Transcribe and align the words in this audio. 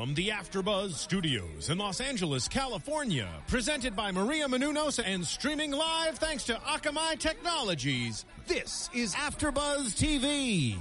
From 0.00 0.14
the 0.14 0.28
AfterBuzz 0.28 0.94
Studios 0.94 1.68
in 1.68 1.76
Los 1.76 2.00
Angeles, 2.00 2.48
California, 2.48 3.28
presented 3.48 3.94
by 3.94 4.10
Maria 4.10 4.46
Menounos 4.46 4.98
and 5.04 5.22
streaming 5.26 5.72
live 5.72 6.16
thanks 6.16 6.44
to 6.44 6.54
Akamai 6.54 7.18
Technologies. 7.18 8.24
This 8.46 8.88
is 8.94 9.14
AfterBuzz 9.14 9.92
TV. 9.92 10.78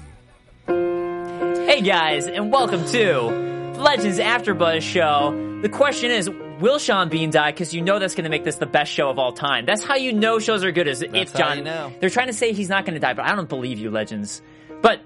Hey 1.68 1.82
guys, 1.82 2.28
and 2.28 2.50
welcome 2.50 2.86
to 2.86 3.74
the 3.74 3.82
Legends 3.82 4.20
AfterBuzz 4.20 4.84
show. 4.84 5.60
The 5.64 5.68
question 5.68 6.12
is, 6.12 6.30
will 6.62 6.80
Sean 6.80 7.10
Bean 7.10 7.30
die? 7.30 7.52
Because 7.52 7.74
you 7.74 7.82
know 7.82 8.00
that's 8.00 8.16
going 8.16 8.24
to 8.24 8.30
make 8.30 8.46
this 8.46 8.56
the 8.56 8.68
best 8.68 8.90
show 8.90 9.10
of 9.10 9.20
all 9.20 9.34
time. 9.34 9.66
That's 9.66 9.84
how 9.84 9.96
you 9.96 10.14
know 10.14 10.40
shows 10.40 10.64
are 10.64 10.72
good. 10.72 10.88
Is 10.88 11.02
if 11.02 11.34
how 11.34 11.40
John? 11.40 11.58
you 11.58 11.64
know. 11.66 11.92
They're 12.00 12.10
trying 12.10 12.28
to 12.28 12.34
say 12.34 12.54
he's 12.54 12.70
not 12.70 12.86
going 12.86 12.94
to 12.94 13.02
die, 13.02 13.16
but 13.16 13.26
I 13.26 13.36
don't 13.36 13.50
believe 13.50 13.80
you, 13.80 13.92
Legends. 13.92 14.42
But 14.82 15.02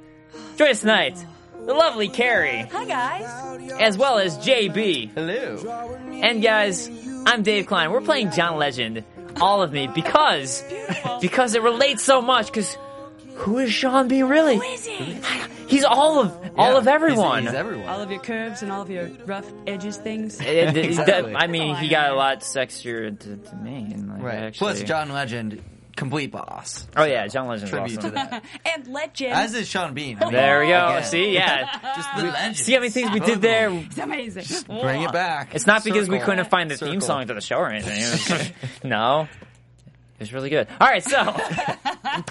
join 0.56 0.70
us 0.70 0.82
tonight, 0.82 1.18
the 1.66 1.74
lovely 1.74 2.10
Carrie, 2.10 2.68
Hi 2.72 2.86
guys. 2.86 3.72
as 3.80 3.98
well 3.98 4.18
as 4.20 4.38
JB. 4.38 5.12
Hello. 5.14 5.96
And 6.12 6.42
guys, 6.42 6.90
I'm 7.26 7.44
Dave 7.44 7.68
Klein. 7.68 7.92
We're 7.92 8.02
playing 8.02 8.32
John 8.32 8.58
Legend, 8.58 9.04
all 9.40 9.62
of 9.62 9.72
me, 9.72 9.88
because 9.88 10.64
because 11.22 11.56
it 11.56 11.62
relates 11.62 12.04
so 12.04 12.22
much. 12.22 12.48
Because 12.48 12.78
who 13.36 13.58
is 13.60 13.74
Sean 13.74 14.08
B. 14.08 14.24
really? 14.24 14.56
Who 14.58 14.62
is 14.64 14.86
he? 14.86 15.18
He's 15.68 15.84
all 15.86 16.20
of 16.20 16.32
all 16.58 16.74
Yeah, 16.74 16.78
of 16.78 16.88
everyone. 16.88 17.42
He's, 17.44 17.52
he's 17.52 17.58
everyone. 17.60 17.88
All 17.88 18.00
of 18.02 18.12
your 18.12 18.20
curves 18.20 18.62
and 18.62 18.72
all 18.72 18.82
of 18.82 18.90
your 18.92 19.08
rough 19.26 19.50
edges 19.66 19.98
things. 19.98 20.40
Eh, 20.40 20.44
eh, 20.44 20.48
it- 20.70 20.78
it- 20.78 20.86
Exactly. 20.86 21.36
I 21.36 21.48
mean, 21.48 21.76
he 21.78 21.88
oh, 21.88 21.90
got 21.90 22.12
a 22.12 22.16
lot 22.16 22.42
sexier 22.42 23.18
to, 23.18 23.38
to 23.38 23.56
me. 23.56 23.90
and, 23.94 24.10
Like, 24.10 24.22
right. 24.22 24.36
Actually. 24.36 24.74
Plus, 24.74 24.84
John 24.84 25.10
Legend, 25.12 25.64
complete 25.96 26.32
boss. 26.32 26.88
Oh 26.96 27.04
yeah, 27.04 27.28
John 27.28 27.48
Legend's 27.48 27.70
Tribute 27.72 27.98
awesome. 28.00 28.10
to 28.12 28.16
that. 28.16 28.44
and 28.76 28.88
legend. 28.88 29.34
As 29.34 29.54
is 29.54 29.68
Sean 29.68 29.94
Bean. 29.94 30.18
I 30.20 30.24
mean, 30.26 30.34
There 30.34 30.60
we 30.62 30.68
go. 30.68 30.88
again, 30.88 31.04
See, 31.04 31.34
yeah. 31.34 31.80
Just 31.96 32.16
the 32.18 32.24
legend. 32.24 32.58
See 32.58 32.74
how 32.74 32.80
many 32.80 32.90
things 32.92 33.12
we 33.12 33.20
did 33.20 33.42
there. 33.42 33.70
it's 33.72 33.98
amazing. 33.98 34.46
Bring 34.68 35.04
it 35.04 35.12
back. 35.12 35.54
It's 35.56 35.68
not 35.68 35.84
because 35.84 36.10
we 36.10 36.20
couldn't 36.20 36.50
find 36.50 36.70
the 36.72 36.78
theme 36.78 37.02
song 37.02 37.28
to 37.28 37.34
the 37.34 37.42
show 37.42 37.58
or 37.58 37.70
anything. 37.70 38.02
It 38.02 38.12
was 38.12 38.26
just- 38.26 38.84
no. 38.84 39.28
It 40.20 40.20
was 40.28 40.34
really 40.34 40.50
good. 40.52 40.68
All 40.80 40.88
right, 40.88 41.04
so 41.04 41.18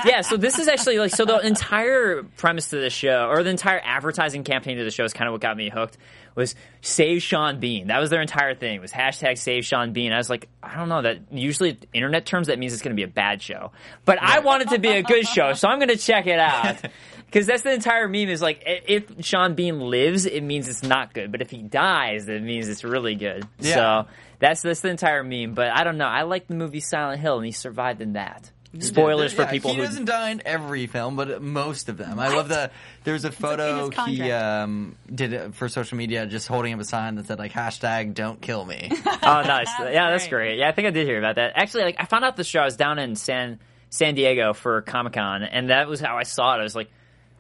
yeah, 0.07 0.23
so 0.23 0.37
this 0.37 0.59
is 0.59 0.69
actually 0.69 0.99
like 0.99 1.11
so 1.15 1.25
the 1.25 1.39
entire 1.45 2.23
premise 2.23 2.71
to 2.71 2.77
the 2.77 2.89
show 2.91 3.29
or 3.29 3.43
the 3.43 3.51
entire 3.51 3.81
advertising 3.85 4.45
campaign 4.45 4.79
to 4.79 4.85
the 4.85 4.91
show 4.91 5.05
is 5.05 5.13
kind 5.13 5.29
of 5.29 5.33
what 5.33 5.41
got 5.43 5.57
me 5.57 5.69
hooked 5.69 5.99
was 6.35 6.55
save 6.81 7.23
Sean 7.23 7.61
Bean. 7.61 7.89
That 7.89 8.01
was 8.01 8.11
their 8.11 8.23
entire 8.23 8.55
thing. 8.55 8.77
It 8.77 8.81
was 8.81 8.93
hashtag 8.93 9.39
save 9.39 9.65
Sean 9.65 9.93
Bean. 9.93 10.13
I 10.13 10.19
was 10.19 10.31
like, 10.31 10.49
I 10.63 10.77
don't 10.77 10.89
know 10.89 11.03
that 11.03 11.33
usually 11.33 11.79
internet 11.93 12.27
terms 12.27 12.47
that 12.47 12.59
means 12.59 12.73
it's 12.73 12.83
going 12.83 12.95
to 12.95 13.01
be 13.01 13.05
a 13.05 13.13
bad 13.13 13.43
show, 13.43 13.73
but 14.05 14.23
I 14.23 14.41
want 14.41 14.63
it 14.63 14.69
to 14.71 14.79
be 14.79 14.89
a 14.89 15.03
good 15.03 15.27
show, 15.27 15.53
so 15.53 15.69
I'm 15.69 15.79
going 15.79 15.89
to 15.89 15.97
check 15.97 16.27
it 16.27 16.39
out. 16.39 16.77
Because 17.33 17.47
that's 17.47 17.63
the 17.63 17.73
entire 17.73 18.09
meme 18.09 18.29
is 18.29 18.43
like, 18.43 18.63
if 18.67 19.25
Sean 19.25 19.55
Bean 19.55 19.81
lives, 19.81 20.27
it 20.27 20.43
means 20.43 20.69
it's 20.69 20.83
not 20.83 21.15
good. 21.15 21.33
But 21.33 21.41
if 21.41 21.49
he 21.49 21.63
dies, 21.63 22.29
it 22.29 22.43
means 22.43 22.69
it's 22.69 22.85
really 22.85 23.15
good. 23.15 23.49
Yeah. 23.59 23.75
So 23.75 24.09
that's 24.39 24.61
that's 24.61 24.81
the 24.81 24.91
entire 24.91 25.25
meme. 25.25 25.55
But 25.55 25.69
I 25.69 25.83
don't 25.83 25.97
know. 25.97 26.05
I 26.05 26.25
like 26.25 26.47
the 26.47 26.55
movie 26.55 26.81
Silent 26.81 27.23
Hill, 27.23 27.39
and 27.39 27.47
he 27.47 27.53
survived 27.53 28.03
in 28.03 28.13
that. 28.15 28.51
Spoilers 28.79 29.33
for 29.35 29.43
Yeah, 29.43 29.51
people 29.51 29.71
He 29.73 29.77
who 29.77 29.83
doesn't 29.83 30.07
die 30.07 30.31
in 30.31 30.43
every 30.47 30.87
film, 30.87 31.15
but 31.17 31.43
most 31.43 31.89
of 31.91 31.99
them. 31.99 32.19
I 32.19 32.29
love 32.35 32.49
the. 32.49 32.71
There's 33.05 33.25
a 33.27 33.31
photo 33.33 33.91
he 34.07 34.31
um, 34.33 34.97
did 35.15 35.33
it 35.35 35.55
for 35.55 35.69
social 35.69 35.99
media, 35.99 36.27
just 36.27 36.49
holding 36.49 36.73
up 36.73 36.81
a 36.81 36.85
sign 36.85 37.17
that 37.17 37.27
said 37.27 37.39
like 37.39 37.53
hashtag 37.53 38.15
Don't 38.15 38.41
kill 38.41 38.65
me. 38.65 38.91
Oh, 39.25 39.43
nice. 39.43 39.69
yeah, 39.79 40.11
that's 40.11 40.27
great. 40.29 40.49
great. 40.49 40.59
Yeah, 40.59 40.69
I 40.69 40.73
think 40.73 40.89
I 40.89 40.91
did 40.91 41.07
hear 41.07 41.19
about 41.19 41.37
that. 41.37 41.53
Actually, 41.55 41.85
like 41.85 41.97
I 41.99 42.07
found 42.07 42.25
out 42.25 42.37
the 42.37 42.45
show. 42.45 42.61
I 42.61 42.65
was 42.65 42.77
down 42.77 42.99
in 42.99 43.15
San 43.15 43.61
San 43.91 44.15
Diego 44.15 44.53
for 44.55 44.81
Comic 44.83 45.13
Con, 45.13 45.43
and 45.43 45.71
that 45.71 45.87
was 45.89 46.01
how 46.01 46.17
I 46.17 46.23
saw 46.25 46.55
it. 46.57 46.61
I 46.61 46.63
was 46.63 46.75
like. 46.75 46.91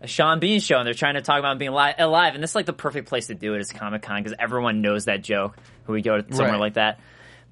A 0.00 0.08
Sean 0.08 0.40
Bean 0.40 0.58
show, 0.58 0.78
and 0.78 0.84
they're 0.84 0.94
trying 0.94 1.14
to 1.14 1.20
talk 1.22 1.38
about 1.38 1.60
being 1.60 1.70
li- 1.70 1.94
alive, 1.96 2.34
and 2.34 2.42
this 2.42 2.50
is 2.50 2.54
like 2.56 2.66
the 2.66 2.72
perfect 2.72 3.08
place 3.08 3.28
to 3.28 3.36
do 3.36 3.54
it 3.54 3.60
is 3.60 3.70
Comic 3.70 4.02
Con 4.02 4.20
because 4.20 4.36
everyone 4.36 4.80
knows 4.82 5.04
that 5.04 5.22
joke 5.22 5.56
when 5.86 5.94
we 5.94 6.02
go 6.02 6.20
to 6.20 6.34
somewhere 6.34 6.54
Right. 6.54 6.60
like 6.60 6.74
that. 6.74 6.98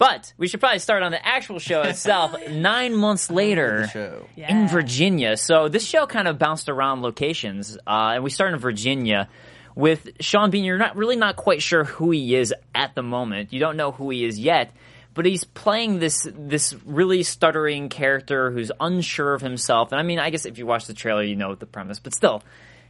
But 0.01 0.33
we 0.39 0.49
should 0.49 0.61
probably 0.61 0.79
start 0.79 1.03
on 1.03 1.13
the 1.13 1.25
actual 1.25 1.59
show 1.59 1.83
itself. 1.83 2.35
Nine 2.51 2.97
months 2.97 3.31
later, 3.31 3.87
The 3.93 4.25
in 4.49 4.67
Virginia. 4.67 5.37
So 5.37 5.69
this 5.69 5.85
show 5.85 6.07
kind 6.07 6.27
of 6.27 6.39
bounced 6.39 6.71
around 6.71 7.03
locations, 7.03 7.77
uh, 7.87 8.13
and 8.15 8.25
we 8.25 8.31
started 8.31 8.55
in 8.55 8.61
Virginia 8.61 9.29
with 9.75 10.09
Sean 10.21 10.51
Bean. 10.51 10.65
You're 10.65 10.79
not 10.79 10.97
really 10.97 11.17
not 11.17 11.37
quite 11.37 11.61
sure 11.61 11.85
who 11.85 12.13
he 12.13 12.35
is 12.35 12.55
at 12.75 12.95
the 12.95 13.03
moment. 13.03 13.53
You 13.53 13.61
don't 13.61 13.77
know 13.77 13.93
who 13.93 14.09
he 14.09 14.25
is 14.25 14.39
yet, 14.39 14.75
but 15.13 15.27
he's 15.27 15.45
playing 15.45 15.99
this 15.99 16.27
this 16.35 16.75
really 16.87 17.23
stuttering 17.23 17.91
character 17.91 18.51
who's 18.51 18.73
unsure 18.81 19.35
of 19.35 19.43
himself. 19.43 19.93
And 19.93 20.01
I 20.01 20.03
mean, 20.03 20.19
I 20.19 20.31
guess 20.31 20.47
if 20.47 20.57
you 20.57 20.65
watch 20.65 20.87
the 20.87 20.95
trailer, 20.95 21.23
you 21.23 21.37
know 21.37 21.55
the 21.55 21.67
premise, 21.67 21.99
but 21.99 22.15
still, 22.15 22.43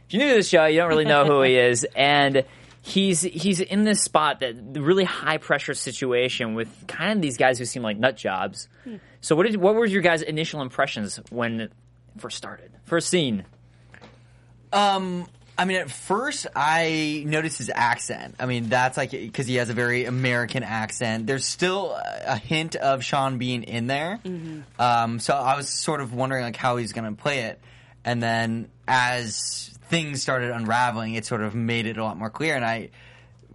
if 0.07 0.13
you're 0.13 0.23
new 0.23 0.29
to 0.29 0.37
the 0.37 0.43
show, 0.43 0.65
you 0.65 0.77
don't 0.77 0.87
really 0.87 1.03
know 1.03 1.25
who 1.25 1.41
he 1.41 1.57
is, 1.71 1.85
and. 1.93 2.45
He's 2.83 3.21
he's 3.21 3.59
in 3.59 3.83
this 3.83 4.01
spot 4.01 4.39
that 4.39 4.55
really 4.73 5.03
high 5.03 5.37
pressure 5.37 5.75
situation 5.75 6.55
with 6.55 6.67
kind 6.87 7.11
of 7.11 7.21
these 7.21 7.37
guys 7.37 7.59
who 7.59 7.65
seem 7.65 7.83
like 7.83 7.97
nut 7.97 8.17
jobs. 8.17 8.67
So 9.21 9.35
what 9.35 9.45
did 9.45 9.55
what 9.57 9.75
were 9.75 9.85
your 9.85 10.01
guys' 10.01 10.23
initial 10.23 10.61
impressions 10.61 11.19
when 11.29 11.61
it 11.61 11.71
first 12.17 12.37
started? 12.37 12.71
First 12.85 13.09
scene. 13.09 13.45
Um, 14.73 15.27
I 15.57 15.65
mean, 15.65 15.77
at 15.77 15.91
first 15.91 16.47
I 16.55 17.23
noticed 17.27 17.59
his 17.59 17.69
accent. 17.73 18.35
I 18.39 18.47
mean, 18.47 18.69
that's 18.69 18.97
like 18.97 19.11
because 19.11 19.45
he 19.45 19.55
has 19.55 19.69
a 19.69 19.73
very 19.73 20.05
American 20.05 20.63
accent. 20.63 21.27
There's 21.27 21.45
still 21.45 21.95
a 21.95 22.37
hint 22.37 22.75
of 22.75 23.03
Sean 23.03 23.37
Bean 23.37 23.61
in 23.61 23.85
there. 23.85 24.19
Um, 24.79 25.19
so 25.19 25.35
I 25.35 25.55
was 25.55 25.69
sort 25.69 26.01
of 26.01 26.15
wondering 26.15 26.43
like 26.43 26.55
how 26.55 26.77
he's 26.77 26.93
going 26.93 27.15
to 27.15 27.21
play 27.21 27.41
it, 27.41 27.59
and 28.03 28.23
then 28.23 28.69
as 28.87 29.70
things 29.91 30.21
started 30.23 30.49
unraveling, 30.49 31.13
it 31.13 31.25
sort 31.25 31.41
of 31.41 31.53
made 31.53 31.85
it 31.85 31.97
a 31.97 32.03
lot 32.03 32.17
more 32.17 32.29
clear, 32.31 32.55
and 32.55 32.65
I 32.65 32.89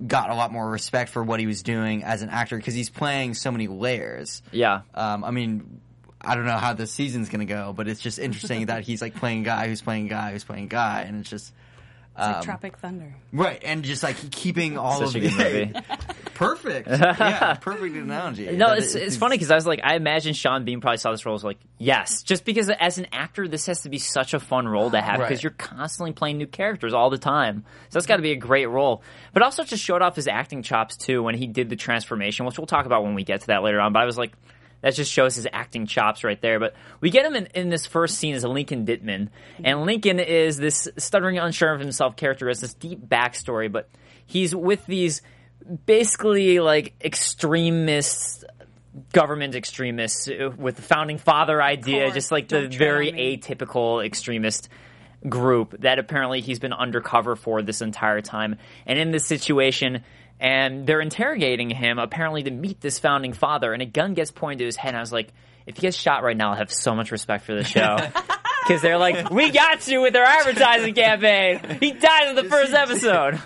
got 0.07 0.31
a 0.31 0.35
lot 0.35 0.53
more 0.53 0.69
respect 0.71 1.11
for 1.11 1.25
what 1.25 1.41
he 1.41 1.47
was 1.47 1.63
doing 1.63 2.05
as 2.05 2.23
an 2.23 2.29
actor 2.29 2.57
because 2.57 2.75
he's 2.75 2.91
playing 2.91 3.35
so 3.35 3.51
many 3.51 3.67
layers. 3.67 4.43
Yeah. 4.53 4.83
Um, 4.95 5.25
I 5.25 5.31
mean, 5.33 5.81
I 6.21 6.35
don't 6.35 6.45
know 6.45 6.59
how 6.59 6.75
the 6.75 6.87
season's 6.87 7.29
gonna 7.31 7.47
go, 7.47 7.73
but 7.75 7.89
it's 7.89 8.01
just 8.01 8.19
interesting 8.19 8.67
that 8.67 8.83
he's 8.83 9.01
like 9.03 9.15
playing 9.17 9.41
a 9.41 9.45
guy 9.45 9.69
who's 9.69 9.83
playing 9.83 10.07
a 10.07 10.11
guy 10.11 10.33
who's 10.33 10.45
playing 10.45 10.65
a 10.65 10.69
guy, 10.69 11.03
and 11.03 11.19
it's 11.21 11.31
just 11.31 11.53
It's 12.13 12.19
like 12.19 12.37
um, 12.37 12.43
Tropic 12.45 12.77
Thunder. 12.79 13.15
right, 13.33 13.61
and 13.65 13.83
just 13.85 14.03
like 14.03 14.17
keeping 14.31 14.77
all 14.79 14.99
Such 15.01 15.17
of 15.17 15.25
a 15.25 15.29
the 15.29 15.31
movie. 15.67 15.73
perfect, 16.37 16.89
yeah, 16.89 17.55
perfect 17.55 17.97
analogy. 17.97 18.51
No, 18.57 18.69
That 18.69 18.79
it's 18.79 18.95
it- 18.95 19.03
it's 19.03 19.17
funny 19.17 19.35
because 19.37 19.51
I 19.51 19.55
was 19.55 19.67
like, 19.67 19.81
I 19.83 19.97
imagine 19.97 20.35
Sean 20.35 20.65
Bean 20.65 20.81
probably 20.81 20.99
saw 20.99 21.11
this 21.11 21.27
role 21.27 21.35
as 21.35 21.43
like, 21.45 21.59
yes, 21.79 22.23
just 22.23 22.45
because 22.45 22.71
as 22.71 22.99
an 22.99 23.07
actor, 23.13 23.49
this 23.49 23.67
has 23.67 23.83
to 23.83 23.89
be 23.89 23.99
such 23.99 24.35
a 24.35 24.41
fun 24.41 24.69
role 24.69 24.91
to 24.91 25.01
have 25.01 25.19
because 25.19 25.31
Right. 25.39 25.43
you're 25.43 25.51
constantly 25.53 26.13
playing 26.13 26.39
new 26.39 26.47
characters 26.47 26.93
all 26.95 27.11
the 27.11 27.19
time. 27.19 27.65
So 27.89 27.99
that's 27.99 28.07
got 28.07 28.17
to 28.17 28.23
be 28.23 28.33
a 28.33 28.37
great 28.37 28.67
role. 28.67 29.03
But 29.33 29.43
also 29.43 29.65
just 29.65 29.83
showed 29.83 30.03
off 30.03 30.15
his 30.17 30.29
acting 30.29 30.63
chops 30.63 30.97
too 30.97 31.23
when 31.23 31.35
he 31.35 31.47
did 31.47 31.69
the 31.69 31.77
transformation, 31.77 32.47
which 32.47 32.59
we'll 32.59 32.67
talk 32.67 32.87
about 32.87 33.03
when 33.03 33.15
we 33.15 33.25
get 33.25 33.41
to 33.43 33.47
that 33.49 33.63
later 33.63 33.81
on. 33.81 33.93
But 33.93 34.03
I 34.03 34.05
was 34.07 34.19
like. 34.19 34.33
That 34.83 34.95
just 34.95 35.11
shows 35.11 35.35
his 35.35 35.49
acting 35.51 35.87
chops 35.87 36.23
right 36.23 36.41
there. 36.41 36.61
But 36.61 36.75
we 37.01 37.09
get 37.11 37.25
him 37.25 37.35
in, 37.35 37.47
in 37.55 37.71
this 37.71 37.87
first 37.87 38.19
scene 38.19 38.35
as 38.35 38.45
Lincoln 38.45 38.85
Dittman. 38.87 39.31
And 39.65 39.85
Lincoln 39.87 40.21
is 40.21 40.59
this 40.59 40.87
stuttering, 40.99 41.39
unsure 41.39 41.73
of 41.73 41.81
himself 41.81 42.15
character, 42.15 42.47
has 42.49 42.61
this 42.61 42.75
deep 42.75 43.01
backstory, 43.01 43.73
but 43.73 43.89
he's 44.27 44.55
with 44.55 44.85
these 44.87 45.23
basically 45.87 46.61
like 46.61 46.95
extremists 47.03 48.45
government 49.13 49.55
extremists 49.55 50.29
with 50.57 50.77
the 50.77 50.83
founding 50.83 51.19
father 51.19 51.63
idea, 51.63 52.11
just 52.13 52.33
like 52.33 52.49
the 52.49 52.69
very 52.69 53.13
atypical 53.13 54.05
extremist 54.05 54.69
group 55.29 55.75
that 55.81 55.99
apparently 55.99 56.41
he's 56.41 56.59
been 56.59 56.73
undercover 56.73 57.37
for 57.37 57.63
this 57.63 57.83
entire 57.83 58.21
time. 58.21 58.57
And 58.87 58.99
in 58.99 59.11
this 59.11 59.27
situation, 59.27 60.03
and 60.39 60.87
they're 60.87 61.01
interrogating 61.01 61.71
him 61.71 61.99
apparently 61.99 62.43
to 62.45 62.51
meet 62.51 62.81
this 62.81 62.99
founding 62.99 63.33
father, 63.33 63.73
and 63.73 63.83
a 63.83 63.87
gun 63.87 64.15
gets 64.15 64.31
pointed 64.31 64.61
to 64.61 64.65
his 64.67 64.77
head. 64.77 64.89
And 64.89 64.99
I 64.99 65.01
was 65.01 65.13
like, 65.13 65.33
if 65.67 65.77
he 65.77 65.83
gets 65.83 65.97
shot 65.97 66.23
right 66.23 66.37
now, 66.37 66.51
I'll 66.51 66.57
have 66.57 66.73
so 66.73 66.95
much 66.95 67.11
respect 67.11 67.45
for 67.45 67.55
the 67.55 67.65
show. 67.65 67.97
Because 68.67 68.83
they're 68.83 68.99
like, 68.99 69.31
we 69.31 69.53
got 69.53 69.87
you 69.87 70.01
with 70.01 70.17
our 70.17 70.25
advertising 70.25 70.93
campaign. 70.93 71.79
He 71.79 71.93
died 71.93 72.31
in 72.31 72.35
the 72.35 72.43
first 72.43 72.73
episode. 72.75 73.41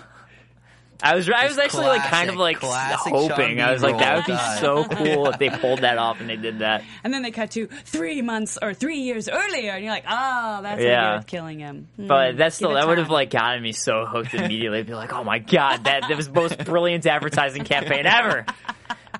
I 1.03 1.15
was 1.15 1.29
I 1.29 1.47
was 1.47 1.57
actually 1.57 1.87
like 1.87 2.01
kind 2.09 2.29
of 2.29 2.35
like 2.35 2.57
hoping. 2.57 3.59
I 3.61 3.71
was 3.71 3.81
like 3.81 3.97
that 3.97 4.15
would 4.17 4.25
be 4.25 4.33
die. 4.33 4.59
so 4.59 4.83
cool 4.91 5.27
if 5.27 5.39
they 5.39 5.49
pulled 5.49 5.79
that 5.79 5.97
off 5.97 6.19
and 6.21 6.29
they 6.29 6.35
did 6.35 6.59
that. 6.59 6.83
And 7.03 7.13
then 7.13 7.21
they 7.23 7.31
cut 7.31 7.51
to 7.51 7.67
three 7.67 8.21
months 8.21 8.57
or 8.61 8.73
three 8.73 8.99
years 8.99 9.27
earlier, 9.27 9.71
and 9.71 9.83
you're 9.83 9.93
like, 9.93 10.05
oh, 10.07 10.59
that's 10.61 10.81
Yeah. 10.81 10.87
yeah. 10.89 11.15
worth 11.15 11.27
killing 11.27 11.59
him. 11.59 11.87
Hmm, 11.95 12.07
But 12.07 12.37
that's 12.37 12.55
give 12.59 12.67
still 12.67 12.73
that 12.75 12.87
would 12.87 12.97
have 12.99 13.09
like 13.09 13.29
gotten 13.31 13.61
me 13.63 13.71
so 13.71 14.05
hooked 14.05 14.33
immediately. 14.33 14.79
I'd 14.79 14.87
be 14.87 14.93
like, 14.93 15.13
oh 15.13 15.23
my 15.23 15.39
god, 15.39 15.85
that 15.85 16.03
that 16.07 16.15
was 16.17 16.27
the 16.27 16.33
most 16.33 16.57
brilliant 16.65 17.05
advertising 17.05 17.63
campaign 17.63 18.05
ever. 18.05 18.45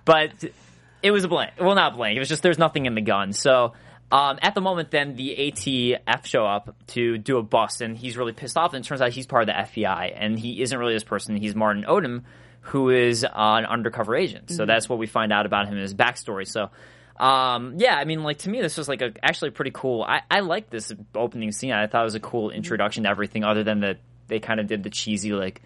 But 0.05 0.31
it 1.03 1.11
was 1.11 1.23
a 1.23 1.27
blank. 1.27 1.53
Well, 1.59 1.75
not 1.75 1.95
blank. 1.95 2.15
It 2.15 2.19
was 2.19 2.29
just 2.29 2.41
there's 2.41 2.57
nothing 2.57 2.85
in 2.87 2.95
the 2.95 3.01
gun. 3.01 3.33
So 3.33 3.73
Um, 4.11 4.39
at 4.41 4.55
the 4.55 4.61
moment, 4.61 4.91
then 4.91 5.15
the 5.15 5.35
ATF 5.39 6.25
show 6.25 6.45
up 6.45 6.75
to 6.87 7.17
do 7.17 7.37
a 7.37 7.43
bust, 7.43 7.81
and 7.81 7.97
he's 7.97 8.17
really 8.17 8.33
pissed 8.33 8.57
off. 8.57 8.73
And 8.73 8.83
it 8.83 8.87
turns 8.87 9.01
out 9.01 9.11
he's 9.11 9.25
part 9.25 9.43
of 9.43 9.47
the 9.47 9.53
FBI, 9.53 10.13
and 10.15 10.37
he 10.37 10.61
isn't 10.61 10.77
really 10.77 10.93
this 10.93 11.03
person. 11.03 11.35
He's 11.37 11.55
Martin 11.55 11.85
Odum, 11.87 12.23
who 12.61 12.89
is 12.89 13.23
uh, 13.23 13.29
an 13.33 13.65
undercover 13.65 14.15
agent. 14.15 14.51
So 14.51 14.65
that's 14.65 14.89
what 14.89 14.99
we 14.99 15.07
find 15.07 15.31
out 15.31 15.45
about 15.45 15.67
him 15.67 15.75
in 15.75 15.81
his 15.81 15.93
backstory. 15.93 16.47
So. 16.47 16.69
Um, 17.17 17.75
yeah, 17.77 17.95
I 17.97 18.05
mean, 18.05 18.23
like 18.23 18.39
to 18.39 18.49
me, 18.49 18.61
this 18.61 18.77
was 18.77 18.87
like 18.89 19.03
a 19.03 19.13
actually 19.21 19.51
pretty 19.51 19.69
cool. 19.71 20.01
I, 20.01 20.21
I 20.31 20.39
like 20.39 20.71
this 20.71 20.91
opening 21.13 21.51
scene. 21.51 21.71
I 21.71 21.85
thought 21.85 22.01
it 22.01 22.05
was 22.05 22.15
a 22.15 22.19
cool 22.19 22.49
introduction 22.49 23.03
to 23.03 23.09
everything, 23.09 23.43
other 23.43 23.63
than 23.63 23.81
that 23.81 23.99
they 24.27 24.39
kind 24.39 24.59
of 24.59 24.65
did 24.65 24.81
the 24.81 24.89
cheesy 24.89 25.31
like 25.31 25.61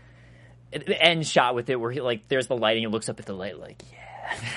end 0.73 1.25
shot 1.25 1.55
with 1.55 1.69
it, 1.69 1.79
where 1.79 1.91
he 1.91 2.01
like 2.01 2.27
there's 2.27 2.47
the 2.47 2.57
lighting, 2.57 2.83
he 2.83 2.87
looks 2.87 3.07
up 3.07 3.21
at 3.21 3.25
the 3.25 3.33
light, 3.33 3.57
like 3.57 3.81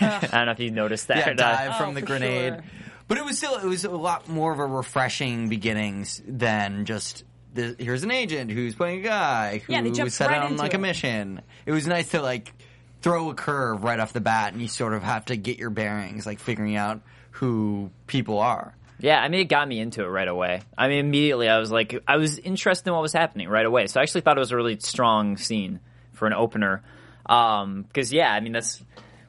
yeah. 0.00 0.19
I 0.32 0.37
don't 0.38 0.46
know 0.46 0.52
if 0.52 0.58
you 0.61 0.73
noticed 0.73 1.06
that. 1.08 1.19
yeah, 1.19 1.29
or 1.31 1.35
not. 1.35 1.37
dive 1.37 1.70
Oh, 1.75 1.85
from 1.85 1.94
the 1.94 2.02
grenade. 2.02 2.55
sure. 2.55 2.64
But 3.08 3.19
it 3.19 3.25
was 3.25 3.38
still 3.38 3.56
it 3.56 3.64
was 3.64 3.84
a 3.84 3.90
lot 3.90 4.28
more 4.28 4.52
of 4.52 4.58
a 4.58 4.66
refreshing 4.66 5.49
beginnings 5.49 6.22
than 6.26 6.84
just 6.84 7.25
the, 7.55 7.75
here's 7.78 8.05
an 8.05 8.10
agent 8.10 8.50
who's 8.50 8.75
playing 8.75 9.00
a 9.00 9.02
guy 9.02 9.58
who 9.58 9.72
Yeah, 9.72 9.82
they 9.82 9.90
jumped 9.90 10.12
set 10.12 10.28
right 10.28 10.43
on 10.43 10.52
into 10.52 10.62
like 10.62 10.75
a 10.75 10.78
mission. 10.78 11.40
It 11.66 11.72
was 11.72 11.87
nice 11.87 12.10
to 12.10 12.20
like 12.20 12.52
throw 13.00 13.31
a 13.31 13.34
curve 13.34 13.82
right 13.82 13.99
off 13.99 14.12
the 14.12 14.20
bat, 14.20 14.52
and 14.52 14.60
you 14.60 14.69
sort 14.69 14.93
of 14.93 15.02
have 15.02 15.26
to 15.26 15.37
get 15.37 15.58
your 15.58 15.70
bearings, 15.70 16.26
like 16.26 16.38
figuring 16.38 16.76
out 16.76 17.00
who 17.32 17.90
people 18.06 18.38
are. 18.38 18.75
Yeah, 19.00 19.20
I 19.20 19.28
mean, 19.28 19.40
it 19.40 19.44
got 19.44 19.69
me 19.69 19.78
into 19.78 20.02
it 20.02 20.08
right 20.08 20.26
away. 20.26 20.61
I 20.76 20.88
mean, 20.88 20.99
immediately 20.99 21.49
I 21.49 21.58
was 21.58 21.70
like, 21.70 22.02
I 22.06 22.16
was 22.16 22.38
interested 22.38 22.88
in 22.88 22.94
what 22.94 23.02
was 23.02 23.12
happening 23.12 23.49
right 23.49 23.64
away. 23.64 23.87
So 23.87 24.00
I 24.00 24.02
actually 24.02 24.22
thought 24.22 24.37
it 24.37 24.40
was 24.40 24.50
a 24.50 24.56
really 24.56 24.78
strong 24.81 25.37
scene 25.37 25.78
for 26.14 26.26
an 26.26 26.32
opener. 26.32 26.82
Um, 27.26 27.87
cause 27.94 28.12
yeah, 28.12 28.32
I 28.32 28.40
mean, 28.40 28.52
that's 28.52 28.82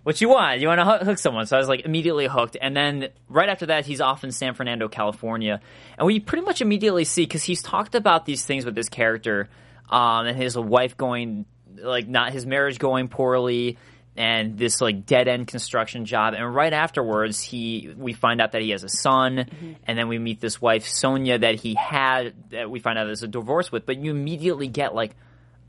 what 0.04 0.22
you 0.22 0.30
want. 0.30 0.60
You 0.60 0.68
want 0.68 0.80
to 0.80 1.06
hook, 1.06 1.18
someone. 1.18 1.46
So 1.46 1.56
I 1.56 1.60
was 1.60 1.68
like 1.68 1.86
immediately 1.86 2.28
hooked. 2.28 2.58
And 2.60 2.76
then 2.76 3.10
right 3.28 3.50
after 3.50 3.68
that, 3.68 3.86
he's 3.86 4.02
off 4.02 4.24
in 4.24 4.32
San 4.32 4.54
Fernando, 4.54 4.88
California. 4.88 5.62
And 5.98 6.06
we 6.06 6.20
pretty 6.20 6.46
much 6.46 6.62
immediately 6.62 7.06
see, 7.06 7.26
cause 7.26 7.44
he's 7.44 7.62
talked 7.62 7.96
about 7.96 8.26
these 8.26 8.44
things 8.44 8.66
with 8.66 8.76
this 8.76 8.90
character, 8.90 9.50
um, 9.90 10.28
and 10.28 10.38
his 10.38 10.58
wife 10.58 10.98
going, 10.98 11.46
like, 11.76 12.08
not 12.08 12.32
his 12.32 12.46
marriage 12.46 12.80
going 12.80 13.08
poorly 13.08 13.78
and 14.20 14.58
this 14.58 14.82
like 14.82 15.06
dead 15.06 15.30
end 15.30 15.48
construction 15.48 16.04
job. 16.04 16.34
And 16.34 16.54
right 16.54 16.74
afterwards, 16.74 17.42
he 17.42 17.94
we 17.96 18.12
find 18.12 18.42
out 18.42 18.52
that 18.52 18.62
he 18.62 18.72
has 18.72 18.84
a 18.84 18.90
son, 18.90 19.46
and 19.88 19.98
then 19.98 20.10
we 20.10 20.20
meet 20.20 20.42
this 20.42 20.62
wife 20.62 20.86
Sonia 20.86 21.40
that 21.40 21.56
he 21.56 21.74
had 21.76 22.34
that 22.52 22.70
we 22.70 22.80
find 22.80 23.00
out 23.00 23.06
there's 23.06 23.24
a 23.24 23.30
divorce 23.30 23.72
with. 23.72 23.86
But 23.86 23.98
you 23.98 24.12
immediately 24.12 24.68
get 24.68 24.94
like, 24.94 25.16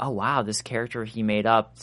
oh 0.01 0.11
wow, 0.11 0.43
this 0.43 0.63
character 0.63 1.05
he 1.05 1.23
made 1.23 1.47
up 1.47 1.77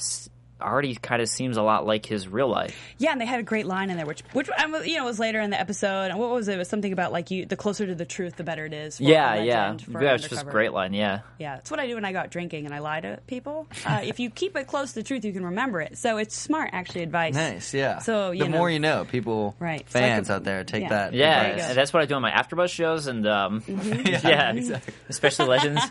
already 0.62 0.96
kind 0.96 1.22
of 1.22 1.30
seems 1.30 1.58
a 1.58 1.62
lot 1.62 1.86
like 1.86 2.06
his 2.06 2.28
real 2.28 2.48
life. 2.48 2.78
Yeah, 2.98 3.12
and 3.12 3.22
they 3.22 3.26
had 3.26 3.40
a 3.40 3.44
great 3.44 3.66
line 3.66 3.90
in 3.90 3.98
there, 3.98 4.06
which, 4.06 4.22
which 4.34 4.50
you 4.86 4.98
know, 4.98 5.06
was 5.06 5.20
later 5.20 5.40
in 5.40 5.50
the 5.50 5.60
episode. 5.60 6.12
And 6.12 6.20
what 6.20 6.30
was 6.30 6.48
it? 6.48 6.56
It 6.56 6.58
was 6.58 6.68
something 6.70 6.92
about 6.94 7.12
like 7.12 7.32
you, 7.32 7.46
the 7.46 7.56
closer 7.56 7.86
to 7.86 7.96
the 7.96 8.06
truth, 8.06 8.36
the 8.36 8.44
better 8.44 8.66
it 8.66 8.74
is. 8.74 8.98
For 8.98 9.04
yeah, 9.04 9.34
a 9.36 9.44
yeah, 9.46 9.78
for 9.78 10.02
yeah. 10.04 10.10
an 10.10 10.16
It's 10.16 10.28
just 10.28 10.42
a 10.42 10.46
great 10.46 10.74
line. 10.74 10.94
Yeah. 10.94 11.22
Yeah, 11.40 11.58
it's 11.58 11.70
what 11.72 11.80
I 11.80 11.88
do 11.88 11.96
when 11.96 12.06
I 12.06 12.12
go 12.12 12.20
out 12.20 12.32
drinking 12.32 12.66
and 12.66 12.74
I 12.74 12.80
lie 12.80 13.02
to 13.02 13.20
people. 13.28 13.68
Uh, 13.86 14.02
if 14.04 14.20
you 14.20 14.30
keep 14.30 14.56
it 14.56 14.68
close 14.68 14.90
to 14.90 14.96
the 14.96 15.04
truth, 15.04 15.24
you 15.26 15.34
can 15.34 15.46
remember 15.46 15.82
it. 15.82 15.98
So 15.98 16.18
it's 16.18 16.36
smart, 16.36 16.70
actually, 16.74 17.04
advice. 17.04 17.34
Nice, 17.36 17.74
yeah. 17.74 18.00
So, 18.00 18.32
you 18.32 18.44
the 18.44 18.50
know. 18.50 18.58
more 18.58 18.70
you 18.70 18.80
know, 18.80 19.06
people, 19.06 19.56
Right. 19.60 19.86
So 19.90 20.00
fans 20.00 20.28
could- 20.28 20.34
out 20.34 20.44
there, 20.44 20.64
take 20.64 20.84
yeah. 20.84 20.90
that. 20.90 21.14
Yeah, 21.14 21.44
There 21.44 21.52
you 21.52 21.58
go. 21.58 21.64
and 21.70 21.78
that's 21.78 21.94
what 21.94 22.02
I 22.04 22.06
do 22.06 22.16
on 22.16 22.22
my 22.22 22.32
AfterBuzz 22.32 22.70
shows, 22.70 23.08
and 23.08 23.28
um, 23.28 23.62
Mm-hmm. 23.62 24.28
yeah, 24.28 24.80
especially 25.10 25.48
Legends. 25.48 25.82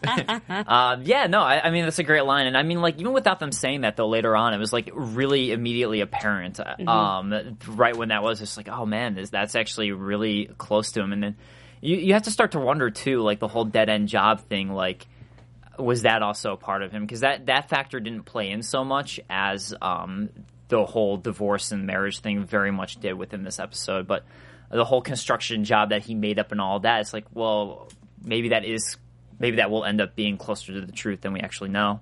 um, 0.48 1.02
yeah, 1.02 1.26
no, 1.26 1.40
I, 1.40 1.60
I 1.66 1.70
mean 1.70 1.84
that's 1.84 1.98
a 1.98 2.02
great 2.04 2.24
line, 2.24 2.46
and 2.46 2.56
I 2.56 2.62
mean 2.62 2.80
like 2.80 2.98
even 2.98 3.12
without 3.12 3.38
them 3.40 3.52
saying 3.52 3.82
that 3.82 3.96
though, 3.96 4.08
later 4.08 4.36
on 4.36 4.54
it 4.56 4.60
was 4.60 4.72
like 4.72 4.90
really 4.92 5.52
immediately 5.52 6.00
apparent. 6.00 6.56
Mm-hmm. 6.56 6.88
Um, 6.88 7.58
right 7.68 7.96
when 7.96 8.08
that 8.08 8.22
was, 8.22 8.40
it's 8.42 8.56
like, 8.56 8.68
oh 8.68 8.86
man, 8.86 9.14
this, 9.14 9.30
that's 9.30 9.54
actually 9.54 9.92
really 9.92 10.50
close 10.58 10.92
to 10.92 11.00
him, 11.00 11.12
and 11.12 11.22
then 11.22 11.36
you 11.80 11.96
you 11.96 12.12
have 12.14 12.22
to 12.22 12.30
start 12.30 12.52
to 12.52 12.58
wonder 12.58 12.90
too, 12.90 13.20
like 13.20 13.38
the 13.38 13.48
whole 13.48 13.64
dead 13.64 13.88
end 13.88 14.08
job 14.08 14.40
thing, 14.40 14.70
like 14.70 15.06
was 15.78 16.02
that 16.02 16.22
also 16.22 16.52
a 16.52 16.56
part 16.56 16.82
of 16.82 16.92
him? 16.92 17.02
Because 17.02 17.20
that 17.20 17.46
that 17.46 17.68
factor 17.68 18.00
didn't 18.00 18.24
play 18.24 18.50
in 18.50 18.62
so 18.62 18.84
much 18.84 19.20
as 19.28 19.74
um, 19.80 20.30
the 20.68 20.84
whole 20.84 21.16
divorce 21.16 21.72
and 21.72 21.86
marriage 21.86 22.20
thing 22.20 22.44
very 22.44 22.70
much 22.70 22.96
did 22.96 23.14
within 23.14 23.42
this 23.42 23.58
episode. 23.58 24.06
But 24.06 24.24
the 24.70 24.84
whole 24.84 25.02
construction 25.02 25.64
job 25.64 25.90
that 25.90 26.04
he 26.04 26.14
made 26.14 26.38
up 26.38 26.52
and 26.52 26.60
all 26.60 26.80
that, 26.80 27.00
it's 27.00 27.12
like, 27.12 27.26
well, 27.32 27.88
maybe 28.22 28.50
that 28.50 28.64
is 28.64 28.96
maybe 29.38 29.56
that 29.56 29.70
will 29.70 29.84
end 29.84 30.00
up 30.00 30.16
being 30.16 30.36
closer 30.36 30.72
to 30.72 30.80
the 30.84 30.92
truth 30.92 31.20
than 31.20 31.32
we 31.32 31.40
actually 31.40 31.70
know. 31.70 32.00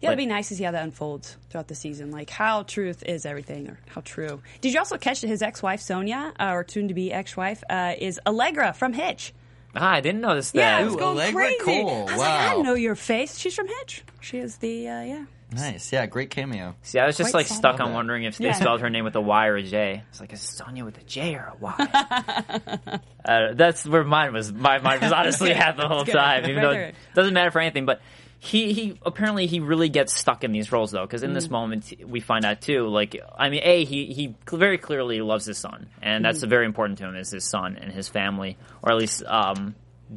Yeah, 0.00 0.10
it'd 0.10 0.18
be 0.18 0.26
nice 0.26 0.48
to 0.48 0.56
see 0.56 0.64
how 0.64 0.70
that 0.72 0.82
unfolds 0.84 1.36
throughout 1.50 1.68
the 1.68 1.74
season. 1.74 2.10
Like 2.10 2.30
how 2.30 2.62
truth 2.64 3.02
is 3.04 3.24
everything, 3.26 3.68
or 3.68 3.78
how 3.88 4.00
true. 4.02 4.40
Did 4.60 4.72
you 4.72 4.78
also 4.78 4.98
catch 4.98 5.20
that 5.20 5.28
his 5.28 5.42
ex-wife 5.42 5.80
Sonia, 5.80 6.32
uh, 6.38 6.50
or 6.52 6.64
soon-to-be 6.68 7.12
ex-wife, 7.12 7.62
uh, 7.70 7.94
is 7.98 8.20
Allegra 8.26 8.72
from 8.72 8.92
Hitch? 8.92 9.32
Ah, 9.76 9.94
I 9.94 10.00
didn't 10.00 10.20
notice 10.20 10.52
that. 10.52 10.58
Yeah, 10.58 10.80
it 10.80 10.84
was 10.84 10.94
Ooh, 10.94 10.98
going 10.98 11.18
Allegra 11.18 11.32
crazy. 11.42 11.58
Cole, 11.82 11.90
I 11.90 12.02
was 12.02 12.10
like, 12.12 12.18
wow. 12.18 12.58
I 12.58 12.62
know 12.62 12.74
your 12.74 12.94
face. 12.94 13.38
She's 13.38 13.54
from 13.54 13.66
Hitch. 13.66 14.04
She 14.20 14.38
is 14.38 14.56
the 14.58 14.88
uh, 14.88 15.02
yeah. 15.02 15.24
Nice, 15.52 15.92
yeah, 15.92 16.06
great 16.06 16.30
cameo. 16.30 16.74
See, 16.82 16.98
I 16.98 17.06
was 17.06 17.16
just 17.16 17.30
Quite 17.30 17.40
like 17.40 17.46
stuck 17.46 17.78
on 17.78 17.86
Okay. 17.88 17.94
wondering 17.94 18.24
if 18.24 18.38
they 18.38 18.46
Yeah. 18.46 18.52
spelled 18.54 18.80
her 18.80 18.90
name 18.90 19.04
with 19.04 19.14
a 19.14 19.20
Y 19.20 19.46
or 19.46 19.56
a 19.56 19.62
J. 19.62 20.02
It's 20.10 20.20
like, 20.20 20.32
is 20.32 20.40
Sonia 20.40 20.84
with 20.84 20.98
a 20.98 21.02
J 21.04 21.36
or 21.36 21.52
a 21.52 21.56
Y? 21.60 21.74
uh, 23.24 23.52
that's 23.54 23.86
where 23.86 24.04
mine 24.04 24.32
was. 24.32 24.52
My 24.52 24.78
mind 24.78 25.02
was 25.02 25.12
honestly 25.12 25.52
at 25.54 25.76
the 25.76 25.86
whole 25.86 26.04
time, 26.04 26.46
even 26.48 26.62
though 26.62 26.70
it 26.70 26.94
doesn't 27.14 27.34
matter 27.34 27.50
for 27.50 27.60
anything. 27.60 27.86
But 27.86 28.00
he, 28.44 28.72
he 28.72 28.98
apparently 29.04 29.46
he 29.46 29.60
really 29.60 29.88
gets 29.88 30.14
stuck 30.18 30.44
in 30.44 30.52
these 30.52 30.70
roles 30.70 30.90
though, 30.90 31.04
because 31.06 31.22
in 31.22 31.30
Mm. 31.30 31.34
this 31.34 31.48
moment 31.50 31.92
we 32.06 32.20
find 32.20 32.44
out 32.44 32.60
too. 32.60 32.88
Like, 32.88 33.20
I 33.38 33.48
mean, 33.48 33.60
a 33.64 33.84
he 33.84 34.06
he 34.12 34.34
very 34.50 34.78
clearly 34.78 35.20
loves 35.20 35.46
his 35.46 35.58
son, 35.58 35.88
and 36.02 36.24
that's 36.24 36.44
Mm. 36.44 36.48
very 36.48 36.66
important 36.66 36.98
to 36.98 37.04
him 37.08 37.16
is 37.16 37.30
his 37.30 37.44
son 37.44 37.76
and 37.80 37.90
his 37.92 38.08
family, 38.08 38.56
or 38.82 38.92
at 38.92 38.98
least 38.98 39.24
um, 39.26 39.74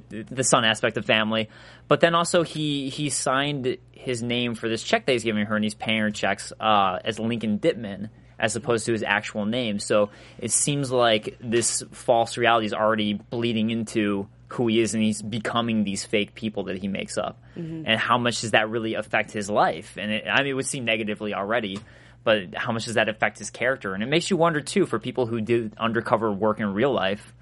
the 0.10 0.24
the 0.24 0.44
son 0.44 0.66
aspect 0.66 0.98
of 0.98 1.06
family. 1.06 1.50
But 1.88 2.02
then 2.02 2.16
also 2.16 2.44
he 2.44 2.90
he 2.90 3.10
signed 3.10 3.78
his 3.92 4.22
name 4.22 4.56
for 4.56 4.68
this 4.70 4.84
check 4.84 5.06
that 5.06 5.12
he's 5.14 5.24
giving 5.24 5.46
her, 5.46 5.56
and 5.56 5.64
he's 5.64 5.76
paying 5.76 6.02
her 6.02 6.12
checks 6.12 6.52
uh, 6.60 7.00
as 7.06 7.20
Lincoln 7.20 7.60
Dittman 7.60 8.10
as 8.40 8.56
opposed 8.56 8.86
to 8.86 8.92
his 8.92 9.02
actual 9.02 9.46
name. 9.46 9.80
So 9.80 10.10
it 10.38 10.52
seems 10.52 10.92
like 10.92 11.38
this 11.40 11.82
false 11.92 12.38
reality 12.38 12.68
is 12.68 12.74
already 12.74 13.14
bleeding 13.14 13.72
into 13.72 14.28
who 14.50 14.68
he 14.68 14.80
is, 14.80 14.94
and 14.94 15.04
he's 15.04 15.22
becoming 15.22 15.84
these 15.84 16.06
fake 16.06 16.34
people 16.34 16.64
that 16.66 16.78
he 16.78 16.88
makes 16.88 17.18
up. 17.18 17.42
And 17.86 18.00
how 18.00 18.18
much 18.18 18.42
does 18.42 18.52
that 18.52 18.70
really 18.70 18.94
affect 18.94 19.32
his 19.32 19.50
life? 19.50 19.98
And 19.98 20.12
it, 20.12 20.26
I 20.30 20.38
mean, 20.38 20.52
it 20.52 20.54
would 20.54 20.66
seem 20.66 20.86
negatively 20.86 21.34
already. 21.34 21.80
But 22.24 22.56
how 22.56 22.72
much 22.72 22.86
does 22.86 22.96
that 22.96 23.10
affect 23.10 23.38
his 23.40 23.50
character? 23.50 23.94
And 23.94 24.04
it 24.04 24.08
makes 24.08 24.30
you 24.30 24.38
wonder 24.38 24.62
too, 24.62 24.86
for 24.86 25.00
people 25.00 25.26
who 25.26 25.40
do 25.42 25.72
undercover 25.78 26.32
work 26.32 26.60
in 26.60 26.74
real 26.74 26.92
life, 26.94 27.34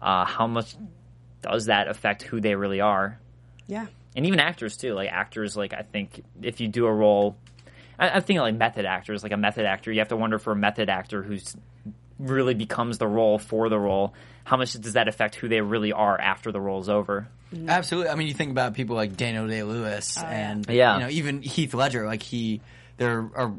uh, 0.00 0.24
how 0.24 0.46
much 0.46 0.74
does 1.42 1.66
that 1.66 1.88
affect 1.88 2.22
who 2.22 2.40
they 2.40 2.54
really 2.54 2.80
are? 2.80 3.18
Yeah. 3.66 3.86
and 4.14 4.26
even 4.26 4.40
actors 4.40 4.76
too. 4.76 4.94
Like 4.94 5.10
actors, 5.10 5.56
like 5.56 5.72
I 5.72 5.82
think 5.82 6.22
if 6.42 6.60
you 6.60 6.68
do 6.68 6.86
a 6.86 6.92
role, 6.92 7.36
I, 7.98 8.18
I 8.18 8.20
think 8.20 8.40
like 8.40 8.54
method 8.56 8.84
actors, 8.84 9.22
like 9.22 9.32
a 9.32 9.36
method 9.36 9.64
actor, 9.64 9.92
you 9.92 10.00
have 10.00 10.08
to 10.08 10.16
wonder 10.16 10.38
for 10.38 10.52
a 10.52 10.56
method 10.56 10.88
actor 10.88 11.22
who's 11.22 11.56
really 12.22 12.54
becomes 12.54 12.98
the 12.98 13.06
role 13.06 13.38
for 13.38 13.68
the 13.68 13.78
role. 13.78 14.14
How 14.44 14.56
much 14.56 14.72
does 14.74 14.94
that 14.94 15.08
affect 15.08 15.34
who 15.36 15.48
they 15.48 15.60
really 15.60 15.92
are 15.92 16.18
after 16.20 16.52
the 16.52 16.60
role's 16.60 16.88
over? 16.88 17.28
Mm-hmm. 17.54 17.68
Absolutely. 17.68 18.10
I 18.10 18.14
mean, 18.14 18.28
you 18.28 18.34
think 18.34 18.50
about 18.50 18.74
people 18.74 18.96
like 18.96 19.16
Daniel 19.16 19.46
Day 19.46 19.62
Lewis 19.62 20.16
oh, 20.18 20.24
and 20.24 20.66
Yeah. 20.68 20.94
you 20.94 21.00
know 21.02 21.08
even 21.10 21.42
Heath 21.42 21.74
Ledger. 21.74 22.06
Like 22.06 22.22
he, 22.22 22.60
there 22.96 23.28
are 23.34 23.52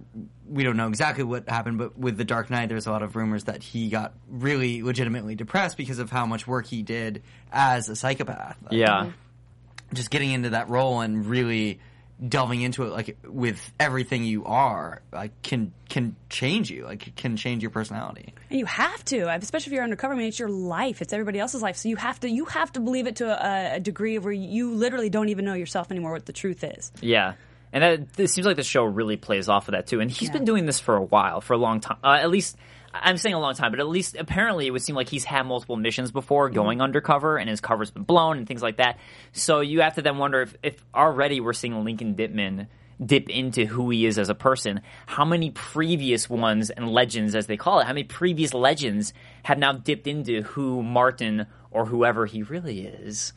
we 0.49 0.63
don't 0.63 0.77
know 0.77 0.87
exactly 0.87 1.23
what 1.23 1.47
happened, 1.47 1.77
but 1.77 1.97
with 1.97 2.17
The 2.17 2.25
Dark 2.25 2.49
Knight, 2.49 2.69
there's 2.69 2.85
a 2.87 2.91
lot 2.91 3.01
of 3.01 3.15
rumors 3.15 3.45
that 3.45 3.63
he 3.63 3.89
got 3.89 4.13
really 4.29 4.83
legitimately 4.83 5.35
depressed 5.35 5.77
because 5.77 5.99
of 5.99 6.09
how 6.09 6.25
much 6.25 6.45
work 6.47 6.65
he 6.65 6.81
did 6.83 7.23
as 7.51 7.87
a 7.89 7.95
psychopath. 7.95 8.57
Like, 8.63 8.73
Yeah, 8.73 8.87
mm-hmm. 9.05 9.95
just 9.95 10.09
getting 10.09 10.31
into 10.31 10.51
that 10.51 10.69
role 10.69 11.01
and 11.01 11.25
really 11.25 11.79
delving 12.27 12.61
into 12.61 12.83
it 12.83 12.91
like 12.91 13.17
with 13.27 13.59
everything 13.79 14.23
you 14.23 14.45
are 14.45 15.01
like 15.11 15.31
can 15.41 15.73
can 15.89 16.15
change 16.29 16.69
you 16.71 16.85
like 16.85 17.13
can 17.15 17.35
change 17.35 17.61
your 17.61 17.69
personality 17.71 18.33
And 18.49 18.59
you 18.59 18.65
have 18.65 19.03
to, 19.05 19.27
especially 19.35 19.71
if 19.71 19.73
you're 19.75 19.83
undercover. 19.83 20.13
I 20.13 20.17
mean, 20.17 20.27
it's 20.27 20.39
your 20.39 20.47
life. 20.49 21.01
It's 21.01 21.11
everybody 21.11 21.39
else's 21.39 21.61
life. 21.61 21.75
So 21.75 21.89
you 21.89 21.95
have 21.97 22.19
to, 22.21 22.29
you 22.29 22.45
have 22.45 22.71
to 22.73 22.79
believe 22.79 23.07
it 23.07 23.17
to 23.17 23.25
a, 23.27 23.75
a 23.75 23.79
degree 23.79 24.17
where 24.19 24.31
you 24.33 24.73
literally 24.75 25.09
don't 25.09 25.29
even 25.29 25.43
know 25.43 25.53
yourself 25.55 25.91
anymore 25.91 26.11
what 26.13 26.25
the 26.25 26.33
truth 26.33 26.63
is. 26.63 26.91
yeah. 27.01 27.33
And 27.75 27.83
that, 27.83 28.19
it 28.21 28.27
seems 28.29 28.45
like 28.45 28.55
the 28.57 28.63
show 28.63 28.83
really 28.83 29.17
plays 29.17 29.49
off 29.49 29.67
of 29.67 29.71
that 29.71 29.87
too. 29.87 29.99
And 29.99 30.09
he's 30.11 30.29
Yeah. 30.29 30.33
been 30.33 30.45
doing 30.45 30.67
this 30.67 30.79
for 30.79 30.95
a 30.95 31.01
while, 31.01 31.41
for 31.41 31.53
a 31.53 31.57
long 31.57 31.79
time. 31.79 31.97
Uh, 32.03 32.19
at 32.21 32.29
least 32.29 32.55
I'm 32.93 33.17
saying 33.17 33.33
a 33.33 33.39
long 33.39 33.55
time, 33.55 33.71
but 33.71 33.79
at 33.79 33.87
least 33.87 34.15
apparently 34.15 34.67
it 34.67 34.71
would 34.71 34.83
seem 34.83 34.95
like 34.95 35.09
he's 35.09 35.23
had 35.23 35.43
multiple 35.43 35.77
missions 35.77 36.11
before 36.11 36.47
mm-hmm. 36.47 36.55
going 36.55 36.81
undercover, 36.81 37.37
and 37.37 37.49
his 37.49 37.59
cover's 37.59 37.91
been 37.91 38.03
blown 38.03 38.37
and 38.37 38.47
things 38.47 38.61
like 38.61 38.77
that. 38.77 38.99
So 39.31 39.61
you 39.61 39.81
have 39.81 39.95
to 39.95 40.01
then 40.01 40.17
wonder 40.17 40.41
if, 40.41 40.55
if 40.61 40.85
already 40.93 41.39
we're 41.39 41.53
seeing 41.53 41.83
Lincoln 41.83 42.15
Dittman 42.15 42.67
dip 43.03 43.29
into 43.29 43.65
who 43.65 43.89
he 43.89 44.05
is 44.05 44.19
as 44.19 44.29
a 44.29 44.35
person, 44.35 44.81
how 45.05 45.25
many 45.25 45.49
previous 45.49 46.29
ones 46.29 46.69
and 46.69 46.89
legends, 46.89 47.35
as 47.35 47.47
they 47.47 47.57
call 47.57 47.79
it, 47.79 47.85
how 47.85 47.93
many 47.93 48.03
previous 48.03 48.53
legends 48.53 49.13
have 49.43 49.57
now 49.57 49.73
dipped 49.73 50.07
into 50.07 50.41
who 50.43 50.83
Martin 50.83 51.47
or 51.71 51.85
whoever 51.85 52.25
he 52.25 52.43
really 52.43 52.81
is? 52.81 53.33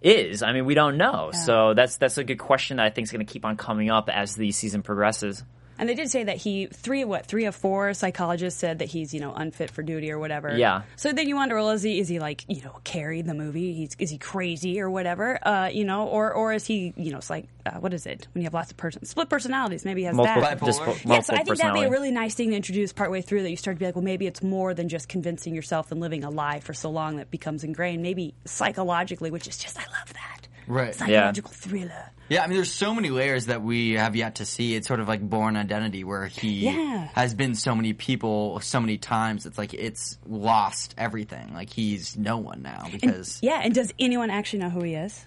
Is 0.00 0.44
I 0.44 0.52
mean, 0.52 0.64
we 0.64 0.74
don't 0.74 0.96
know, 0.96 1.32
so 1.32 1.74
that's 1.74 1.96
that's 1.96 2.18
a 2.18 2.24
good 2.24 2.38
question 2.38 2.76
that 2.76 2.86
I 2.86 2.90
think 2.90 3.06
is 3.06 3.10
going 3.10 3.26
to 3.26 3.32
keep 3.32 3.44
on 3.44 3.56
coming 3.56 3.90
up 3.90 4.08
as 4.08 4.36
the 4.36 4.52
season 4.52 4.82
progresses. 4.82 5.42
And 5.78 5.88
they 5.88 5.94
did 5.94 6.10
say 6.10 6.24
that 6.24 6.36
he 6.36 6.66
three 6.66 7.04
what 7.04 7.26
three 7.26 7.44
of 7.44 7.54
four 7.54 7.94
psychologists 7.94 8.58
said 8.58 8.80
that 8.80 8.86
he's 8.86 9.14
you 9.14 9.20
know 9.20 9.32
unfit 9.34 9.70
for 9.70 9.82
duty 9.82 10.10
or 10.10 10.18
whatever. 10.18 10.56
Yeah. 10.56 10.82
So 10.96 11.12
then 11.12 11.28
you 11.28 11.36
wonder, 11.36 11.54
well, 11.56 11.70
is 11.70 11.82
he 11.82 12.00
is 12.00 12.08
he 12.08 12.18
like 12.18 12.44
you 12.48 12.62
know 12.62 12.80
carried 12.84 13.26
the 13.26 13.34
movie? 13.34 13.72
He's 13.74 13.96
is 13.98 14.10
he 14.10 14.18
crazy 14.18 14.80
or 14.80 14.90
whatever? 14.90 15.38
Uh, 15.46 15.68
you 15.72 15.84
know, 15.84 16.08
or 16.08 16.32
or 16.32 16.52
is 16.52 16.66
he 16.66 16.92
you 16.96 17.12
know 17.12 17.18
it's 17.18 17.30
like 17.30 17.46
uh, 17.64 17.72
what 17.72 17.94
is 17.94 18.06
it 18.06 18.26
when 18.34 18.42
you 18.42 18.46
have 18.46 18.54
lots 18.54 18.70
of 18.70 18.76
person 18.76 19.04
split 19.04 19.28
personalities? 19.28 19.84
Maybe 19.84 20.02
he 20.02 20.06
has 20.06 20.14
multiple, 20.14 20.42
that. 20.42 20.58
Bipolar? 20.58 20.66
dis- 20.66 20.78
Yeah, 20.78 20.86
multiple 20.86 21.14
Yeah, 21.14 21.20
so 21.20 21.34
I 21.34 21.42
think 21.44 21.58
that'd 21.58 21.74
be 21.74 21.84
a 21.84 21.90
really 21.90 22.10
nice 22.10 22.34
thing 22.34 22.50
to 22.50 22.56
introduce 22.56 22.92
partway 22.92 23.22
through 23.22 23.42
that 23.42 23.50
you 23.50 23.56
start 23.56 23.76
to 23.76 23.78
be 23.78 23.86
like, 23.86 23.94
well, 23.94 24.04
maybe 24.04 24.26
it's 24.26 24.42
more 24.42 24.74
than 24.74 24.88
just 24.88 25.08
convincing 25.08 25.54
yourself 25.54 25.92
and 25.92 26.00
living 26.00 26.24
a 26.24 26.30
lie 26.30 26.60
for 26.60 26.72
so 26.74 26.90
long 26.90 27.16
that 27.16 27.30
becomes 27.30 27.64
ingrained. 27.64 28.02
Maybe 28.02 28.34
psychologically, 28.44 29.30
which 29.30 29.46
is 29.46 29.58
just, 29.58 29.78
I 29.78 29.82
love 29.82 30.12
that. 30.14 30.37
Right. 30.68 30.94
Psychological 30.94 31.50
thriller. 31.50 32.10
Yeah, 32.28 32.42
I 32.44 32.46
mean, 32.46 32.56
there's 32.56 32.70
so 32.72 32.94
many 32.94 33.08
layers 33.08 33.46
that 33.46 33.62
we 33.62 33.92
have 33.92 34.14
yet 34.14 34.34
to 34.36 34.44
see. 34.44 34.74
It's 34.74 34.86
sort 34.86 35.00
of 35.00 35.08
like 35.08 35.22
Bourne 35.22 35.56
Identity, 35.56 36.04
where 36.04 36.26
he 36.26 36.66
Yeah. 36.66 37.08
has 37.14 37.32
been 37.32 37.54
so 37.54 37.74
many 37.74 37.94
people 37.94 38.60
so 38.60 38.80
many 38.80 38.98
times. 38.98 39.46
It's 39.46 39.56
like 39.56 39.72
it's 39.72 40.18
lost 40.26 40.94
everything. 40.98 41.54
Like 41.54 41.70
he's 41.70 42.18
no 42.18 42.36
one 42.36 42.60
now 42.60 42.86
because 42.92 43.38
Yeah, 43.42 43.60
and 43.64 43.74
does 43.74 43.94
anyone 43.98 44.28
actually 44.30 44.58
know 44.58 44.68
who 44.70 44.82
he 44.82 44.94
is? 44.94 45.24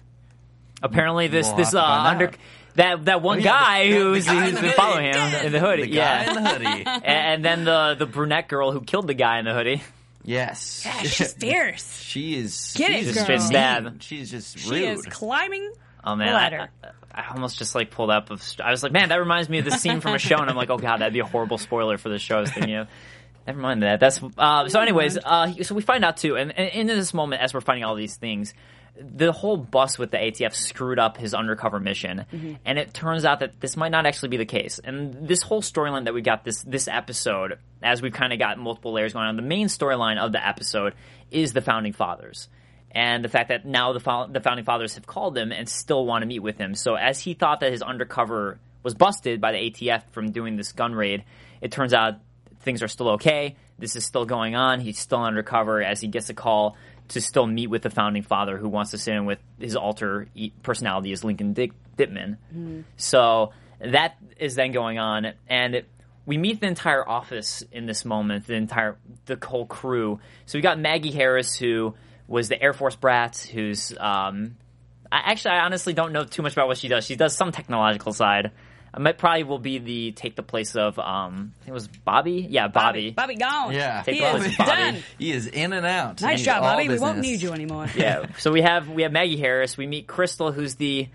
Apparently, 0.80 1.26
this 1.28 1.46
We'll 1.48 1.56
this 1.56 1.66
have 1.68 1.72
to 1.72 1.78
uh, 1.80 1.86
find 1.86 2.08
under 2.08 2.26
out. 2.28 2.34
that 2.76 3.04
that 3.06 3.22
one 3.22 3.38
Oh, 3.38 3.40
yeah, 3.42 3.50
guy 3.50 3.84
the- 3.88 3.92
the- 3.92 3.98
who's, 4.04 4.24
the 4.26 4.32
guy 4.32 4.40
who's 4.40 4.48
in 4.48 4.54
the 4.54 4.60
been 4.60 4.70
hoodie. 4.70 4.76
following 4.76 5.04
him 5.06 5.46
in 5.46 5.52
the 5.52 5.60
hoodie, 5.60 5.82
the 5.82 5.88
guy 5.88 5.94
yeah, 5.94 6.28
in 6.36 6.42
the 6.42 6.48
hoodie. 6.50 6.84
and, 6.86 7.04
and 7.04 7.44
then 7.44 7.64
the 7.64 7.96
the 7.98 8.06
brunette 8.06 8.48
girl 8.48 8.70
who 8.72 8.80
killed 8.80 9.06
the 9.08 9.14
guy 9.14 9.38
in 9.40 9.44
the 9.44 9.54
hoodie. 9.54 9.82
Yes, 10.24 10.82
Yeah, 10.84 10.92
she's 11.02 11.32
fierce. 11.34 11.98
she 12.00 12.36
is. 12.36 12.74
Get 12.76 12.90
it, 12.90 13.04
she's 13.04 13.14
girl. 13.14 13.14
just 13.14 13.24
Straight 13.24 13.38
mean. 13.38 13.46
stab. 13.46 14.02
She's 14.02 14.30
just 14.30 14.58
She 14.58 14.84
is 14.84 15.04
climbing 15.06 15.72
Oh 16.04 16.16
man, 16.16 16.26
the 16.28 16.32
I, 16.32 16.36
ladder. 16.36 16.68
I, 17.14 17.22
I 17.22 17.34
almost 17.34 17.58
just 17.58 17.74
like 17.76 17.90
pulled 17.92 18.10
up. 18.10 18.30
Of, 18.30 18.42
I 18.62 18.70
was 18.72 18.82
like, 18.82 18.90
man, 18.92 19.10
that 19.10 19.20
reminds 19.20 19.48
me 19.48 19.58
of 19.58 19.64
the 19.64 19.70
scene 19.70 20.00
from 20.00 20.14
a 20.14 20.18
show, 20.18 20.36
and 20.38 20.50
I'm 20.50 20.56
like, 20.56 20.68
oh 20.70 20.78
god, 20.78 20.96
that'd 21.00 21.12
be 21.12 21.20
a 21.20 21.24
horrible 21.24 21.58
spoiler 21.58 21.96
for 21.96 22.08
the 22.08 22.18
show. 22.18 22.38
I 22.38 22.40
was 22.40 22.50
thinking 22.50 22.74
of. 22.76 22.88
Never 23.46 23.60
mind 23.60 23.82
that. 23.82 24.00
That's 24.00 24.20
uh, 24.38 24.68
so. 24.68 24.80
Anyways, 24.80 25.18
uh, 25.18 25.52
so 25.62 25.74
we 25.74 25.82
find 25.82 26.04
out 26.04 26.16
too, 26.16 26.36
and, 26.36 26.56
and 26.56 26.68
in 26.70 26.86
this 26.88 27.12
moment, 27.12 27.42
as 27.42 27.52
we're 27.54 27.60
finding 27.60 27.84
all 27.84 27.94
these 27.96 28.16
things, 28.16 28.52
the 29.00 29.32
whole 29.32 29.56
bus 29.56 29.98
with 29.98 30.10
the 30.10 30.18
ATF 30.18 30.54
screwed 30.54 30.98
up 30.98 31.16
his 31.16 31.34
undercover 31.34 31.80
mission, 31.80 32.26
mm-hmm. 32.32 32.54
and 32.64 32.78
it 32.78 32.92
turns 32.92 33.24
out 33.24 33.40
that 33.40 33.60
this 33.60 33.76
might 33.76 33.90
not 33.90 34.06
actually 34.06 34.28
be 34.28 34.36
the 34.36 34.44
case. 34.44 34.78
And 34.78 35.26
this 35.26 35.42
whole 35.42 35.62
storyline 35.62 36.04
that 36.04 36.14
we 36.14 36.20
got 36.20 36.44
this 36.44 36.62
this 36.62 36.88
episode, 36.88 37.58
as 37.82 38.02
we've 38.02 38.12
kind 38.12 38.32
of 38.32 38.38
got 38.38 38.58
multiple 38.58 38.92
layers 38.92 39.14
going 39.14 39.26
on, 39.26 39.36
the 39.36 39.42
main 39.42 39.68
storyline 39.68 40.18
of 40.18 40.32
the 40.32 40.46
episode 40.46 40.94
is 41.30 41.52
the 41.52 41.62
founding 41.62 41.92
fathers 41.92 42.48
and 42.92 43.24
the 43.24 43.28
fact 43.28 43.48
that 43.48 43.64
now 43.64 43.92
the, 43.92 44.00
fo- 44.00 44.28
the 44.28 44.40
founding 44.40 44.64
fathers 44.64 44.94
have 44.94 45.06
called 45.06 45.36
him 45.36 45.50
and 45.50 45.68
still 45.68 46.04
want 46.04 46.22
to 46.22 46.26
meet 46.26 46.40
with 46.40 46.58
him. 46.58 46.74
So 46.74 46.94
as 46.94 47.18
he 47.18 47.34
thought 47.34 47.60
that 47.60 47.72
his 47.72 47.82
undercover 47.82 48.58
was 48.82 48.94
busted 48.94 49.40
by 49.40 49.52
the 49.52 49.58
ATF 49.58 50.02
from 50.10 50.30
doing 50.30 50.56
this 50.56 50.72
gun 50.72 50.94
raid, 50.94 51.24
it 51.60 51.72
turns 51.72 51.94
out 51.94 52.16
things 52.60 52.82
are 52.82 52.88
still 52.88 53.10
okay. 53.12 53.56
This 53.78 53.96
is 53.96 54.04
still 54.04 54.26
going 54.26 54.54
on. 54.54 54.80
He's 54.80 54.98
still 54.98 55.22
undercover 55.22 55.82
as 55.82 56.00
he 56.00 56.08
gets 56.08 56.28
a 56.28 56.34
call 56.34 56.76
to 57.12 57.20
still 57.20 57.46
meet 57.46 57.68
with 57.68 57.82
the 57.82 57.90
founding 57.90 58.22
father 58.22 58.56
who 58.56 58.68
wants 58.68 58.90
to 58.92 58.98
sit 58.98 59.14
in 59.14 59.24
with 59.26 59.38
his 59.58 59.76
alter 59.76 60.28
personality 60.62 61.12
as 61.12 61.24
Lincoln 61.24 61.52
Dick- 61.52 61.72
Dittman. 61.96 62.36
So 62.96 63.52
that 63.80 64.16
is 64.38 64.54
then 64.54 64.72
going 64.72 64.98
on, 64.98 65.32
and 65.48 65.74
it, 65.74 65.88
we 66.24 66.38
meet 66.38 66.60
the 66.60 66.68
entire 66.68 67.06
office 67.08 67.62
in 67.72 67.86
this 67.86 68.04
moment, 68.04 68.46
the 68.46 68.54
entire 68.54 68.96
the 69.26 69.38
whole 69.44 69.66
crew. 69.66 70.20
So 70.46 70.58
we 70.58 70.62
got 70.62 70.78
Maggie 70.78 71.10
Harris, 71.10 71.56
who 71.56 71.94
was 72.28 72.48
the 72.48 72.60
Air 72.62 72.72
Force 72.72 72.96
brat, 72.96 73.48
who's 73.52 73.92
um, 73.98 74.56
I 75.10 75.32
actually 75.32 75.52
I 75.52 75.64
honestly 75.64 75.92
don't 75.92 76.12
know 76.12 76.24
too 76.24 76.42
much 76.42 76.52
about 76.52 76.68
what 76.68 76.78
she 76.78 76.88
does. 76.88 77.04
She 77.04 77.16
does 77.16 77.36
some 77.36 77.52
technological 77.52 78.12
side. 78.12 78.52
I 78.94 78.98
might 78.98 79.16
probably 79.16 79.44
will 79.44 79.58
be 79.58 79.78
the 79.78 80.12
take 80.12 80.36
the 80.36 80.42
place 80.42 80.76
of 80.76 80.98
um, 80.98 81.54
it 81.66 81.72
was 81.72 81.88
Bobby. 81.88 82.46
Yeah, 82.50 82.68
Bobby. 82.68 83.10
Bobby 83.10 83.36
gone. 83.36 83.72
Yeah. 83.72 84.02
he 84.04 84.12
Take 84.12 84.22
is 84.22 84.32
Bobby. 84.42 84.54
Bobby. 84.58 84.70
done. 84.92 85.02
He 85.18 85.32
is 85.32 85.46
in 85.46 85.72
and 85.72 85.86
out. 85.86 86.20
Nice 86.20 86.38
He's 86.40 86.46
job, 86.46 86.62
all 86.62 86.74
Bobby. 86.74 86.88
We 86.88 86.98
won't 86.98 87.18
need 87.18 87.40
you 87.40 87.52
anymore. 87.52 87.88
Yeah. 87.96 88.26
So 88.38 88.52
we 88.52 88.60
have 88.62 88.88
we 88.90 89.02
have 89.04 89.12
Maggie 89.12 89.38
Harris. 89.38 89.76
We 89.78 89.86
meet 89.86 90.06
Crystal, 90.06 90.52
who's 90.52 90.74
the 90.74 91.08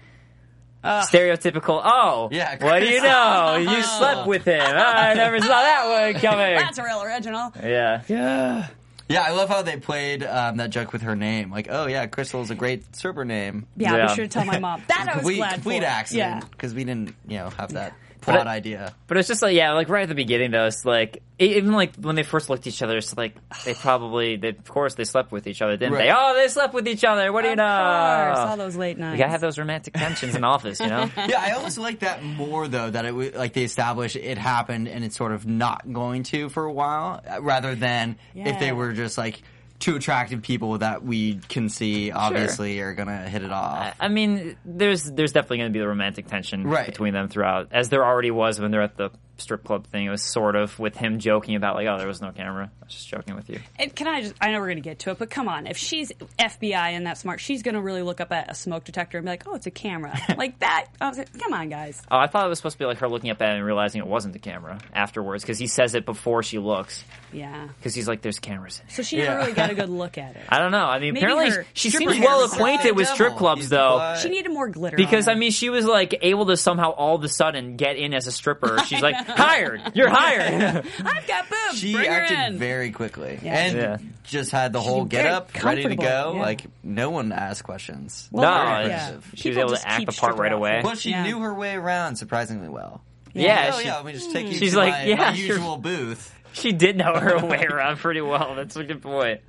stereotypical. 0.83 1.81
Oh, 1.83 2.29
Yeah, 2.31 2.63
What 2.63 2.79
do 2.79 2.85
you 2.87 3.01
know? 3.01 3.57
You 3.59 3.81
slept 3.83 4.27
with 4.27 4.45
him. 4.45 4.61
Oh, 4.61 4.75
I 4.75 5.13
never 5.15 5.39
saw 5.39 5.47
that 5.47 6.11
one 6.13 6.21
coming. 6.21 6.55
That's 6.55 6.77
a 6.77 6.83
real 6.83 7.01
original. 7.03 7.51
yeah. 7.61 8.03
Yeah. 8.07 8.67
Yeah, 9.09 9.21
I 9.21 9.31
love 9.31 9.47
how 9.47 9.61
they 9.61 9.77
played 9.77 10.23
um, 10.23 10.57
that 10.57 10.69
joke 10.69 10.91
with 10.91 11.03
her 11.03 11.15
name. 11.15 11.49
Like, 11.49 11.67
oh 11.69 11.87
yeah, 11.87 12.05
Crystal 12.07 12.41
is 12.41 12.49
a 12.51 12.55
great 12.55 12.93
stripper 12.95 13.23
name. 13.23 13.65
Yeah, 13.77 13.95
Yeah. 13.95 14.07
be 14.07 14.13
sure 14.15 14.25
to 14.25 14.29
tell 14.29 14.43
my 14.45 14.59
mom. 14.59 14.83
That 14.89 15.03
I 15.03 15.05
was 15.05 15.13
complete 15.21 15.37
glad 15.37 15.53
complete 15.53 15.79
for. 15.79 15.85
accident 15.85 16.43
Yeah. 16.43 16.47
because 16.51 16.73
we 16.73 16.83
didn't, 16.83 17.15
you 17.27 17.37
know, 17.37 17.49
have 17.51 17.73
that 17.73 17.93
But 18.27 18.33
plot 18.33 18.47
it- 18.47 18.49
idea. 18.49 18.93
But 19.07 19.17
it's 19.17 19.27
just 19.27 19.41
like 19.41 19.55
yeah, 19.55 19.71
like 19.73 19.89
right 19.89 20.03
at 20.03 20.09
the 20.09 20.15
beginning 20.15 20.51
though, 20.51 20.65
it's 20.67 20.85
like 20.85 21.23
even 21.39 21.71
like 21.71 21.95
when 21.95 22.15
they 22.15 22.23
first 22.23 22.49
looked 22.49 22.67
at 22.67 22.67
each 22.73 22.81
other, 22.81 22.97
it's 22.97 23.15
like 23.17 23.35
they 23.65 23.73
probably, 23.81 24.35
they, 24.35 24.49
of 24.49 24.67
course, 24.67 24.93
they 24.95 25.03
slept 25.05 25.31
with 25.31 25.47
each 25.47 25.61
other, 25.61 25.77
didn't 25.77 25.93
they? 25.95 26.11
Oh, 26.15 26.35
they 26.35 26.47
slept 26.47 26.73
with 26.73 26.87
each 26.87 27.03
other. 27.03 27.31
What 27.31 27.43
do 27.43 27.49
you 27.49 27.55
know? 27.55 27.63
course, 27.63 28.37
all 28.39 28.57
those 28.57 28.75
late 28.75 28.97
nights. 28.97 29.13
You 29.13 29.17
gotta 29.19 29.31
have 29.31 29.41
those 29.41 29.57
romantic 29.57 29.93
tensions 29.93 30.35
in 30.35 30.43
office, 30.43 30.79
you 30.79 30.87
know. 30.87 31.09
yeah, 31.17 31.39
I 31.39 31.51
almost 31.51 31.77
like 31.77 31.99
that 31.99 32.23
more 32.23 32.67
though. 32.67 32.89
That 32.89 33.05
it 33.05 33.09
w- 33.09 33.31
like 33.35 33.53
they 33.53 33.63
establish 33.63 34.15
it 34.15 34.37
happened 34.37 34.87
and 34.87 35.03
it's 35.03 35.15
sort 35.15 35.31
of 35.31 35.45
not 35.47 35.91
going 35.91 36.23
to 36.23 36.49
for 36.49 36.65
a 36.65 36.71
while, 36.73 37.21
uh, 37.27 37.41
rather 37.41 37.75
than 37.75 38.17
if 38.35 38.59
they 38.59 38.71
were 38.71 38.93
just 38.93 39.17
like 39.17 39.41
two 39.79 39.95
attractive 39.95 40.41
people 40.41 40.77
that 40.79 41.03
we 41.03 41.35
can 41.49 41.69
see 41.69 42.11
obviously 42.11 42.79
are 42.81 42.93
gonna 42.93 43.29
hit 43.29 43.43
it 43.43 43.51
off. 43.51 43.95
I 43.99 44.07
mean, 44.07 44.57
there's 44.65 45.03
there's 45.03 45.31
definitely 45.31 45.57
going 45.59 45.69
to 45.69 45.73
be 45.73 45.79
the 45.79 45.87
romantic 45.87 46.27
tension 46.27 46.63
Right. 46.65 46.85
between 46.87 47.13
them 47.13 47.27
throughout, 47.27 47.67
as 47.71 47.89
there 47.89 48.03
already 48.05 48.31
was 48.31 48.59
when 48.59 48.71
they're 48.71 48.81
at 48.81 48.97
the 48.97 49.11
strip 49.37 49.63
club 49.63 49.87
thing. 49.87 50.05
It 50.05 50.09
was 50.09 50.21
sort 50.23 50.55
of 50.55 50.77
with 50.79 50.95
him 50.95 51.19
joking 51.19 51.55
about 51.55 51.75
like, 51.75 51.87
oh, 51.87 51.97
there 51.97 52.07
was 52.07 52.21
no 52.21 52.31
camera. 52.31 52.71
I 52.81 52.85
was 52.85 52.93
just 52.93 53.07
joking 53.07 53.35
with 53.35 53.49
you. 53.49 53.59
And 53.79 53.93
can 53.95 54.07
I 54.07 54.21
just? 54.21 54.35
I 54.41 54.51
know 54.51 54.59
we're 54.59 54.67
going 54.67 54.77
to 54.77 54.81
get 54.81 54.99
to 54.99 55.11
it, 55.11 55.19
but 55.19 55.29
come 55.29 55.47
on. 55.47 55.67
If 55.67 55.77
she's 55.77 56.11
FBI 56.39 56.73
and 56.73 57.05
that 57.07 57.17
smart, 57.17 57.39
she's 57.39 57.63
going 57.63 57.75
to 57.75 57.81
really 57.81 58.01
look 58.01 58.21
up 58.21 58.31
at 58.31 58.49
a 58.51 58.55
smoke 58.55 58.83
detector 58.83 59.17
and 59.17 59.25
be 59.25 59.29
like, 59.31 59.43
"Oh, 59.47 59.55
it's 59.55 59.67
a 59.67 59.71
camera." 59.71 60.17
like 60.37 60.59
that. 60.59 60.87
I 61.01 61.07
was 61.09 61.17
like, 61.17 61.37
come 61.39 61.53
on, 61.53 61.69
guys. 61.69 62.01
Oh, 62.09 62.17
I 62.17 62.27
thought 62.27 62.45
it 62.45 62.49
was 62.49 62.59
supposed 62.59 62.75
to 62.75 62.79
be 62.79 62.85
like 62.85 62.99
her 62.99 63.09
looking 63.09 63.29
up 63.29 63.41
at 63.41 63.49
it 63.51 63.55
and 63.57 63.65
realizing 63.65 64.01
it 64.01 64.07
wasn't 64.07 64.33
the 64.33 64.39
camera 64.39 64.79
afterwards 64.93 65.43
because 65.43 65.57
he 65.59 65.67
says 65.67 65.95
it 65.95 66.05
before 66.05 66.43
she 66.43 66.57
looks 66.59 67.03
Yeah. 67.33 67.67
because 67.77 67.93
he's 67.93 68.07
like, 68.07 68.21
there's 68.21 68.39
cameras. 68.39 68.81
In. 68.83 68.89
So 68.93 69.03
she 69.03 69.17
never 69.17 69.31
Yeah. 69.31 69.37
really 69.39 69.53
got 69.53 69.69
a 69.71 69.75
good 69.81 69.89
look 69.89 70.17
at 70.17 70.35
it. 70.35 70.41
I 70.49 70.59
don't 70.59 70.71
know. 70.71 70.85
I 70.85 70.99
mean, 70.99 71.13
Maybe 71.13 71.25
apparently 71.25 71.65
she 71.73 71.89
seems 71.89 72.19
well 72.19 72.43
acquainted 72.45 72.95
with 72.95 73.07
strip 73.07 73.35
clubs 73.35 73.61
He's 73.61 73.69
though. 73.69 73.95
quiet. 73.95 74.19
She 74.19 74.29
needed 74.29 74.51
more 74.51 74.69
glitter. 74.69 74.97
Because 74.97 75.27
on 75.27 75.35
I 75.35 75.39
mean, 75.39 75.51
she 75.51 75.69
was 75.69 75.85
like 75.85 76.17
able 76.21 76.45
to 76.47 76.57
somehow 76.57 76.91
all 76.91 77.15
of 77.15 77.23
a 77.23 77.29
sudden 77.29 77.75
get 77.75 77.97
in 77.97 78.13
as 78.13 78.27
a 78.27 78.31
stripper. 78.31 78.79
She's 78.87 79.01
like, 79.01 79.15
hired. 79.27 79.81
You're 79.93 80.09
hired. 80.09 80.85
I've 81.05 81.27
got 81.27 81.49
boobs. 81.49 81.79
She 81.79 81.93
Bring 81.93 82.09
her 82.11 82.21
acted 82.21 82.53
in. 82.53 82.57
very 82.59 82.91
quickly 82.91 83.39
Yeah. 83.41 83.53
and 83.57 83.77
Yeah. 83.77 83.97
just 84.23 84.51
had 84.51 84.73
the 84.73 84.81
whole 84.81 85.05
get 85.05 85.25
up 85.25 85.51
ready 85.63 85.83
to 85.83 85.95
go. 85.95 86.33
yeah. 86.35 86.41
Like 86.41 86.61
no 86.83 87.09
one 87.09 87.31
asked 87.31 87.63
questions. 87.63 88.27
Well, 88.31 88.43
No, 88.43 88.87
yeah. 88.87 89.07
it's- 89.09 89.23
she 89.35 89.49
was 89.49 89.57
able 89.57 89.69
to 89.75 89.87
act 89.87 90.01
the 90.01 90.05
part 90.07 90.15
stripper 90.15 90.41
right 90.41 90.51
away. 90.53 90.69
outfits. 90.77 90.85
Well, 90.85 90.95
she 90.95 91.09
Yeah. 91.11 91.23
knew 91.23 91.39
her 91.41 91.53
way 91.53 91.75
around 91.75 92.15
surprisingly 92.17 92.69
well. 92.69 93.01
yeah, 93.33 93.71
oh 93.73 93.79
she, 93.79 93.85
yeah, 93.85 93.97
let 93.97 94.05
me 94.05 94.13
just 94.13 94.31
take 94.31 94.47
you 94.47 94.53
She's 94.53 94.71
to 94.71 94.77
like, 94.79 94.93
my, 94.93 95.03
yeah, 95.03 95.15
my 95.17 95.31
usual 95.33 95.77
booth. 95.77 96.33
she 96.53 96.71
did 96.71 96.97
know 96.97 97.13
her 97.19 97.37
way 97.45 97.65
around 97.65 97.97
pretty 97.97 98.21
well. 98.21 98.55
That's 98.55 98.75
a 98.75 98.83
good 98.83 99.01
point. 99.03 99.41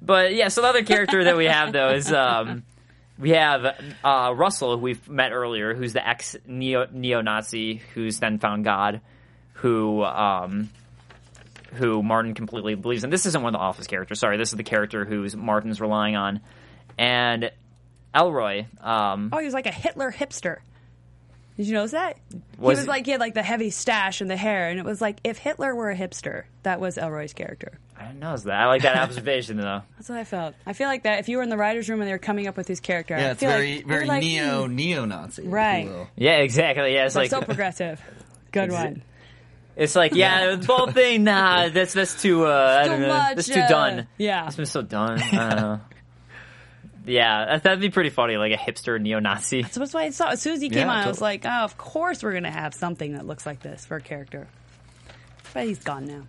But 0.00 0.34
yeah, 0.34 0.48
so 0.48 0.60
the 0.60 0.68
other 0.68 0.84
character 0.84 1.24
that 1.24 1.36
we 1.36 1.46
have 1.46 1.72
though 1.72 1.90
is 1.94 2.12
um, 2.12 2.62
we 3.18 3.30
have 3.30 3.64
uh, 4.04 4.32
Russell, 4.36 4.76
who 4.76 4.82
we've 4.82 5.08
met 5.08 5.32
earlier, 5.32 5.74
who's 5.74 5.92
the 5.94 6.06
ex 6.06 6.36
neo 6.46 6.86
neo 6.92 7.22
Nazi 7.22 7.80
who's 7.94 8.18
then 8.20 8.38
found 8.38 8.64
God, 8.64 9.00
who 9.64 10.04
um, 10.04 10.68
who 11.72 12.02
Martin 12.02 12.34
completely 12.34 12.74
believes 12.74 13.02
in. 13.02 13.08
This 13.08 13.24
isn't 13.24 13.42
one 13.42 13.54
of 13.54 13.58
the 13.58 13.64
Office 13.64 13.86
characters. 13.86 14.20
Sorry, 14.20 14.36
this 14.36 14.50
is 14.52 14.56
the 14.58 14.62
character 14.62 15.06
who's 15.06 15.34
Martin's 15.34 15.80
relying 15.80 16.16
on, 16.16 16.40
and 16.98 17.50
Elroy. 18.14 18.66
Um, 18.82 19.30
Oh, 19.32 19.38
he 19.38 19.46
was 19.46 19.54
like 19.54 19.64
a 19.66 19.72
Hitler 19.72 20.12
hipster. 20.12 20.58
Did 21.56 21.66
you 21.68 21.72
notice 21.72 21.92
that? 21.92 22.18
Was 22.58 22.76
he 22.78 22.80
was 22.80 22.84
it- 22.84 22.88
like 22.88 23.06
he 23.06 23.12
had 23.12 23.20
like 23.20 23.32
the 23.32 23.42
heavy 23.42 23.70
stash 23.70 24.20
and 24.20 24.28
the 24.30 24.36
hair, 24.36 24.68
and 24.68 24.78
it 24.78 24.84
was 24.84 25.00
like 25.00 25.18
if 25.24 25.38
Hitler 25.38 25.74
were 25.74 25.88
a 25.90 25.96
hipster, 25.96 26.42
that 26.62 26.78
was 26.78 26.98
Elroy's 26.98 27.32
character. 27.32 27.78
I 27.98 28.08
didn't 28.08 28.18
know 28.20 28.36
that. 28.36 28.52
I 28.52 28.66
like 28.66 28.82
that 28.82 28.98
observation 28.98 29.56
though. 29.56 29.80
That's 29.96 30.10
what 30.10 30.18
I 30.18 30.24
felt. 30.24 30.54
I 30.66 30.74
feel 30.74 30.88
like 30.88 31.04
that 31.04 31.20
if 31.20 31.28
you 31.30 31.38
were 31.38 31.42
in 31.42 31.48
the 31.48 31.56
writers' 31.56 31.88
room 31.88 32.00
and 32.02 32.08
they 32.08 32.12
were 32.12 32.18
coming 32.18 32.48
up 32.48 32.56
with 32.58 32.68
his 32.68 32.80
character, 32.80 33.16
Yeah, 33.16 33.28
I 33.28 33.30
it's 33.30 33.40
feel 33.40 33.48
very 33.50 33.76
like, 33.76 33.86
very 33.86 33.98
you're 34.00 34.08
like, 34.08 34.22
neo 34.22 34.66
hmm, 34.66 34.74
neo 34.74 35.04
Nazi, 35.06 35.46
Right. 35.48 35.88
Yeah, 36.16 36.38
exactly. 36.38 36.92
Yeah, 36.92 37.06
it's 37.06 37.14
but 37.14 37.20
like 37.20 37.30
so 37.30 37.40
progressive. 37.40 38.00
Good 38.52 38.70
one. 38.70 39.02
It's 39.76 39.96
like, 39.96 40.14
yeah, 40.14 40.54
the 40.56 40.66
whole 40.66 40.90
thing, 40.90 41.24
nah, 41.24 41.68
that's 41.68 41.92
that's 41.94 42.20
too, 42.22 42.46
uh, 42.46 42.78
I 42.80 42.84
Too 42.84 42.90
don't 42.90 43.00
know, 43.02 43.08
much, 43.08 43.36
that's 43.36 43.48
too 43.48 43.54
done. 43.54 44.06
yeah. 44.18 44.46
it's 44.46 44.56
been 44.56 44.66
so 44.66 44.82
done. 44.82 45.20
I 45.20 45.30
don't 45.48 45.56
know. 45.60 45.80
Yeah, 47.06 47.44
that, 47.44 47.64
that'd 47.64 47.80
be 47.80 47.90
pretty 47.90 48.08
funny, 48.08 48.38
like 48.38 48.52
a 48.52 48.56
hipster 48.56 48.98
neo-Nazi. 48.98 49.64
So 49.64 49.80
that's 49.80 49.92
why 49.92 50.04
I 50.04 50.10
saw 50.10 50.28
as 50.30 50.40
soon 50.40 50.54
as 50.54 50.62
he 50.62 50.70
came 50.70 50.86
Yeah, 50.86 50.90
on, 50.90 51.04
I 51.04 51.06
was 51.08 51.20
like, 51.20 51.44
oh, 51.44 51.50
of 51.50 51.76
course 51.76 52.22
we're 52.22 52.32
gonna 52.32 52.50
have 52.50 52.72
something 52.72 53.12
that 53.12 53.26
looks 53.26 53.44
like 53.44 53.60
this 53.60 53.84
for 53.84 53.96
a 53.96 54.00
character. 54.00 54.48
But 55.52 55.64
he's 55.66 55.80
gone 55.80 56.06
now. 56.06 56.22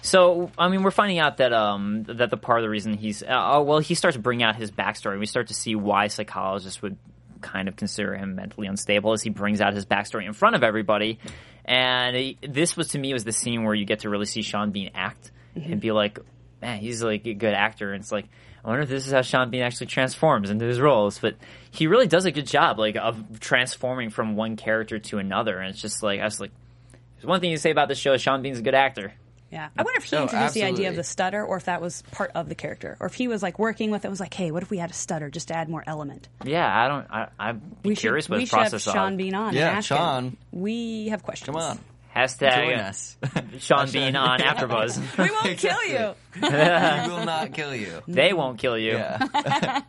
So, 0.00 0.50
I 0.56 0.70
mean, 0.70 0.82
we're 0.84 0.90
finding 0.90 1.18
out 1.18 1.36
that 1.36 1.52
um 1.52 2.04
that 2.04 2.30
the 2.30 2.38
part 2.38 2.60
of 2.60 2.62
the 2.62 2.70
reason 2.70 2.94
he's 2.94 3.22
uh, 3.22 3.26
oh 3.28 3.62
well, 3.62 3.78
he 3.80 3.94
starts 3.94 4.16
to 4.16 4.22
bring 4.22 4.42
out 4.42 4.56
his 4.56 4.70
backstory. 4.70 5.18
We 5.18 5.26
start 5.26 5.48
to 5.48 5.54
see 5.54 5.74
why 5.74 6.06
psychologists 6.06 6.80
would 6.80 6.96
kind 7.42 7.68
of 7.68 7.76
consider 7.76 8.14
him 8.14 8.36
mentally 8.36 8.68
unstable 8.68 9.12
as 9.12 9.22
he 9.22 9.28
brings 9.28 9.60
out 9.60 9.74
his 9.74 9.84
backstory 9.84 10.24
in 10.24 10.32
front 10.32 10.56
of 10.56 10.62
everybody. 10.64 11.18
And 11.64 12.36
this 12.42 12.76
was 12.76 12.88
to 12.88 12.98
me 12.98 13.12
was 13.12 13.24
the 13.24 13.32
scene 13.32 13.64
where 13.64 13.74
you 13.74 13.84
get 13.84 14.00
to 14.00 14.10
really 14.10 14.26
see 14.26 14.42
Sean 14.42 14.70
Bean 14.70 14.90
act 14.94 15.30
Mm-hmm. 15.56 15.72
and 15.72 15.80
be 15.80 15.90
like, 15.90 16.20
man, 16.62 16.78
he's 16.78 17.02
like 17.02 17.26
a 17.26 17.34
good 17.34 17.54
actor. 17.54 17.92
And 17.92 18.00
it's 18.00 18.12
like, 18.12 18.26
I 18.64 18.68
wonder 18.68 18.82
if 18.82 18.88
this 18.88 19.06
is 19.06 19.12
how 19.12 19.22
Sean 19.22 19.50
Bean 19.50 19.62
actually 19.62 19.88
transforms 19.88 20.50
into 20.50 20.64
his 20.64 20.80
roles. 20.80 21.18
But 21.18 21.36
he 21.72 21.88
really 21.88 22.06
does 22.06 22.24
a 22.24 22.30
good 22.30 22.46
job, 22.46 22.78
like 22.78 22.96
of 22.96 23.40
transforming 23.40 24.10
from 24.10 24.36
one 24.36 24.56
character 24.56 24.98
to 24.98 25.18
another. 25.18 25.58
And 25.58 25.70
it's 25.70 25.80
just 25.80 26.02
like 26.02 26.20
I 26.20 26.24
was 26.24 26.40
like, 26.40 26.52
there's 27.16 27.26
one 27.26 27.40
thing 27.40 27.50
you 27.50 27.56
say 27.56 27.70
about 27.70 27.88
this 27.88 27.98
show: 27.98 28.16
Sean 28.16 28.42
Bean's 28.42 28.60
a 28.60 28.62
good 28.62 28.74
actor. 28.74 29.12
Yeah, 29.52 29.68
I 29.76 29.82
wonder 29.82 29.98
if 29.98 30.04
he 30.04 30.16
Oh, 30.16 30.22
introduced 30.22 30.54
the 30.54 30.62
idea 30.62 30.90
of 30.90 30.96
the 30.96 31.02
stutter, 31.02 31.44
or 31.44 31.56
if 31.56 31.64
that 31.64 31.80
was 31.82 32.02
part 32.12 32.30
of 32.36 32.48
the 32.48 32.54
character, 32.54 32.96
or 33.00 33.08
if 33.08 33.14
he 33.14 33.26
was 33.26 33.42
like 33.42 33.58
working 33.58 33.90
with 33.90 34.04
it. 34.04 34.08
Was 34.08 34.20
like, 34.20 34.32
hey, 34.32 34.52
what 34.52 34.62
if 34.62 34.70
we 34.70 34.78
had 34.78 34.90
a 34.90 34.94
stutter 34.94 35.28
just 35.28 35.48
to 35.48 35.56
add 35.56 35.68
more 35.68 35.82
element? 35.86 36.28
Yeah, 36.44 36.64
I 36.72 36.86
don't. 36.88 37.06
I, 37.10 37.28
I'm 37.38 37.60
We 37.84 37.96
curious 37.96 38.26
should 38.26 38.30
what 38.30 38.36
we 38.36 38.42
his 38.42 38.50
should 38.50 38.58
have 38.60 38.70
process 38.70 38.92
Sean 38.94 39.12
of. 39.12 39.18
Bean 39.18 39.34
on. 39.34 39.52
Yeah, 39.54 39.68
and 39.70 39.78
ask 39.78 39.90
him. 39.90 39.96
Sean. 39.96 40.36
We 40.52 41.08
have 41.08 41.24
questions. 41.24 41.46
Come 41.46 41.56
on, 41.56 41.78
Hashtag 42.14 42.54
join 42.66 42.78
us. 42.78 43.16
Sean 43.58 43.90
Bean 43.90 44.14
on 44.14 44.38
AfterBuzz. 44.40 45.18
We 45.18 45.30
won't 45.30 45.58
kill 45.58 45.84
you. 45.84 46.14
we 46.40 46.48
will 47.12 47.24
not 47.24 47.52
kill 47.52 47.74
you. 47.74 48.02
they 48.08 48.32
won't 48.32 48.58
kill 48.58 48.78
you. 48.78 48.92
Yeah. 48.92 49.82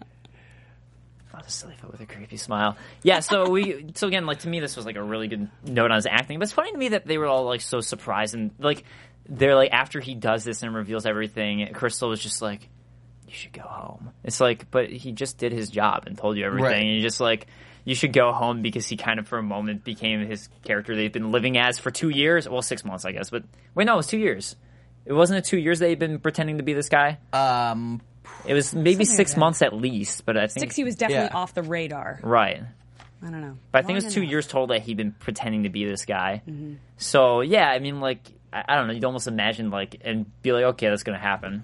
Oh, 1.34 1.40
the 1.44 1.50
silly 1.52 1.76
foot 1.76 1.92
with 1.92 2.02
a 2.02 2.06
creepy 2.06 2.38
smile. 2.38 2.76
Yeah, 3.04 3.22
so 3.22 3.50
we 3.50 3.92
so 3.96 4.08
again, 4.08 4.26
like 4.26 4.40
to 4.40 4.50
me, 4.50 4.60
this 4.60 4.76
was 4.76 4.86
like 4.86 4.98
a 4.98 5.04
really 5.04 5.28
good 5.30 5.50
note 5.66 5.90
on 5.92 5.96
his 5.96 6.06
acting. 6.06 6.40
But 6.40 6.44
it's 6.44 6.52
funny 6.52 6.72
to 6.72 6.78
me 6.78 6.90
that 6.90 7.06
they 7.06 7.18
were 7.18 7.28
all 7.28 7.46
like 7.46 7.62
so 7.62 7.80
surprised 7.80 8.34
and 8.36 8.52
like 8.60 8.84
they're 9.32 9.56
like 9.56 9.72
after 9.72 10.00
he 10.00 10.14
does 10.14 10.44
this 10.44 10.62
and 10.62 10.76
reveals 10.76 11.06
everything, 11.06 11.68
Crystal 11.74 12.10
was 12.10 12.20
just 12.22 12.42
like, 12.42 12.70
"You 13.28 13.34
should 13.34 13.54
go 13.54 13.64
home." 13.64 14.12
It's 14.24 14.40
like, 14.42 14.70
but 14.70 14.90
he 14.92 15.14
just 15.14 15.38
did 15.38 15.52
his 15.54 15.70
job 15.70 16.04
and 16.06 16.18
told 16.18 16.38
you 16.38 16.46
everything, 16.46 16.64
Right. 16.66 16.82
and 16.82 16.92
you're 16.92 17.02
just 17.02 17.20
like. 17.22 17.48
You 17.84 17.96
should 17.96 18.14
go 18.14 18.32
home 18.32 18.62
because 18.62 18.88
he 18.88 18.96
kind 18.96 19.20
of, 19.20 19.28
for 19.28 19.40
a 19.40 19.44
moment, 19.44 19.84
became 19.84 20.24
his 20.24 20.50
character 20.64 20.96
they've 20.96 21.12
been 21.12 21.32
living 21.32 21.58
as 21.58 21.80
for 21.80 21.90
two 21.90 22.10
years. 22.10 22.48
Well, 22.48 22.62
six 22.62 22.86
months, 22.86 23.06
I 23.06 23.12
guess. 23.12 23.32
But 23.32 23.42
wait, 23.74 23.86
no, 23.86 23.94
it 23.94 23.98
was 23.98 24.06
two 24.06 24.20
years. 24.20 24.56
It 25.04 25.14
wasn't 25.14 25.40
it 25.40 25.46
two 25.50 25.58
years 25.58 25.80
they've 25.80 25.98
been 25.98 26.20
pretending 26.20 26.60
to 26.60 26.64
be 26.64 26.74
this 26.76 26.90
guy. 26.90 27.18
Um, 27.34 28.00
It 28.46 28.54
was 28.54 28.76
maybe 28.76 29.04
Something 29.04 29.08
like 29.08 29.16
six 29.30 29.36
months 29.36 29.64
at 29.64 29.74
least. 29.74 30.28
But 30.28 30.38
I 30.38 30.42
think 30.46 30.60
Six, 30.66 30.76
he 30.76 30.84
was 30.84 30.96
definitely 30.96 31.30
Yeah. 31.32 31.38
off 31.40 31.56
the 31.56 31.64
radar. 31.64 32.20
right. 32.22 32.62
I 33.24 33.30
don't 33.32 33.42
know. 33.42 33.58
But 33.72 33.80
I 33.80 33.82
think 33.88 33.98
it 33.98 34.02
Long 34.02 34.06
was 34.06 34.14
two 34.14 34.22
enough. 34.22 34.30
years 34.32 34.48
total 34.48 34.68
that 34.68 34.84
he'd 34.84 34.98
been 34.98 35.14
pretending 35.14 35.64
to 35.64 35.70
be 35.70 35.84
this 35.84 36.06
guy. 36.06 36.44
Mm-hmm. 36.48 36.76
So 36.98 37.42
yeah, 37.42 37.68
I 37.68 37.80
mean, 37.80 38.00
like 38.00 38.20
I, 38.54 38.64
I 38.70 38.76
don't 38.76 38.88
know. 38.88 38.94
You'd 38.94 39.06
almost 39.06 39.28
imagine 39.28 39.70
like 39.72 40.02
and 40.04 40.26
be 40.42 40.52
like, 40.52 40.64
okay, 40.64 40.90
that's 40.90 41.04
gonna 41.04 41.18
happen. 41.18 41.64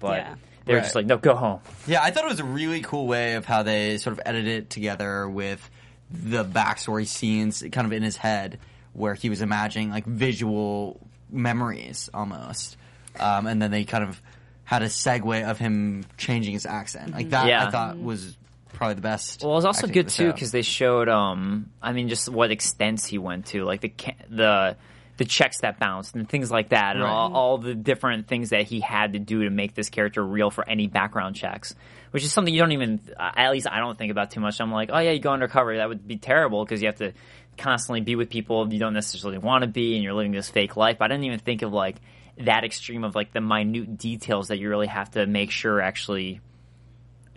But 0.00 0.18
Yeah. 0.18 0.34
they're 0.64 0.76
Right. 0.76 0.82
just 0.82 0.94
like, 0.94 1.06
no, 1.06 1.16
go 1.18 1.34
home. 1.34 1.60
Yeah, 1.86 2.02
I 2.02 2.10
thought 2.10 2.24
it 2.24 2.30
was 2.30 2.40
a 2.40 2.44
really 2.44 2.80
cool 2.80 3.06
way 3.06 3.34
of 3.34 3.44
how 3.44 3.62
they 3.62 3.96
sort 3.98 4.12
of 4.14 4.20
edited 4.26 4.52
it 4.64 4.70
together 4.70 5.28
with 5.28 5.68
the 6.10 6.44
backstory 6.44 7.06
scenes 7.06 7.62
kind 7.72 7.86
of 7.86 7.92
in 7.92 8.02
his 8.02 8.16
head 8.16 8.58
where 8.92 9.14
he 9.14 9.30
was 9.30 9.42
imagining 9.42 9.90
like 9.90 10.04
visual 10.06 11.00
memories 11.30 12.08
almost. 12.14 12.76
Um, 13.18 13.46
and 13.46 13.60
then 13.60 13.70
they 13.70 13.84
kind 13.84 14.04
of 14.04 14.20
had 14.64 14.82
a 14.82 14.86
segue 14.86 15.44
of 15.48 15.58
him 15.58 16.04
changing 16.16 16.52
his 16.52 16.66
accent. 16.66 17.12
Like 17.12 17.30
that 17.30 17.46
Yeah. 17.46 17.66
I 17.66 17.70
thought 17.70 17.98
was 17.98 18.36
probably 18.72 18.94
the 18.94 19.02
best. 19.02 19.42
Well, 19.42 19.52
it 19.52 19.56
was 19.56 19.64
also 19.64 19.86
good 19.86 20.08
too 20.08 20.32
because 20.32 20.50
they 20.52 20.62
showed, 20.62 21.08
um, 21.08 21.70
I 21.82 21.92
mean, 21.92 22.08
just 22.08 22.28
what 22.28 22.50
extents 22.50 23.04
he 23.06 23.18
went 23.18 23.46
to, 23.46 23.64
like 23.64 23.80
the 23.82 23.88
ca- 23.90 24.16
the 24.30 24.76
the 25.16 25.24
checks 25.24 25.60
that 25.60 25.78
bounced 25.78 26.16
and 26.16 26.28
things 26.28 26.50
like 26.50 26.70
that, 26.70 26.96
and 26.96 27.04
Right. 27.04 27.10
all, 27.10 27.32
all 27.34 27.58
the 27.58 27.74
different 27.74 28.26
things 28.26 28.50
that 28.50 28.62
he 28.62 28.80
had 28.80 29.12
to 29.12 29.18
do 29.18 29.44
to 29.44 29.50
make 29.50 29.74
this 29.74 29.88
character 29.88 30.24
real 30.24 30.50
for 30.50 30.68
any 30.68 30.86
background 30.88 31.36
checks. 31.36 31.74
Which 32.10 32.24
is 32.24 32.32
something 32.32 32.52
you 32.52 32.60
don't 32.60 32.72
even, 32.72 33.00
uh, 33.18 33.30
at 33.36 33.50
least 33.52 33.66
I 33.70 33.78
don't 33.78 33.98
think 33.98 34.10
about 34.12 34.30
too 34.30 34.40
much. 34.40 34.60
I'm 34.60 34.72
like, 34.72 34.90
oh 34.92 34.98
yeah, 34.98 35.10
you 35.10 35.20
go 35.20 35.30
undercover, 35.30 35.76
that 35.76 35.88
would 35.88 36.06
be 36.06 36.16
terrible 36.16 36.64
because 36.64 36.80
you 36.82 36.86
have 36.86 36.96
to 36.98 37.12
constantly 37.56 38.00
be 38.00 38.16
with 38.16 38.30
people 38.30 38.72
you 38.72 38.78
don't 38.80 38.94
necessarily 38.94 39.38
want 39.38 39.62
to 39.62 39.68
be, 39.68 39.94
and 39.94 40.02
you're 40.02 40.14
living 40.14 40.32
this 40.32 40.48
fake 40.50 40.76
life. 40.76 40.98
But 40.98 41.06
I 41.10 41.14
didn't 41.14 41.24
even 41.26 41.38
think 41.40 41.62
of 41.62 41.72
like 41.72 41.96
that 42.38 42.64
extreme 42.64 43.04
of 43.04 43.14
like 43.14 43.32
the 43.32 43.40
minute 43.40 43.96
details 43.98 44.48
that 44.48 44.58
you 44.58 44.68
really 44.68 44.88
have 44.88 45.10
to 45.12 45.26
make 45.26 45.52
sure 45.52 45.80
actually 45.80 46.40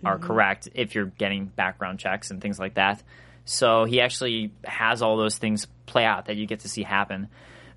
are 0.04 0.18
correct 0.18 0.68
if 0.74 0.94
you're 0.94 1.06
getting 1.06 1.46
background 1.46 1.98
checks 1.98 2.30
and 2.30 2.40
things 2.40 2.58
like 2.58 2.74
that. 2.74 3.02
So 3.44 3.84
he 3.84 4.00
actually 4.00 4.52
has 4.64 5.02
all 5.02 5.16
those 5.16 5.38
things 5.38 5.66
play 5.86 6.04
out 6.04 6.26
that 6.26 6.36
you 6.36 6.46
get 6.46 6.60
to 6.60 6.68
see 6.68 6.82
happen. 6.82 7.28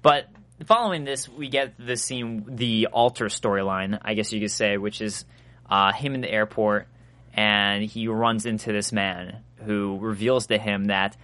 But 0.02 0.28
following 0.66 1.04
this, 1.04 1.30
we 1.30 1.50
get 1.50 1.74
the 1.78 1.98
scene, 1.98 2.46
the 2.48 2.88
alter 2.88 3.26
storyline, 3.26 4.00
I 4.02 4.14
guess 4.14 4.32
you 4.34 4.40
could 4.40 4.52
say, 4.52 4.78
which 4.78 5.02
is 5.02 5.26
uh, 5.70 5.94
him 5.94 6.16
in 6.16 6.22
the 6.22 6.32
airport, 6.32 6.88
and 7.34 7.84
he 7.84 8.08
runs 8.08 8.46
into 8.46 8.72
this 8.72 8.92
man 8.92 9.44
who 9.66 9.98
reveals 10.00 10.48
to 10.48 10.58
him 10.58 10.86
that. 10.86 11.18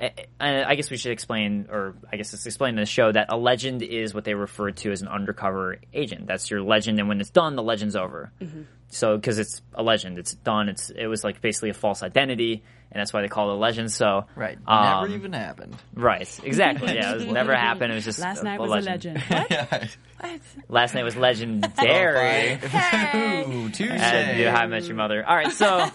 Eh, 0.00 0.08
eh, 0.40 0.64
I 0.66 0.76
guess 0.76 0.90
we 0.90 0.96
should 0.96 1.12
explain, 1.12 1.66
or 1.70 1.94
I 2.10 2.16
guess 2.16 2.32
it's 2.32 2.46
explained 2.46 2.78
in 2.78 2.82
the 2.82 2.86
show 2.86 3.12
that 3.12 3.26
a 3.28 3.36
legend 3.36 3.82
is 3.82 4.14
what 4.14 4.24
they 4.24 4.32
refer 4.32 4.70
to 4.70 4.92
as 4.92 5.02
an 5.02 5.08
undercover 5.08 5.76
agent. 5.92 6.26
That's 6.26 6.50
your 6.50 6.62
legend, 6.62 6.98
and 6.98 7.06
when 7.06 7.20
it's 7.20 7.28
done, 7.28 7.54
the 7.54 7.62
legend's 7.62 7.96
over. 7.96 8.32
Mm-hmm. 8.40 8.62
So 8.88 9.16
because 9.16 9.38
it's 9.38 9.60
a 9.74 9.82
legend, 9.82 10.18
it's 10.18 10.34
done. 10.34 10.70
It's 10.70 10.88
it 10.88 11.06
was 11.06 11.22
like 11.22 11.42
basically 11.42 11.68
a 11.68 11.74
false 11.74 12.02
identity, 12.02 12.64
and 12.92 13.00
that's 13.00 13.12
why 13.12 13.22
they 13.22 13.28
call 13.28 13.50
it 13.50 13.54
a 13.54 13.56
legend. 13.56 13.92
So 13.92 14.26
Right. 14.34 14.58
um, 14.66 15.02
Never 15.02 15.14
even 15.16 15.32
happened. 15.32 15.76
right, 15.94 16.40
exactly. 16.44 16.94
Yeah, 16.94 17.12
it 17.12 17.14
was 17.16 17.26
never 17.32 17.54
happened. 17.54 17.92
It 17.92 17.96
was 17.96 18.04
just 18.04 18.18
Last 18.18 18.40
a, 18.40 18.44
night 18.44 18.58
a 18.58 18.62
was 18.62 18.84
legend. 18.84 19.16
a 19.30 19.34
legend. 19.34 19.90
What? 20.20 20.30
What? 20.30 20.40
Last 20.68 20.94
night 20.94 21.04
was 21.04 21.16
legendary. 21.16 22.54
Ooh, 22.54 23.70
touche. 23.70 23.90
and 23.90 24.54
How 24.54 24.62
I 24.62 24.66
Met 24.66 24.84
Your 24.84 24.96
Mother. 24.96 25.24
All 25.26 25.34
right, 25.34 25.50
so 25.52 25.88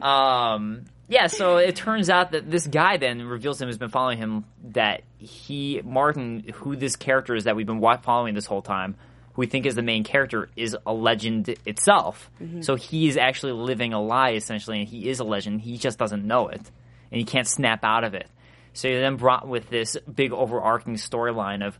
um, 0.04 0.84
yeah, 1.08 1.26
so 1.28 1.56
it 1.58 1.76
turns 1.76 2.10
out 2.10 2.32
that 2.32 2.50
this 2.50 2.66
guy 2.66 2.96
then 2.98 3.22
reveals 3.22 3.58
to 3.58 3.64
him 3.64 3.68
who's 3.68 3.78
been 3.78 3.88
following 3.90 4.18
him 4.18 4.44
that 4.72 5.02
he 5.18 5.80
Martin, 5.84 6.44
who 6.54 6.76
this 6.76 6.96
character 6.96 7.34
is 7.34 7.44
that 7.44 7.56
we've 7.56 7.66
been 7.66 7.82
following 8.02 8.34
this 8.34 8.46
whole 8.46 8.62
time, 8.62 8.96
who 9.34 9.40
we 9.40 9.46
think 9.46 9.66
is 9.66 9.74
the 9.74 9.82
main 9.82 10.04
character, 10.04 10.48
is 10.56 10.76
a 10.86 10.92
legend 10.92 11.48
itself. 11.66 12.30
Mm-hmm. 12.42 12.62
So 12.62 12.74
he's 12.74 13.16
actually 13.16 13.52
living 13.52 13.92
a 13.92 14.02
lie 14.02 14.32
essentially, 14.32 14.80
and 14.80 14.88
he 14.88 15.08
is 15.08 15.20
a 15.20 15.24
legend. 15.24 15.60
He 15.60 15.78
just 15.78 15.98
doesn't 15.98 16.26
know 16.26 16.48
it, 16.48 16.60
and 16.60 17.18
he 17.18 17.24
can't 17.24 17.46
snap 17.46 17.84
out 17.84 18.04
of 18.04 18.14
it. 18.14 18.28
So 18.74 18.88
you're 18.88 19.00
then 19.00 19.16
brought 19.16 19.46
with 19.46 19.68
this 19.68 19.96
big 20.12 20.32
overarching 20.32 20.94
storyline 20.94 21.66
of, 21.66 21.78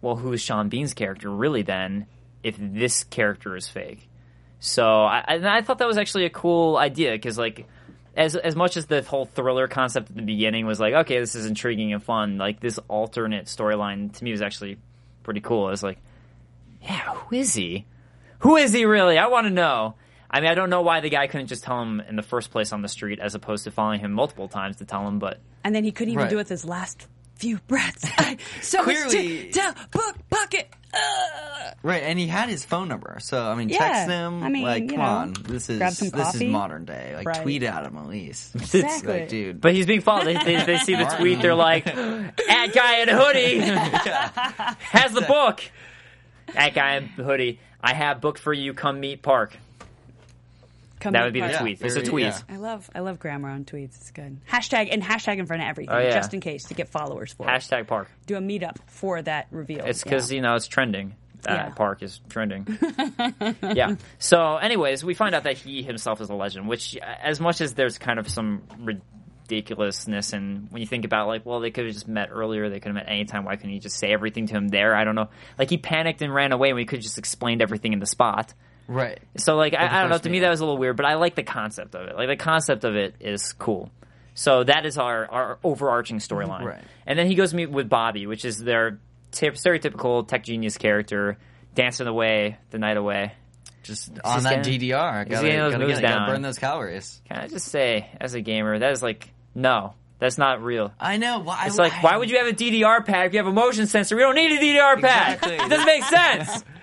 well, 0.00 0.16
who 0.16 0.32
is 0.32 0.40
Sean 0.40 0.68
Bean's 0.68 0.94
character 0.94 1.28
really 1.28 1.62
then, 1.62 2.06
if 2.42 2.56
this 2.58 3.04
character 3.04 3.56
is 3.56 3.68
fake? 3.68 4.08
So 4.60 4.84
I, 4.84 5.24
and 5.28 5.48
I 5.48 5.62
thought 5.62 5.78
that 5.78 5.88
was 5.88 5.98
actually 5.98 6.26
a 6.26 6.30
cool 6.30 6.76
idea 6.76 7.12
because 7.12 7.38
like 7.38 7.66
as 8.14 8.36
as 8.36 8.56
much 8.56 8.76
as 8.76 8.86
the 8.86 9.02
whole 9.02 9.24
thriller 9.24 9.68
concept 9.68 10.10
at 10.10 10.16
the 10.16 10.22
beginning 10.22 10.66
was 10.66 10.78
like 10.78 10.92
okay 10.92 11.18
this 11.18 11.34
is 11.34 11.46
intriguing 11.46 11.94
and 11.94 12.02
fun 12.02 12.36
like 12.36 12.60
this 12.60 12.78
alternate 12.88 13.46
storyline 13.46 14.14
to 14.14 14.24
me 14.24 14.32
was 14.32 14.42
actually 14.42 14.76
pretty 15.22 15.40
cool. 15.40 15.66
I 15.66 15.70
was 15.70 15.82
like, 15.82 15.98
yeah, 16.82 17.14
who 17.14 17.36
is 17.36 17.54
he? 17.54 17.86
Who 18.40 18.56
is 18.56 18.72
he 18.72 18.84
really? 18.84 19.18
I 19.18 19.26
want 19.28 19.46
to 19.46 19.50
know. 19.52 19.94
I 20.30 20.40
mean, 20.40 20.50
I 20.50 20.54
don't 20.54 20.70
know 20.70 20.82
why 20.82 21.00
the 21.00 21.10
guy 21.10 21.26
couldn't 21.26 21.48
just 21.48 21.64
tell 21.64 21.82
him 21.82 22.00
in 22.00 22.14
the 22.16 22.22
first 22.22 22.50
place 22.50 22.72
on 22.72 22.82
the 22.82 22.88
street 22.88 23.18
as 23.18 23.34
opposed 23.34 23.64
to 23.64 23.70
following 23.70 24.00
him 24.00 24.12
multiple 24.12 24.48
times 24.48 24.76
to 24.76 24.84
tell 24.84 25.06
him. 25.06 25.18
But 25.18 25.40
And 25.64 25.74
then 25.74 25.82
he 25.84 25.90
couldn't 25.92 26.12
even 26.12 26.22
Right. 26.22 26.30
do 26.30 26.36
it 26.36 26.38
with 26.38 26.48
his 26.48 26.64
last 26.64 27.06
few 27.34 27.58
breaths. 27.66 28.08
I, 28.18 28.36
so 28.62 28.82
Clearly- 28.84 29.44
much 29.46 29.52
to, 29.54 29.60
to 29.60 29.74
book 29.90 30.16
pocket. 30.30 30.68
Uh, 30.94 30.98
Right, 31.82 32.02
and 32.02 32.18
he 32.18 32.26
had 32.26 32.48
his 32.50 32.62
phone 32.64 32.88
number, 32.88 33.16
so 33.20 33.42
I 33.42 33.54
mean, 33.54 33.70
Yeah, 33.70 33.78
text 33.78 34.08
him. 34.10 34.42
I 34.42 34.48
mean, 34.50 34.64
like, 34.64 34.88
come 34.88 34.98
know, 34.98 35.02
on, 35.04 35.32
this 35.44 35.70
is 35.70 35.78
this 35.78 36.34
is 36.34 36.42
modern 36.42 36.84
day. 36.84 37.14
Like, 37.16 37.26
Right. 37.26 37.42
tweet 37.42 37.62
at 37.62 37.86
him 37.86 37.96
at 37.96 38.06
least. 38.08 38.54
Exactly. 38.56 39.20
like, 39.20 39.28
dude. 39.28 39.60
but 39.62 39.72
he's 39.72 39.86
being 39.86 40.00
followed. 40.02 40.26
They, 40.26 40.34
they, 40.34 40.64
they 40.64 40.76
see 40.78 40.94
the 40.96 41.04
tweet. 41.18 41.40
They're 41.40 41.54
like, 41.54 41.86
"At 41.86 42.74
guy 42.74 42.98
in 42.98 43.08
a 43.08 43.16
hoodie 43.16 43.60
has 43.60 45.12
the 45.12 45.22
book." 45.22 45.62
At 46.54 46.74
guy 46.74 46.96
in 46.96 47.04
a 47.18 47.22
hoodie, 47.22 47.58
I 47.80 47.94
have 47.94 48.20
booked 48.20 48.38
for 48.40 48.52
you. 48.52 48.74
Come 48.74 49.00
meet 49.00 49.22
Park. 49.22 49.56
come 51.00 51.12
That 51.14 51.24
would 51.24 51.32
be 51.32 51.40
the 51.40 51.46
part. 51.46 51.52
Yeah, 51.54 51.60
tweet. 51.60 51.80
It's 51.82 51.94
a 51.94 52.00
very- 52.00 52.06
tweet. 52.10 52.24
yeah. 52.26 52.38
I 52.48 52.56
love 52.56 52.90
I 52.94 53.00
love 53.00 53.18
grammar 53.18 53.48
on 53.48 53.64
tweets. 53.64 53.96
It's 53.96 54.10
good. 54.10 54.38
Hashtag 54.50 54.88
and 54.92 55.02
hashtag 55.02 55.38
in 55.38 55.46
front 55.46 55.62
of 55.62 55.68
everything, 55.68 55.94
Oh, 55.94 55.98
yeah. 55.98 56.10
just 56.14 56.34
in 56.34 56.40
case 56.40 56.64
to 56.64 56.74
get 56.74 56.88
followers 56.88 57.32
for. 57.32 57.46
it. 57.46 57.50
Hashtag 57.50 57.86
Park. 57.86 58.08
Do 58.26 58.36
a 58.36 58.40
meetup 58.40 58.76
for 58.86 59.20
that 59.22 59.46
reveal. 59.50 59.84
It's 59.86 60.02
because 60.02 60.30
Yeah. 60.30 60.36
you 60.36 60.42
know 60.42 60.54
it's 60.56 60.66
trending. 60.68 61.14
That 61.42 61.68
Yeah. 61.68 61.74
park 61.74 62.02
is 62.02 62.20
trending. 62.28 62.66
yeah. 63.62 63.94
So, 64.18 64.56
anyways, 64.58 65.02
we 65.02 65.14
find 65.14 65.34
out 65.34 65.44
that 65.44 65.56
he 65.56 65.82
himself 65.82 66.20
is 66.20 66.28
a 66.28 66.34
legend. 66.34 66.68
Which, 66.68 66.98
as 66.98 67.40
much 67.40 67.62
as 67.62 67.72
there's 67.72 67.96
kind 67.96 68.18
of 68.18 68.28
some 68.28 68.60
ridiculousness, 69.50 70.32
and 70.32 70.70
when 70.70 70.80
you 70.80 70.86
think 70.86 71.04
about 71.04 71.26
like, 71.26 71.44
well, 71.44 71.60
they 71.60 71.70
could 71.70 71.84
have 71.84 71.94
just 71.94 72.08
met 72.08 72.28
earlier. 72.30 72.68
They 72.68 72.80
could 72.80 72.88
have 72.88 72.94
met 72.94 73.08
anytime. 73.08 73.44
Why 73.44 73.56
couldn't 73.56 73.70
he 73.72 73.78
just 73.78 73.98
say 73.98 74.12
everything 74.12 74.46
to 74.46 74.54
him 74.54 74.68
there? 74.68 74.94
I 74.94 75.04
don't 75.04 75.14
know. 75.14 75.28
Like 75.58 75.70
he 75.70 75.76
panicked 75.78 76.22
and 76.22 76.32
ran 76.34 76.52
away 76.52 76.72
when 76.72 76.80
he 76.80 76.86
could 76.86 76.98
have 76.98 77.02
just 77.04 77.18
explained 77.18 77.62
everything 77.62 77.92
in 77.92 77.98
the 77.98 78.06
spot. 78.06 78.54
Right. 78.88 79.20
So 79.36 79.56
like 79.56 79.74
I, 79.74 79.98
I 79.98 80.00
don't 80.00 80.10
know. 80.10 80.18
To 80.18 80.30
me, 80.30 80.40
that 80.40 80.50
was 80.50 80.60
a 80.60 80.64
little 80.64 80.78
weird, 80.78 80.96
but 80.96 81.06
I 81.06 81.14
like 81.14 81.34
the 81.34 81.42
concept 81.42 81.94
of 81.94 82.08
it. 82.08 82.16
Like 82.16 82.28
the 82.28 82.36
concept 82.36 82.84
of 82.84 82.96
it 82.96 83.14
is 83.20 83.52
cool. 83.54 83.90
So 84.34 84.64
that 84.64 84.86
is 84.86 84.98
our 84.98 85.26
our 85.30 85.58
overarching 85.62 86.18
storyline. 86.18 86.64
Right. 86.64 86.82
And 87.06 87.18
then 87.18 87.26
he 87.26 87.34
goes 87.34 87.50
to 87.50 87.56
meet 87.56 87.70
with 87.70 87.88
Bobby, 87.88 88.26
which 88.26 88.44
is 88.44 88.58
their 88.58 88.98
ty- 89.32 89.50
stereotypical 89.50 90.26
tech 90.26 90.44
genius 90.44 90.76
character, 90.78 91.38
dancing 91.74 92.06
away 92.06 92.58
the 92.70 92.78
night 92.78 92.96
away. 92.96 93.32
Just 93.82 94.10
on 94.10 94.34
just 94.34 94.44
that 94.44 94.62
getting- 94.64 94.80
DDR. 94.90 95.26
he's 95.26 95.38
Gotta, 95.40 95.48
gotta, 95.48 95.78
moves 95.78 96.00
get 96.00 96.10
it, 96.10 96.14
gotta 96.18 96.32
burn 96.32 96.42
those 96.42 96.58
calories. 96.58 97.22
Can 97.26 97.38
I 97.38 97.48
just 97.48 97.66
say, 97.68 98.10
as 98.20 98.34
a 98.34 98.40
gamer, 98.42 98.78
that 98.78 98.92
is 98.92 99.02
like 99.02 99.30
no. 99.54 99.94
That's 100.18 100.36
not 100.36 100.62
real. 100.62 100.92
I 101.00 101.16
know. 101.16 101.38
Why? 101.38 101.64
It's 101.66 101.78
like, 101.78 102.02
why 102.02 102.14
would 102.14 102.30
you 102.30 102.36
have 102.36 102.46
a 102.46 102.52
DDR 102.52 103.06
pad 103.06 103.24
if 103.28 103.32
you 103.32 103.38
have 103.38 103.46
a 103.46 103.52
motion 103.52 103.86
sensor? 103.86 104.16
We 104.16 104.20
don't 104.22 104.34
need 104.34 104.52
a 104.52 104.58
DDR 104.60 105.00
pad. 105.00 105.36
Exactly. 105.36 105.54
It 105.54 105.68
doesn't 105.70 105.86
make 105.86 106.04
sense. 106.04 106.64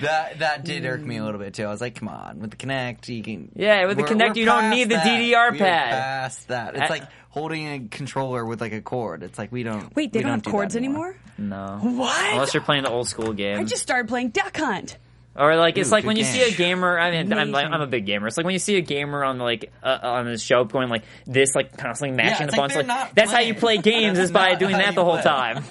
That 0.00 0.38
that 0.40 0.64
did 0.64 0.84
irk 0.84 1.00
me 1.00 1.16
a 1.16 1.24
little 1.24 1.40
bit 1.40 1.54
too. 1.54 1.64
I 1.64 1.68
was 1.68 1.80
like, 1.80 1.96
come 1.96 2.08
on, 2.08 2.38
with 2.40 2.50
the 2.50 2.56
Kinect, 2.56 3.08
you 3.08 3.22
can. 3.22 3.50
Yeah, 3.56 3.86
with 3.86 3.96
the 3.96 4.04
We're- 4.04 4.14
Kinect, 4.14 4.36
you 4.36 4.44
don't 4.44 4.60
past 4.60 4.76
need 4.76 4.88
the. 4.88 4.94
DDR 4.96 5.18
We 5.18 5.34
are 5.34 5.52
pad. 5.52 5.90
Past 5.92 6.48
that, 6.48 6.74
it's 6.76 6.84
I- 6.84 6.88
like 6.88 7.02
holding 7.30 7.66
a 7.68 7.80
controller 7.88 8.44
with 8.44 8.60
like 8.60 8.72
a 8.72 8.80
cord. 8.80 9.22
It's 9.24 9.38
like 9.38 9.50
we 9.50 9.62
don't. 9.64 9.94
Wait, 9.96 10.12
they 10.12 10.20
we 10.20 10.22
don't, 10.24 10.32
have 10.32 10.42
do 10.42 10.50
that 10.50 10.52
cords 10.52 10.76
anymore? 10.76 11.16
No. 11.38 11.78
What? 11.82 12.32
Unless 12.32 12.54
you're 12.54 12.62
playing 12.62 12.84
the 12.84 12.90
old 12.90 13.08
school 13.08 13.32
game. 13.32 13.58
I 13.58 13.64
just 13.64 13.82
started 13.82 14.08
playing 14.08 14.28
Duck 14.30 14.56
Hunt. 14.56 14.98
Or 15.34 15.56
like 15.56 15.78
it's 15.78 15.88
Ooh, 15.88 15.92
like 15.92 16.02
good 16.02 16.08
when 16.08 16.16
you 16.18 16.24
see 16.24 16.42
a 16.42 16.50
gamer. 16.50 16.98
I 16.98 17.10
mean, 17.10 17.32
I'm 17.32 17.50
like 17.52 17.66
I'm 17.66 17.80
a 17.80 17.86
big 17.86 18.04
gamer. 18.04 18.26
It's 18.26 18.36
like 18.36 18.44
when 18.44 18.52
you 18.52 18.58
see 18.58 18.76
a 18.76 18.82
gamer 18.82 19.24
on 19.24 19.38
like 19.38 19.72
uh, 19.82 19.98
on 20.02 20.26
the 20.26 20.36
show 20.36 20.64
going 20.64 20.90
like 20.90 21.04
this, 21.26 21.54
like 21.54 21.76
constantly 21.76 22.14
mashing 22.16 22.48
it's 22.48 22.54
the 22.54 22.60
like 22.60 22.70
buttons. 22.70 22.86
they're 22.86 22.96
Like, 22.96 23.06
not 23.06 23.14
that's 23.14 23.32
how 23.32 23.40
you 23.40 23.54
play 23.54 23.78
games 23.78 24.18
is 24.18 24.30
by 24.30 24.54
doing 24.56 24.76
that 24.76 24.94
the 24.94 25.02
whole 25.04 25.14
play. 25.14 25.22
time. 25.22 25.64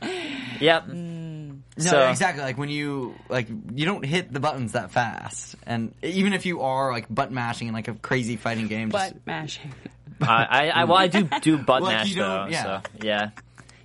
yep. 0.60 0.86
No, 0.86 1.54
So- 1.78 2.08
exactly. 2.10 2.44
Like 2.44 2.58
when 2.58 2.68
you 2.68 3.14
like 3.28 3.48
you 3.48 3.86
don't 3.86 4.04
hit 4.04 4.32
the 4.32 4.40
buttons 4.40 4.72
that 4.72 4.92
fast, 4.92 5.56
and 5.66 5.94
even 6.02 6.32
if 6.32 6.46
you 6.46 6.60
are 6.60 6.92
like 6.92 7.06
butt 7.12 7.32
mashing 7.32 7.68
in 7.68 7.74
like 7.74 7.88
a 7.88 7.94
crazy 7.94 8.36
fighting 8.36 8.68
game, 8.68 8.90
just, 8.90 9.14
Butt 9.14 9.26
mashing. 9.26 9.72
I, 10.20 10.44
I, 10.44 10.68
I 10.68 10.84
well 10.84 10.98
I 10.98 11.08
do 11.08 11.28
do 11.40 11.58
butt 11.58 11.82
Like, 11.82 11.96
mash 11.96 12.14
though. 12.14 12.46
yeah. 12.48 12.62
So 12.62 12.82
yeah. 13.02 13.30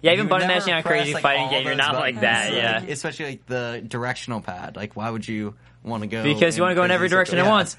Yeah, 0.07 0.13
even 0.13 0.25
you 0.25 0.29
button 0.29 0.47
never 0.47 0.59
mashing 0.59 0.73
on 0.73 0.79
a 0.79 0.83
press, 0.83 0.99
crazy 1.01 1.13
like, 1.13 1.23
fighting 1.23 1.43
all 1.43 1.49
game, 1.51 1.65
you're 1.65 1.75
those 1.75 1.85
not 1.85 1.95
like 1.95 2.21
that. 2.21 2.53
Yeah. 2.53 2.79
like, 2.79 2.89
especially 2.89 3.25
like 3.25 3.45
the 3.45 3.83
directional 3.87 4.41
pad. 4.41 4.75
Like, 4.75 4.95
why 4.95 5.09
would 5.09 5.27
you 5.27 5.53
want 5.83 6.01
to 6.03 6.07
go? 6.07 6.23
because 6.23 6.57
you 6.57 6.63
want 6.63 6.71
to 6.71 6.75
go 6.75 6.83
in 6.83 6.91
every 6.91 7.07
direction 7.09 7.33
circle? 7.37 7.45
at 7.47 7.49
Yeah. 7.49 7.55
once. 7.55 7.77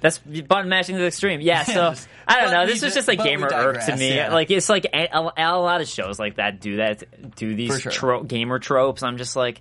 That's 0.00 0.18
button 0.18 0.68
mashing 0.68 0.94
to 0.94 1.00
the 1.00 1.08
extreme. 1.08 1.40
Yeah, 1.40 1.64
so 1.64 1.72
just- 1.90 2.08
I 2.26 2.40
don't 2.42 2.52
know. 2.52 2.66
This 2.66 2.82
is 2.82 2.94
just 2.94 3.08
like 3.08 3.18
but 3.18 3.24
we 3.24 3.30
gamer 3.30 3.48
irk 3.52 3.84
to 3.86 3.96
me. 3.96 4.14
yeah. 4.14 4.32
Like 4.32 4.50
it's 4.50 4.68
like 4.68 4.84
a, 4.86 5.08
a, 5.12 5.32
a 5.36 5.58
lot 5.58 5.80
of 5.80 5.88
shows 5.88 6.18
like 6.20 6.36
that 6.36 6.60
do 6.60 6.76
that, 6.76 7.34
do 7.36 7.54
these 7.54 7.80
sure. 7.80 7.90
tro- 7.92 8.22
gamer 8.22 8.58
tropes. 8.60 9.02
I'm 9.02 9.16
just 9.18 9.34
like, 9.34 9.60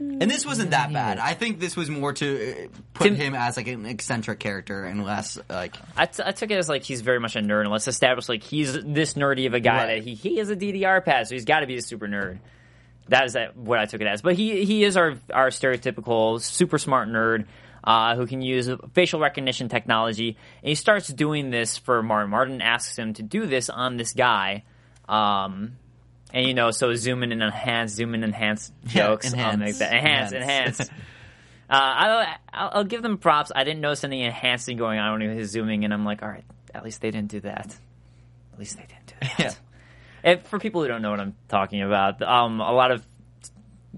And 0.00 0.30
this 0.30 0.46
wasn't 0.46 0.70
that 0.70 0.90
bad. 0.92 1.18
I 1.18 1.34
think 1.34 1.60
this 1.60 1.76
was 1.76 1.90
more 1.90 2.14
to 2.14 2.64
uh, 2.64 2.68
put 2.94 3.04
Tim- 3.04 3.14
him 3.16 3.34
as 3.34 3.56
like 3.58 3.66
an 3.68 3.84
eccentric 3.84 4.38
character 4.40 4.84
and 4.84 5.04
less 5.04 5.38
like 5.50 5.76
I, 5.96 6.06
t- 6.06 6.22
I 6.24 6.32
took 6.32 6.50
it 6.50 6.56
as 6.56 6.68
like 6.70 6.84
he's 6.84 7.02
very 7.02 7.20
much 7.20 7.36
a 7.36 7.40
nerd. 7.40 7.60
And 7.62 7.70
let's 7.70 7.86
establish 7.86 8.28
like 8.28 8.42
he's 8.42 8.72
this 8.72 9.12
nerdy 9.14 9.46
of 9.46 9.52
a 9.54 9.60
guy 9.60 9.76
Right. 9.76 9.86
that 9.96 10.04
he 10.04 10.14
he 10.14 10.38
is 10.40 10.48
a 10.48 10.56
DDR 10.56 11.04
pass, 11.04 11.28
so 11.28 11.34
he's 11.34 11.44
got 11.44 11.60
to 11.60 11.66
be 11.66 11.76
a 11.76 11.82
super 11.82 12.08
nerd. 12.08 12.38
That 13.08 13.24
is 13.26 13.36
what 13.56 13.78
I 13.78 13.84
took 13.86 14.00
it 14.00 14.06
as. 14.06 14.22
But 14.22 14.36
he 14.36 14.64
he 14.64 14.84
is 14.84 14.96
our 14.96 15.14
our 15.32 15.48
stereotypical 15.48 16.40
super 16.40 16.78
smart 16.78 17.08
nerd. 17.08 17.44
Uh, 17.82 18.14
who 18.14 18.26
can 18.26 18.42
use 18.42 18.68
facial 18.92 19.20
recognition 19.20 19.70
technology, 19.70 20.36
and 20.62 20.68
he 20.68 20.74
starts 20.74 21.08
doing 21.08 21.48
this 21.48 21.78
for 21.78 22.02
Martin. 22.02 22.30
Martin 22.30 22.60
asks 22.60 22.94
him 22.98 23.14
to 23.14 23.22
do 23.22 23.46
this 23.46 23.70
on 23.70 23.96
this 23.96 24.12
guy, 24.12 24.64
um, 25.08 25.76
and 26.32 26.46
you 26.46 26.54
know, 26.54 26.70
so 26.70 26.94
zoom 26.94 27.22
in 27.22 27.32
and 27.32 27.42
enhance, 27.42 27.92
zoom 27.92 28.14
in 28.14 28.22
and 28.24 28.32
enhance 28.34 28.72
jokes. 28.86 29.26
I'll 29.32 29.38
enhance. 29.40 29.58
make 29.60 29.76
that 29.78 29.92
enhance, 29.92 30.32
Enhance. 30.32 30.80
enhance. 30.80 30.90
Uh, 31.70 31.74
I'll, 31.78 32.26
I'll, 32.52 32.70
I'll 32.78 32.84
give 32.84 33.00
them 33.00 33.16
props. 33.16 33.52
I 33.54 33.62
didn't 33.62 33.80
notice 33.80 34.02
any 34.02 34.24
enhancing 34.24 34.76
going 34.76 34.98
on 34.98 35.12
when 35.20 35.30
he 35.30 35.36
was 35.38 35.52
zooming, 35.52 35.84
and 35.84 35.94
I'm 35.94 36.04
like, 36.04 36.20
all 36.20 36.28
right, 36.28 36.42
at 36.74 36.82
least 36.82 37.00
they 37.00 37.12
didn't 37.12 37.30
do 37.30 37.38
that. 37.42 37.76
At 38.52 38.58
least 38.58 38.76
they 38.76 38.86
didn't 38.88 39.06
do 39.06 39.14
that. 39.20 39.38
Yeah. 39.38 39.52
And 40.24 40.42
for 40.46 40.58
people 40.58 40.82
who 40.82 40.88
don't 40.88 41.00
know 41.00 41.12
what 41.12 41.20
I'm 41.20 41.36
talking 41.48 41.82
about, 41.82 42.22
um, 42.22 42.60
a 42.60 42.72
lot 42.72 42.90
of 42.90 43.06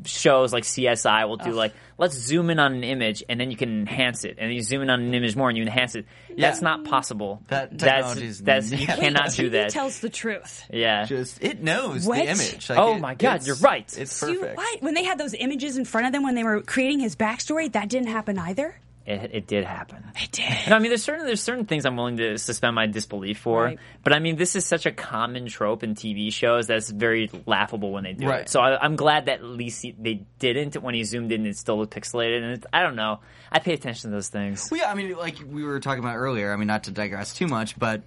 shows 0.04 0.52
like 0.52 0.64
CSI 0.64 1.26
will 1.26 1.38
do 1.38 1.52
like, 1.52 1.72
let's 2.02 2.16
zoom 2.18 2.50
in 2.50 2.58
on 2.58 2.74
an 2.74 2.84
image 2.84 3.22
and 3.28 3.40
then 3.40 3.50
you 3.50 3.56
can 3.56 3.70
enhance 3.80 4.24
it, 4.24 4.36
and 4.38 4.48
then 4.50 4.56
you 4.56 4.62
zoom 4.62 4.82
in 4.82 4.90
on 4.90 5.00
an 5.00 5.14
image 5.14 5.34
more 5.36 5.48
and 5.48 5.56
you 5.56 5.62
enhance 5.64 5.94
it. 5.94 6.04
That's 6.36 6.60
not 6.60 6.84
possible. 6.84 7.42
That 7.48 7.78
that's 7.78 8.40
that's 8.40 8.70
you 8.72 8.86
cannot 8.86 9.30
do 9.32 9.48
TV 9.48 9.52
that. 9.52 9.70
tells 9.70 10.00
the 10.00 10.10
truth. 10.10 10.64
yeah. 10.70 11.04
just 11.04 11.42
it 11.42 11.62
knows 11.62 12.06
What? 12.06 12.16
the 12.18 12.24
image. 12.30 12.68
Like, 12.68 12.78
Oh 12.78 12.96
it- 12.96 13.00
my 13.00 13.14
God, 13.14 13.46
you're 13.46 13.56
right. 13.56 13.86
It's 13.96 14.20
You, 14.22 14.40
perfect. 14.40 14.56
what? 14.56 14.82
When 14.82 14.94
they 14.94 15.04
had 15.04 15.16
those 15.18 15.34
images 15.34 15.76
in 15.78 15.84
front 15.84 16.06
of 16.06 16.12
them 16.12 16.22
when 16.24 16.34
they 16.34 16.44
were 16.44 16.60
creating 16.62 17.00
his 17.00 17.16
backstory, 17.16 17.70
that 17.72 17.88
didn't 17.88 18.08
happen 18.08 18.38
either. 18.38 18.74
It, 19.04 19.30
it 19.34 19.46
did 19.46 19.64
happen. 19.64 20.04
It 20.20 20.30
did. 20.32 20.70
No, 20.70 20.76
I 20.76 20.78
mean, 20.78 20.90
there's 20.90 21.02
certain 21.02 21.26
there's 21.26 21.42
certain 21.42 21.66
things 21.66 21.84
I'm 21.84 21.96
willing 21.96 22.18
to 22.18 22.38
suspend 22.38 22.74
my 22.74 22.86
disbelief 22.86 23.38
for, 23.38 23.64
Right. 23.64 23.78
but 24.04 24.12
I 24.12 24.18
mean, 24.20 24.36
this 24.36 24.54
is 24.54 24.64
such 24.64 24.86
a 24.86 24.92
common 24.92 25.46
trope 25.46 25.82
in 25.82 25.94
TV 25.94 26.32
shows 26.32 26.66
that's 26.68 26.88
very 26.90 27.30
laughable 27.46 27.90
when 27.92 28.04
they 28.04 28.12
do 28.12 28.26
Right. 28.28 28.42
it. 28.42 28.48
So 28.48 28.60
I, 28.60 28.80
I'm 28.82 28.96
glad 28.96 29.26
that 29.26 29.40
at 29.40 29.44
least 29.44 29.82
he, 29.82 29.94
they 29.98 30.24
didn't 30.38 30.80
when 30.82 30.94
he 30.94 31.02
zoomed 31.04 31.32
in. 31.32 31.44
It 31.46 31.56
still 31.56 31.78
looked 31.78 31.94
pixelated, 31.94 32.42
and 32.42 32.52
it, 32.58 32.66
I 32.72 32.82
don't 32.82 32.96
know. 32.96 33.20
I 33.50 33.58
pay 33.58 33.72
attention 33.74 34.10
to 34.10 34.14
those 34.16 34.28
things. 34.28 34.68
Well, 34.70 34.80
yeah, 34.80 34.90
I 34.90 34.94
mean, 34.94 35.16
like 35.16 35.36
we 35.46 35.64
were 35.64 35.80
talking 35.80 36.02
about 36.04 36.16
earlier. 36.16 36.52
I 36.52 36.56
mean, 36.56 36.68
not 36.68 36.84
to 36.84 36.90
digress 36.92 37.34
too 37.34 37.48
much, 37.48 37.78
but 37.78 38.02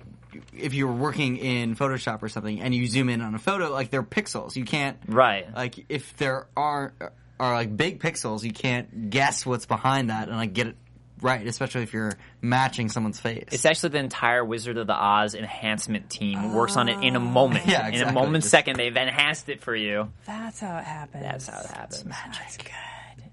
if 0.58 0.73
you 0.73 0.88
were 0.88 0.93
working 0.93 1.38
in 1.38 1.75
Photoshop 1.75 2.21
or 2.23 2.29
something 2.29 2.62
and 2.62 2.73
you 2.75 2.88
zoom 2.88 3.10
in 3.10 3.21
on 3.21 3.36
a 3.36 3.39
photo, 3.39 3.71
like 3.71 3.89
they're 3.89 4.03
pixels. 4.03 4.55
You 4.55 4.65
can't 4.65 4.97
Right. 5.08 5.45
like 5.55 5.86
if 5.89 6.15
there 6.17 6.47
are 6.58 6.93
are 7.39 7.53
like 7.53 7.75
big 7.75 8.01
pixels, 8.01 8.43
you 8.43 8.51
can't 8.51 9.10
guess 9.10 9.45
what's 9.45 9.65
behind 9.65 10.10
that 10.10 10.27
and 10.29 10.38
like 10.38 10.53
get 10.53 10.67
it 10.67 10.75
right, 11.21 11.45
especially 11.47 11.84
if 11.84 11.93
you're 11.93 12.13
matching 12.41 12.89
someone's 12.89 13.19
face. 13.19 13.45
It's 13.51 13.65
actually 13.65 13.89
the 13.89 13.99
entire 13.99 14.43
Wizard 14.43 14.78
of 14.78 14.88
the 14.88 14.93
Oz 14.93 15.36
enhancement 15.36 16.10
team 16.10 16.54
works 16.54 16.78
on 16.78 16.89
it 16.89 17.04
in 17.04 17.15
a 17.15 17.19
moment. 17.19 17.65
Yeah, 17.67 17.88
In 17.88 18.01
a 18.08 18.12
moment 18.12 18.43
Just- 18.43 18.51
second, 18.51 18.78
they've 18.78 18.95
enhanced 18.95 19.49
it 19.49 19.62
for 19.62 19.75
you. 19.75 20.12
That's 20.25 20.60
how 20.60 20.78
it 20.78 20.84
happens. 20.84 21.23
That's 21.23 21.47
how 21.47 21.60
it 21.62 21.65
happens. 21.67 22.04
That's 22.04 22.58
good. 22.58 22.71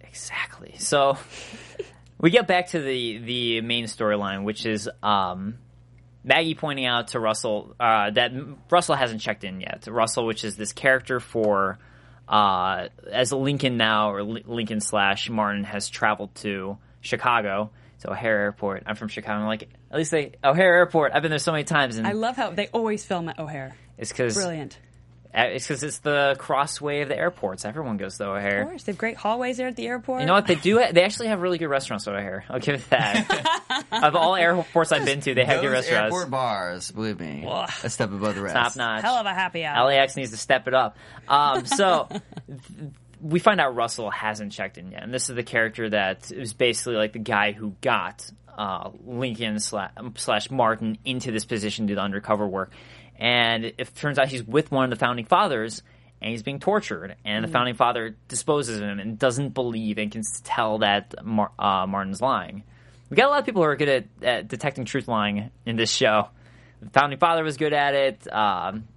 Exactly. 0.09 0.75
So 0.79 1.17
we 2.19 2.31
get 2.31 2.47
back 2.47 2.69
to 2.69 2.81
the 2.81 3.19
the 3.19 3.61
main 3.63 3.87
storyline, 3.87 4.45
which 4.45 4.67
is 4.67 4.89
um, 5.03 5.59
Maggie 6.23 6.55
pointing 6.55 6.87
out 6.87 7.09
to 7.09 7.21
Russell 7.21 7.75
uh, 7.81 8.11
that 8.11 8.33
Russell 8.71 8.95
hasn't 8.95 9.21
checked 9.21 9.43
in 9.45 9.61
yet. 9.61 9.87
Russell, 9.89 10.27
which 10.27 10.45
is 10.45 10.57
this 10.57 10.73
character 10.73 11.19
for 11.19 11.79
uh, 12.29 12.89
as 13.11 13.33
Lincoln 13.33 13.77
now 13.77 14.13
or 14.13 14.23
Lincoln 14.23 14.81
slash 14.81 15.29
Martin 15.31 15.65
has 15.65 15.89
traveled 15.89 16.35
to 16.37 16.79
Chicago 17.03 17.71
So 17.99 18.11
O'Hare 18.11 18.39
Airport. 18.39 18.85
I'm 18.87 18.97
from 18.97 19.09
Chicago. 19.09 19.41
I'm 19.41 19.47
like 19.47 19.69
at 19.91 19.97
least 19.99 20.11
they 20.11 20.33
O'Hare 20.43 20.75
Airport. 20.77 21.13
I've 21.15 21.21
been 21.23 21.31
there 21.31 21.39
so 21.39 21.53
many 21.53 21.65
times, 21.65 21.99
and 21.99 22.07
I 22.07 22.13
love 22.13 22.37
how 22.37 22.51
they 22.51 22.69
always 22.69 23.05
film 23.05 23.29
at 23.29 23.39
O'Hare. 23.39 23.77
it's 23.99 24.11
because 24.11 24.35
Brilliant. 24.35 24.79
it's 25.35 25.67
because 25.67 25.83
it's 25.83 25.99
the 25.99 26.35
crossway 26.39 27.01
of 27.03 27.09
the 27.09 27.17
airports. 27.17 27.65
Everyone 27.65 27.97
goes 27.99 28.17
to 28.19 28.29
O'Hare. 28.31 28.63
Of 28.63 28.69
course, 28.69 28.83
they 28.85 28.93
have 28.93 28.99
great 28.99 29.17
hallways 29.17 29.57
there 29.59 29.69
at 29.69 29.77
the 29.77 29.87
airport. 29.87 30.21
You 30.21 30.27
know 30.27 30.33
what 30.35 30.47
they 30.47 30.55
do? 30.57 30.83
They 30.93 31.05
actually 31.05 31.29
have 31.29 31.41
really 31.43 31.59
good 31.59 31.69
restaurants 31.69 32.07
over 32.09 32.21
here. 32.21 32.45
I'll 32.51 32.59
give 32.59 32.75
it 32.77 32.91
that. 32.91 33.85
of 33.93 34.17
all 34.17 34.35
airports 34.37 34.93
I've 34.93 35.05
been 35.05 35.21
to, 35.23 35.35
they 35.35 35.45
have 35.45 35.61
good 35.61 35.71
restaurants. 35.71 36.15
airport 36.15 36.31
bars, 36.31 36.91
believe 36.91 37.19
me, 37.21 37.45
Ugh. 37.49 37.71
a 37.85 37.89
step 37.91 38.11
above 38.11 38.35
the 38.35 38.43
rest. 38.43 38.55
Top 38.57 38.77
notch. 38.77 39.03
Hell 39.03 39.15
of 39.17 39.27
a 39.27 39.33
happy 39.35 39.65
hour. 39.65 39.87
LAX 39.89 40.17
needs 40.17 40.31
to 40.33 40.37
step 40.37 40.67
it 40.69 40.75
up. 40.75 40.97
Um, 41.29 41.65
so 41.67 42.09
we 43.23 43.39
find 43.39 43.61
out 43.61 43.75
Russell 43.77 44.11
hasn't 44.11 44.53
checked 44.53 44.77
in 44.79 44.91
yet, 44.91 45.03
and 45.03 45.15
this 45.15 45.31
is 45.31 45.37
the 45.37 45.43
character 45.43 45.89
that 45.91 46.31
is 46.33 46.53
basically 46.53 46.97
like 46.97 47.13
the 47.13 47.21
guy 47.21 47.53
who 47.53 47.77
got 47.81 48.29
uh, 48.59 48.91
Lincoln 49.05 49.61
slash, 49.61 49.93
slash 50.17 50.51
Martin 50.51 50.99
into 51.05 51.31
this 51.31 51.45
position 51.45 51.87
to 51.87 51.93
do 51.93 51.95
the 51.95 52.03
undercover 52.03 52.47
work. 52.47 52.73
And 53.17 53.65
it 53.65 53.95
turns 53.95 54.19
out 54.19 54.29
he's 54.29 54.43
with 54.43 54.71
one 54.73 54.85
of 54.85 54.91
the 54.91 54.97
founding 54.97 55.25
fathers, 55.25 55.83
and 56.21 56.31
he's 56.31 56.43
being 56.43 56.59
tortured. 56.59 57.17
And 57.25 57.45
the 57.45 57.49
founding 57.49 57.75
father 57.75 58.17
disposes 58.29 58.79
of 58.79 58.83
him 58.83 58.99
and 58.99 59.19
doesn't 59.19 59.51
believe 59.51 59.99
and 59.99 60.11
can 60.11 60.23
tell 60.43 60.79
that 60.79 61.15
Mar- 61.25 61.53
uh, 61.59 61.87
Martin's 61.87 62.21
lying. 62.21 62.65
We 63.09 63.17
got 63.17 63.27
a 63.27 63.31
lot 63.31 63.41
of 63.41 63.47
people 63.47 63.63
who 63.63 63.69
are 63.69 63.77
good 63.77 63.89
at, 63.89 64.05
at 64.23 64.49
detecting 64.49 64.85
truth 64.85 65.07
lying 65.07 65.51
in 65.67 65.77
this 65.77 65.91
show. 65.91 66.29
The 66.81 66.91
founding 66.91 67.19
father 67.19 67.45
was 67.45 67.57
good 67.57 67.73
at 67.73 67.95
it. 67.95 68.33
Um, 68.33 68.89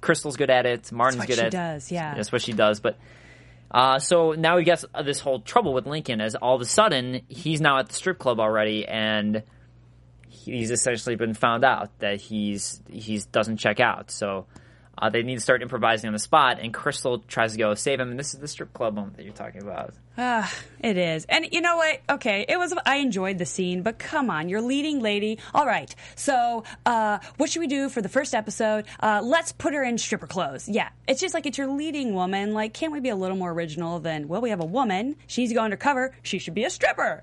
Crystal's 0.00 0.36
good 0.36 0.50
at 0.50 0.66
it. 0.66 0.90
Martin's 0.90 1.26
good 1.26 1.28
what 1.28 1.28
good 1.28 1.38
she 1.38 1.46
at 1.46 1.52
does, 1.52 1.92
yeah. 1.92 2.14
That's 2.14 2.32
what 2.32 2.42
she 2.42 2.52
does. 2.52 2.80
But 2.80 2.98
uh, 3.72 3.98
so 3.98 4.32
now 4.32 4.58
he 4.58 4.64
gets 4.64 4.84
this 5.02 5.18
whole 5.20 5.40
trouble 5.40 5.72
with 5.72 5.86
Lincoln 5.86 6.20
as 6.20 6.34
all 6.34 6.54
of 6.54 6.60
a 6.60 6.66
sudden 6.66 7.22
he's 7.28 7.60
now 7.60 7.78
at 7.78 7.88
the 7.88 7.94
strip 7.94 8.18
club 8.18 8.38
already, 8.38 8.86
and 8.86 9.42
he's 10.28 10.70
essentially 10.70 11.16
been 11.16 11.34
found 11.34 11.64
out 11.64 11.98
that 12.00 12.20
he's 12.20 12.82
he's 12.90 13.24
doesn't 13.26 13.56
check 13.56 13.80
out. 13.80 14.10
So 14.10 14.46
uh, 14.98 15.08
they 15.10 15.22
need 15.22 15.34
to 15.34 15.40
start 15.40 15.62
improvising 15.62 16.08
on 16.08 16.12
the 16.12 16.18
spot, 16.18 16.58
and 16.60 16.72
Crystal 16.72 17.18
tries 17.20 17.52
to 17.52 17.58
go 17.58 17.74
save 17.74 17.98
him. 17.98 18.10
And 18.10 18.18
this 18.18 18.34
is 18.34 18.40
the 18.40 18.48
strip 18.48 18.72
club 18.72 18.94
moment 18.94 19.16
that 19.16 19.24
you're 19.24 19.32
talking 19.32 19.62
about. 19.62 19.94
Ah, 20.16 20.52
it 20.80 20.98
is. 20.98 21.24
And 21.24 21.48
you 21.50 21.60
know 21.60 21.76
what? 21.76 22.00
Okay, 22.10 22.44
it 22.48 22.58
was. 22.58 22.74
I 22.84 22.96
enjoyed 22.96 23.38
the 23.38 23.46
scene, 23.46 23.82
but 23.82 23.98
come 23.98 24.30
on, 24.30 24.48
you're 24.48 24.60
leading 24.60 25.00
lady. 25.00 25.38
All 25.54 25.66
right. 25.66 25.92
So, 26.16 26.64
uh, 26.84 27.18
what 27.38 27.50
should 27.50 27.60
we 27.60 27.66
do 27.66 27.88
for 27.88 28.02
the 28.02 28.10
first 28.10 28.34
episode? 28.34 28.84
Uh, 29.00 29.20
let's 29.24 29.52
put 29.52 29.72
her 29.74 29.82
in 29.82 29.96
stripper 29.96 30.26
clothes. 30.26 30.68
Yeah, 30.68 30.90
it's 31.08 31.20
just 31.20 31.34
like 31.34 31.46
it's 31.46 31.56
your 31.56 31.68
leading 31.68 32.14
woman. 32.14 32.52
Like, 32.52 32.74
can't 32.74 32.92
we 32.92 33.00
be 33.00 33.08
a 33.08 33.16
little 33.16 33.36
more 33.36 33.52
original 33.52 33.98
than? 34.00 34.28
Well, 34.28 34.42
we 34.42 34.50
have 34.50 34.60
a 34.60 34.66
woman. 34.66 35.16
She's 35.26 35.52
going 35.52 35.72
undercover. 35.72 36.14
She 36.22 36.38
should 36.38 36.54
be 36.54 36.64
a 36.64 36.70
stripper. 36.70 37.22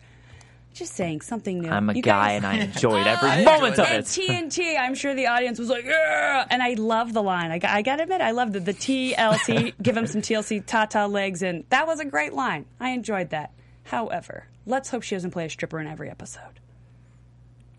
Just 0.74 0.94
saying 0.96 1.22
something 1.22 1.60
new. 1.60 1.70
I'm 1.70 1.90
a 1.90 1.94
You 1.94 2.02
guy, 2.02 2.28
guys- 2.30 2.38
and 2.38 2.46
I 2.46 2.54
enjoyed 2.66 3.06
every 3.08 3.30
I 3.30 3.44
moment 3.44 3.78
enjoyed 3.78 3.80
of 3.80 3.92
and 3.92 4.00
it. 4.00 4.06
TNT, 4.06 4.80
I'm 4.80 4.96
sure 4.96 5.14
the 5.14 5.28
audience 5.28 5.60
was 5.60 5.68
like, 5.70 5.84
yeah, 5.86 6.46
and 6.50 6.62
I 6.64 6.76
love 6.76 7.12
the 7.14 7.24
line. 7.24 7.52
I, 7.52 7.58
got- 7.60 7.72
I 7.72 7.82
gotta 7.82 8.04
admit, 8.04 8.22
I 8.22 8.32
love 8.32 8.54
the, 8.54 8.60
the 8.62 8.74
TLC, 8.74 9.74
give 9.82 9.98
him 9.98 10.08
some 10.08 10.22
TLC 10.22 10.66
Tata 10.66 11.08
legs, 11.08 11.42
and 11.42 11.64
that 11.70 11.86
was 11.88 12.00
a 12.00 12.06
great 12.06 12.34
line. 12.34 12.66
I 12.80 12.92
enjoyed 12.92 13.32
that. 13.32 13.52
However, 13.84 14.46
let's 14.66 14.90
hope 14.90 15.04
she 15.04 15.16
doesn't 15.16 15.32
play 15.32 15.46
a 15.46 15.50
stripper 15.50 15.80
in 15.80 15.88
every 15.88 16.10
episode. 16.10 16.60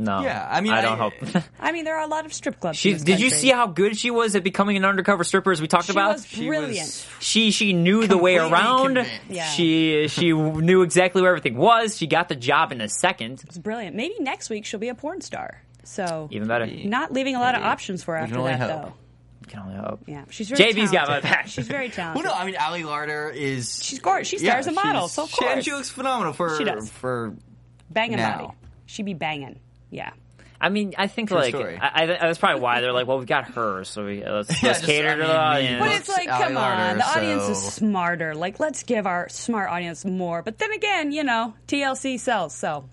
No. 0.00 0.22
Yeah, 0.22 0.48
I 0.50 0.60
mean, 0.62 0.72
I 0.72 0.80
don't 0.80 0.92
I- 0.92 0.96
hope. 0.96 1.44
I 1.60 1.72
mean, 1.72 1.84
there 1.84 1.96
are 1.96 2.02
a 2.04 2.06
lot 2.08 2.24
of 2.24 2.32
strip 2.32 2.58
clubs. 2.58 2.78
She, 2.78 2.90
in 2.90 2.94
this 2.96 3.04
did 3.04 3.20
you 3.20 3.28
see 3.30 3.50
how 3.50 3.66
good 3.66 3.96
she 3.98 4.10
was 4.10 4.34
at 4.34 4.42
becoming 4.42 4.76
an 4.78 4.84
undercover 4.84 5.24
stripper? 5.24 5.52
As 5.52 5.60
we 5.60 5.68
talked 5.68 5.86
She 5.86 5.92
about, 5.92 6.14
was 6.14 6.26
She 6.26 6.46
brilliant. 6.46 6.78
was- 6.86 7.06
she 7.20 7.50
she 7.50 7.72
knew 7.74 8.06
the 8.06 8.16
way 8.18 8.36
around. 8.38 9.06
Yeah. 9.28 9.44
She 9.46 10.08
she 10.08 10.32
knew 10.32 10.82
exactly 10.82 11.20
where 11.22 11.30
everything 11.30 11.56
was. 11.56 11.96
She 11.98 12.06
got 12.06 12.28
the 12.28 12.36
job 12.36 12.72
in 12.72 12.80
a 12.80 12.88
second. 12.88 13.42
It's 13.46 13.58
brilliant. 13.58 13.94
Maybe 13.94 14.14
next 14.20 14.48
week 14.50 14.64
she'll 14.64 14.80
be 14.80 14.88
a 14.88 14.94
porn 14.94 15.20
star. 15.20 15.62
So 15.84 16.28
Even 16.30 16.48
better. 16.48 16.66
not 16.66 17.12
leaving 17.12 17.36
a 17.36 17.40
lot 17.40 17.54
of 17.54 17.62
options 17.62 18.02
for 18.02 18.14
her 18.16 18.22
after 18.22 18.42
that, 18.42 18.58
hope. 18.60 18.68
though. 18.68 18.92
Can 19.48 19.60
only 19.60 19.74
hope. 19.76 20.00
Yeah, 20.06 20.24
she's 20.30 20.48
very 20.48 20.72
JB's 20.72 20.92
got 20.92 21.06
talented. 21.06 21.24
my 21.24 21.30
back. 21.36 21.48
She's 21.48 21.66
very 21.66 21.88
talented. 21.88 22.24
Well, 22.24 22.32
no, 22.34 22.40
I 22.40 22.46
mean, 22.46 22.54
Ali 22.60 22.82
Larter 22.82 23.34
is. 23.34 23.82
She's 23.82 23.98
gorgeous. 23.98 24.28
She 24.28 24.38
stars 24.38 24.66
as 24.68 24.72
a 24.72 24.72
model, 24.72 25.08
so 25.08 25.24
of 25.24 25.30
she, 25.30 25.44
and 25.44 25.54
course. 25.54 25.64
she 25.64 25.72
looks 25.72 25.90
phenomenal 25.90 26.32
for 26.32 26.56
She 26.56 26.62
does. 26.64 26.88
for. 26.88 27.34
banging 27.90 28.18
now. 28.18 28.38
body. 28.38 28.54
She 28.86 29.02
be 29.02 29.14
banging. 29.14 29.58
Yeah. 29.90 30.10
I 30.62 30.68
mean, 30.68 30.92
I 30.98 31.06
think 31.06 31.30
True 31.30 31.38
like. 31.38 31.54
I, 31.54 31.90
I, 31.94 32.06
that's 32.06 32.38
probably 32.38 32.60
why 32.60 32.82
they're 32.82 32.92
like, 32.92 33.06
well, 33.06 33.18
we 33.18 33.24
got 33.24 33.52
her, 33.52 33.82
so 33.84 34.04
we 34.04 34.22
uh, 34.22 34.34
let's, 34.34 34.50
Yeah, 34.62 34.68
let's 34.68 34.80
just, 34.80 34.84
cater 34.90 35.08
I 35.08 35.14
to 35.14 35.16
the 35.22 35.22
mean, 35.24 35.32
we- 35.32 35.36
audience. 35.38 35.80
But 35.80 35.92
it's 35.96 36.08
like, 36.10 36.28
come 36.28 36.52
Larter, 36.52 36.90
on, 36.90 36.98
the 36.98 37.08
audience 37.08 37.48
is 37.48 37.72
smarter. 37.72 38.34
Like, 38.34 38.60
let's 38.60 38.82
give 38.82 39.06
our 39.06 39.28
smart 39.30 39.70
audience 39.70 40.04
more. 40.04 40.42
But 40.42 40.58
then 40.58 40.70
again, 40.72 41.12
you 41.12 41.24
know, 41.24 41.54
TLC 41.66 42.20
sells. 42.20 42.54
So, 42.54 42.88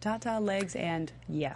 Tata 0.00 0.40
legs 0.40 0.74
and 0.74 1.12
yeah. 1.28 1.54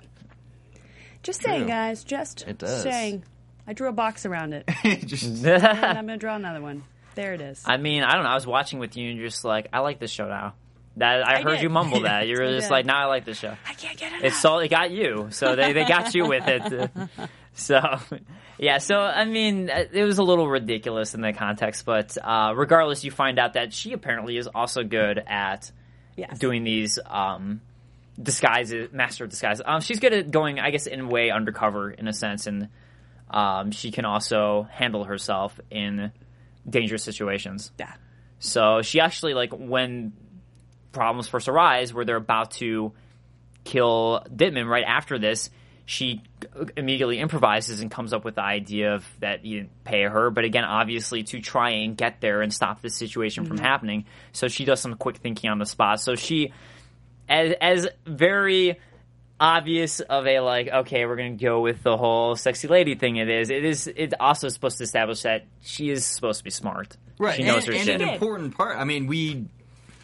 Just 1.25 1.43
saying, 1.43 1.67
guys. 1.67 2.05
Just 2.05 2.43
It 2.47 2.59
does. 2.59 2.83
saying. 2.83 3.25
I 3.67 3.73
drew 3.75 3.89
a 3.89 3.93
box 3.93 4.25
around 4.25 4.55
it, 4.55 4.65
just, 5.07 5.25
and 5.45 5.63
I'm 5.65 6.07
gonna 6.07 6.17
draw 6.17 6.37
another 6.37 6.63
one. 6.63 6.85
There 7.17 7.35
it 7.35 7.41
is. 7.43 7.63
I 7.67 7.77
mean, 7.77 8.03
I 8.05 8.15
don't 8.15 8.23
know. 8.23 8.31
I 8.31 8.35
was 8.35 8.47
watching 8.47 8.79
with 8.79 8.97
you, 8.97 9.11
and 9.11 9.19
you're 9.19 9.29
just 9.29 9.45
like, 9.45 9.67
I 9.73 9.81
like 9.81 9.99
this 9.99 10.11
show 10.13 10.27
now. 10.29 10.55
That 10.99 11.27
I, 11.27 11.37
I 11.39 11.43
heard 11.43 11.57
did. 11.57 11.63
you 11.63 11.69
mumble 11.69 12.03
that. 12.03 12.27
You 12.27 12.37
were 12.39 12.51
just 12.59 12.71
like, 12.71 12.87
now 12.87 12.99
I 12.99 13.07
like 13.07 13.25
this 13.25 13.39
show. 13.39 13.55
I 13.67 13.75
can't 13.75 13.99
get 13.99 14.13
it. 14.13 14.25
It's 14.25 14.41
so 14.41 14.59
it 14.59 14.69
got 14.69 14.91
you, 14.91 15.29
so 15.31 15.57
they, 15.57 15.73
they 15.73 15.85
got 15.85 16.15
you 16.15 16.27
with 16.27 16.47
it. 16.47 16.91
So 17.59 17.81
yeah, 18.59 18.79
so 18.79 19.01
I 19.01 19.25
mean, 19.25 19.69
it 19.69 20.05
was 20.05 20.19
a 20.19 20.23
little 20.23 20.49
ridiculous 20.49 21.15
in 21.15 21.21
the 21.21 21.33
context, 21.33 21.85
but 21.85 22.17
uh, 22.23 22.53
regardless, 22.55 23.03
you 23.03 23.11
find 23.11 23.39
out 23.39 23.55
that 23.55 23.73
she 23.73 23.93
apparently 23.93 24.37
is 24.37 24.47
also 24.47 24.85
good 24.85 25.19
at 25.27 25.71
yes. 26.17 26.39
doing 26.39 26.63
these 26.63 27.01
um, 27.05 27.61
disguises, 28.21 28.93
master 28.93 29.25
of 29.25 29.31
disguise. 29.31 29.61
Um, 29.65 29.81
she's 29.81 29.99
good 29.99 30.13
at 30.13 30.31
going, 30.31 30.61
I 30.61 30.71
guess, 30.71 30.87
in 30.87 31.01
a 31.01 31.07
way 31.07 31.31
undercover 31.31 31.91
in 31.91 32.07
a 32.07 32.13
sense, 32.13 32.47
and 32.47 32.69
um, 33.29 33.73
she 33.73 33.91
can 33.91 34.05
also 34.05 34.69
handle 34.71 35.05
herself 35.05 35.59
in 35.69 36.13
dangerous 36.69 37.03
situations. 37.03 37.73
Yeah. 37.79 37.93
So 38.39 38.83
she 38.83 39.01
actually 39.01 39.35
like 39.35 39.53
when 39.53 40.13
problems 40.93 41.29
first 41.29 41.49
arise, 41.49 41.93
where 41.93 42.05
they're 42.05 42.17
about 42.17 42.53
to 42.53 42.93
kill 43.65 44.25
Dittman 44.35 44.69
right 44.69 44.85
after 44.85 45.19
this. 45.19 45.51
She 45.87 46.23
immediately 46.77 47.19
improvises 47.19 47.81
and 47.81 47.91
comes 47.91 48.13
up 48.13 48.25
with 48.25 48.35
the 48.35 48.43
idea 48.43 48.95
of 48.95 49.07
that 49.21 49.45
you 49.47 49.61
didn't 49.61 49.85
pay 49.85 50.03
her, 50.03 50.31
but 50.31 50.45
again, 50.45 50.65
obviously 50.65 51.23
to 51.25 51.41
try 51.41 51.71
and 51.71 51.97
get 51.97 52.21
there 52.21 52.43
and 52.43 52.53
stop 52.53 52.83
this 52.83 52.95
situation 52.95 53.47
from 53.47 53.57
mm-hmm. 53.57 53.65
happening. 53.65 54.05
So 54.33 54.49
she 54.49 54.67
does 54.67 54.81
some 54.81 54.97
quick 54.97 55.17
thinking 55.17 55.49
on 55.49 55.59
the 55.59 55.65
spot. 55.65 56.01
So 56.01 56.15
she, 56.15 56.53
as 57.27 57.55
as 57.61 57.89
very 58.05 58.79
obvious 59.41 60.01
of 60.01 60.27
a 60.27 60.41
like, 60.41 60.69
okay, 60.69 61.07
we're 61.07 61.17
gonna 61.17 61.37
go 61.37 61.61
with 61.61 61.83
the 61.83 61.97
whole 61.97 62.37
sexy 62.37 62.69
lady 62.69 62.95
thing. 62.95 63.17
It 63.17 63.31
is. 63.31 63.51
It 63.51 63.65
is. 63.65 63.87
It 63.87 64.15
also 64.21 64.49
supposed 64.49 64.79
to 64.79 64.85
establish 64.85 65.23
that 65.23 65.47
she 65.63 65.91
is 65.91 66.05
supposed 66.05 66.39
to 66.39 66.45
be 66.45 66.51
smart. 66.51 66.97
right, 67.19 67.37
She 67.37 67.45
knows 67.45 67.65
and, 67.65 67.67
her 67.67 67.73
and 67.73 67.85
shit. 67.85 68.01
an 68.01 68.09
important 68.09 68.57
part. 68.57 68.77
I 68.77 68.85
mean, 68.85 69.07
we 69.07 69.47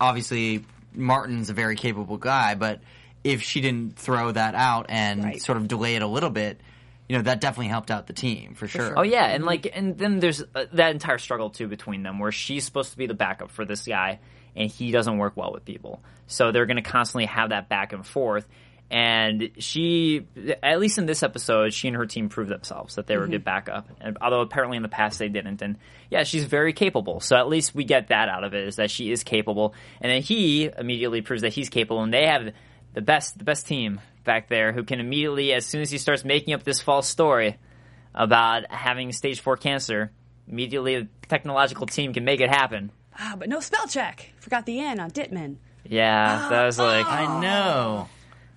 obviously 0.01 0.65
Martin's 0.95 1.51
a 1.51 1.55
very 1.55 1.77
capable 1.77 2.17
guy, 2.17 2.55
but 2.55 2.81
if 3.23 3.43
she 3.43 3.61
didn't 3.61 3.97
throw 3.99 4.33
that 4.33 4.55
out 4.55 4.87
and 4.89 5.25
Right. 5.25 5.43
sort 5.43 5.59
of 5.59 5.69
delay 5.69 5.97
it 5.97 6.03
a 6.03 6.07
little 6.07 6.31
bit, 6.31 6.61
you 7.09 7.17
know, 7.17 7.23
that 7.23 7.41
definitely 7.41 7.69
helped 7.69 7.91
out 7.91 8.07
the 8.07 8.13
team 8.13 8.55
for 8.55 8.67
sure. 8.67 8.95
Oh 8.99 9.03
yeah, 9.03 9.27
and 9.27 9.45
like, 9.45 9.71
and 9.75 9.99
then 9.99 10.21
there's 10.21 10.43
uh, 10.55 10.65
that 10.73 10.91
entire 10.93 11.19
struggle 11.19 11.51
too 11.51 11.69
between 11.69 12.03
them, 12.03 12.19
where 12.19 12.33
she's 12.33 12.65
supposed 12.65 12.93
to 12.93 12.97
be 12.97 13.07
the 13.07 13.15
backup 13.15 13.51
for 13.51 13.65
this 13.65 13.87
guy, 13.87 14.21
and 14.57 14.71
he 14.71 14.91
doesn't 14.91 15.19
work 15.19 15.37
well 15.37 15.53
with 15.53 15.65
people. 15.65 16.03
So 16.27 16.53
they're 16.53 16.67
going 16.67 16.77
to 16.77 16.83
constantly 16.83 17.27
have 17.27 17.51
that 17.51 17.69
back 17.69 17.93
and 17.93 18.07
forth. 18.07 18.47
And 18.91 19.51
she, 19.59 20.27
at 20.63 20.79
least 20.79 20.99
in 20.99 21.07
this 21.07 21.23
episode, 21.23 21.73
she 21.73 21.89
and 21.89 21.97
her 21.97 22.07
team 22.07 22.29
proved 22.29 22.51
themselves 22.51 22.95
that 22.95 23.07
they 23.07 23.17
were 23.17 23.25
a 23.25 23.29
good 23.29 23.45
backup. 23.45 23.89
And 24.01 24.19
although 24.21 24.41
apparently 24.41 24.77
in 24.77 24.83
the 24.83 24.89
past 24.89 25.19
they 25.19 25.29
didn't. 25.29 25.63
And 25.63 25.79
yeah, 26.11 26.23
she's 26.23 26.45
very 26.45 26.73
capable. 26.73 27.21
So 27.21 27.37
at 27.37 27.49
least 27.49 27.75
we 27.75 27.85
get 27.85 28.09
that 28.09 28.29
out 28.29 28.45
of 28.45 28.55
it 28.55 28.69
is 28.69 28.77
that 28.77 28.91
she 28.91 29.11
is 29.11 29.25
capable. 29.25 29.75
And 30.01 30.13
then 30.13 30.23
he 30.23 30.71
immediately 30.79 31.23
proves 31.23 31.43
that 31.43 31.53
he's 31.53 31.71
capable. 31.71 32.03
And 32.03 32.13
they 32.13 32.27
have 32.27 32.53
the 32.93 33.03
best, 33.03 33.37
the 33.39 33.45
best 33.45 33.67
team 33.67 34.01
back 34.23 34.49
there 34.49 34.73
who 34.73 34.85
can 34.85 35.01
immediately, 35.01 35.53
as 35.53 35.67
soon 35.67 35.81
as 35.81 35.91
he 35.91 35.99
starts 35.99 36.25
making 36.25 36.55
up 36.55 36.63
this 36.63 36.81
false 36.81 37.09
story, 37.09 37.57
about 38.15 38.71
having 38.71 39.11
stage 39.13 39.41
four 39.41 39.57
cancer, 39.57 40.13
immediately 40.49 41.01
the 41.01 41.09
technological 41.29 41.87
team 41.87 42.13
can 42.13 42.25
make 42.25 42.41
it 42.41 42.49
happen. 42.49 42.93
Ah, 43.19 43.35
but 43.39 43.49
no 43.49 43.61
spell 43.61 43.87
check. 43.89 44.33
Forgot 44.39 44.67
the 44.67 44.81
N 44.81 45.01
on 45.01 45.11
Dittman. 45.11 45.57
Yeah, 45.85 46.49
that 46.49 46.65
was 46.65 46.79
like, 46.79 47.07
I 47.07 47.41
know. 47.41 48.09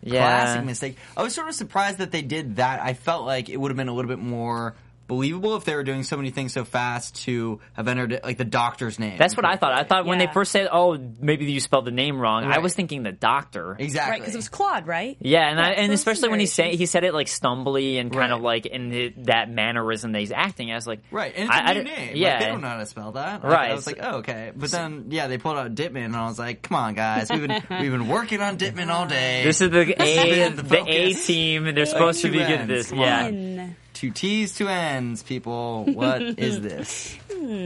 Yeah, 0.02 0.44
Classic 0.44 0.66
mistake. 0.66 0.98
I 1.16 1.24
was 1.24 1.34
sort 1.34 1.48
of 1.48 1.56
surprised 1.56 1.98
that 2.00 2.12
they 2.12 2.22
did 2.22 2.58
that. 2.58 2.82
I 2.82 2.94
felt 2.94 3.26
like 3.26 3.50
it 3.50 3.58
would 3.58 3.72
have 3.72 3.78
been 3.78 3.88
a 3.88 3.94
little 3.94 4.10
bit 4.10 4.20
more 4.20 4.76
believable 5.08 5.56
if 5.56 5.64
they 5.66 5.74
were 5.76 5.84
doing 5.84 6.04
so 6.04 6.18
many 6.18 6.30
things 6.30 6.54
so 6.54 6.66
fast 6.66 7.24
to 7.24 7.60
have 7.74 7.88
entered 7.88 8.20
like 8.24 8.38
the 8.38 8.46
doctor's 8.46 9.00
name. 9.00 9.18
That's 9.18 9.36
what 9.36 9.46
I 9.46 9.56
thought. 9.56 9.74
I 9.74 9.84
thought 9.84 10.06
when 10.06 10.18
they 10.20 10.28
first 10.28 10.52
said, 10.52 10.68
"Oh, 10.72 10.98
maybe 11.20 11.46
you 11.52 11.60
spelled 11.60 11.86
the 11.86 11.92
name 11.92 12.20
wrong," 12.20 12.44
I 12.46 12.60
was 12.60 12.74
thinking 12.74 13.04
the 13.04 13.12
doctor. 13.12 13.76
exactly 13.80 14.12
Right, 14.12 14.20
because 14.22 14.36
it 14.36 14.38
was 14.38 14.50
Claude, 14.50 14.86
right? 14.88 15.18
Yeah, 15.20 15.48
and 15.50 15.58
Yeah, 15.60 15.66
so 15.66 15.72
and 15.72 15.90
there's 15.90 16.00
especially 16.00 16.30
when 16.30 16.40
he 16.40 16.46
said 16.46 16.74
he 16.74 16.86
said 16.86 17.04
it 17.04 17.14
like 17.14 17.28
stumbly 17.28 18.00
and 18.00 18.12
kind 18.12 18.32
of 18.34 18.42
like 18.42 18.66
in 18.66 18.90
the, 18.90 19.14
that 19.24 19.50
mannerism 19.50 20.12
that 20.12 20.20
he's 20.20 20.32
acting. 20.32 20.72
I 20.72 20.76
was 20.76 20.88
like, 20.88 21.00
Right, 21.12 21.34
and 21.36 21.46
it's 21.50 21.52
a 21.52 21.56
I- 21.56 21.60
I 21.70 21.74
new 21.74 21.84
didn't- 21.84 21.98
name. 21.98 22.16
Yeah, 22.16 22.30
like, 22.32 22.40
they 22.40 22.46
don't 22.48 22.62
know 22.62 22.68
how 22.68 22.78
to 22.78 22.86
spell 22.86 23.12
that. 23.14 23.44
Like, 23.44 23.52
Right. 23.54 23.72
I 23.72 23.74
was 23.74 23.88
like, 23.88 24.00
oh, 24.02 24.18
okay. 24.18 24.52
But 24.56 24.72
then, 24.72 25.06
yeah, 25.10 25.28
they 25.28 25.38
pulled 25.38 25.58
out 25.58 25.74
Dittman, 25.76 26.06
and 26.06 26.16
I 26.16 26.26
was 26.28 26.38
like, 26.40 26.62
come 26.62 26.76
on, 26.78 26.94
guys, 26.94 27.30
we've 27.30 27.48
been 27.48 27.64
we've 27.70 27.92
been 27.92 28.08
working 28.08 28.42
on 28.42 28.58
Dittman 28.58 28.90
all 28.90 29.08
day. 29.08 29.44
This 29.44 29.62
is 29.62 29.70
the 29.72 29.80
A 30.02 30.50
the 30.50 30.62
the, 30.64 30.84
A 30.86 31.14
team, 31.14 31.66
and 31.68 31.78
they're 31.78 31.86
supposed 31.86 32.22
to 32.22 32.30
be 32.32 32.40
good 32.40 32.52
at 32.62 32.68
this. 32.68 32.90
Come 32.90 33.00
Yeah. 33.00 33.26
on. 33.28 33.76
N. 33.98 34.02
two 34.02 34.12
T's, 34.12 34.56
two 34.56 34.68
N's, 34.68 35.24
people. 35.24 35.86
What 35.86 36.22
is 36.22 36.62
this? 36.62 37.18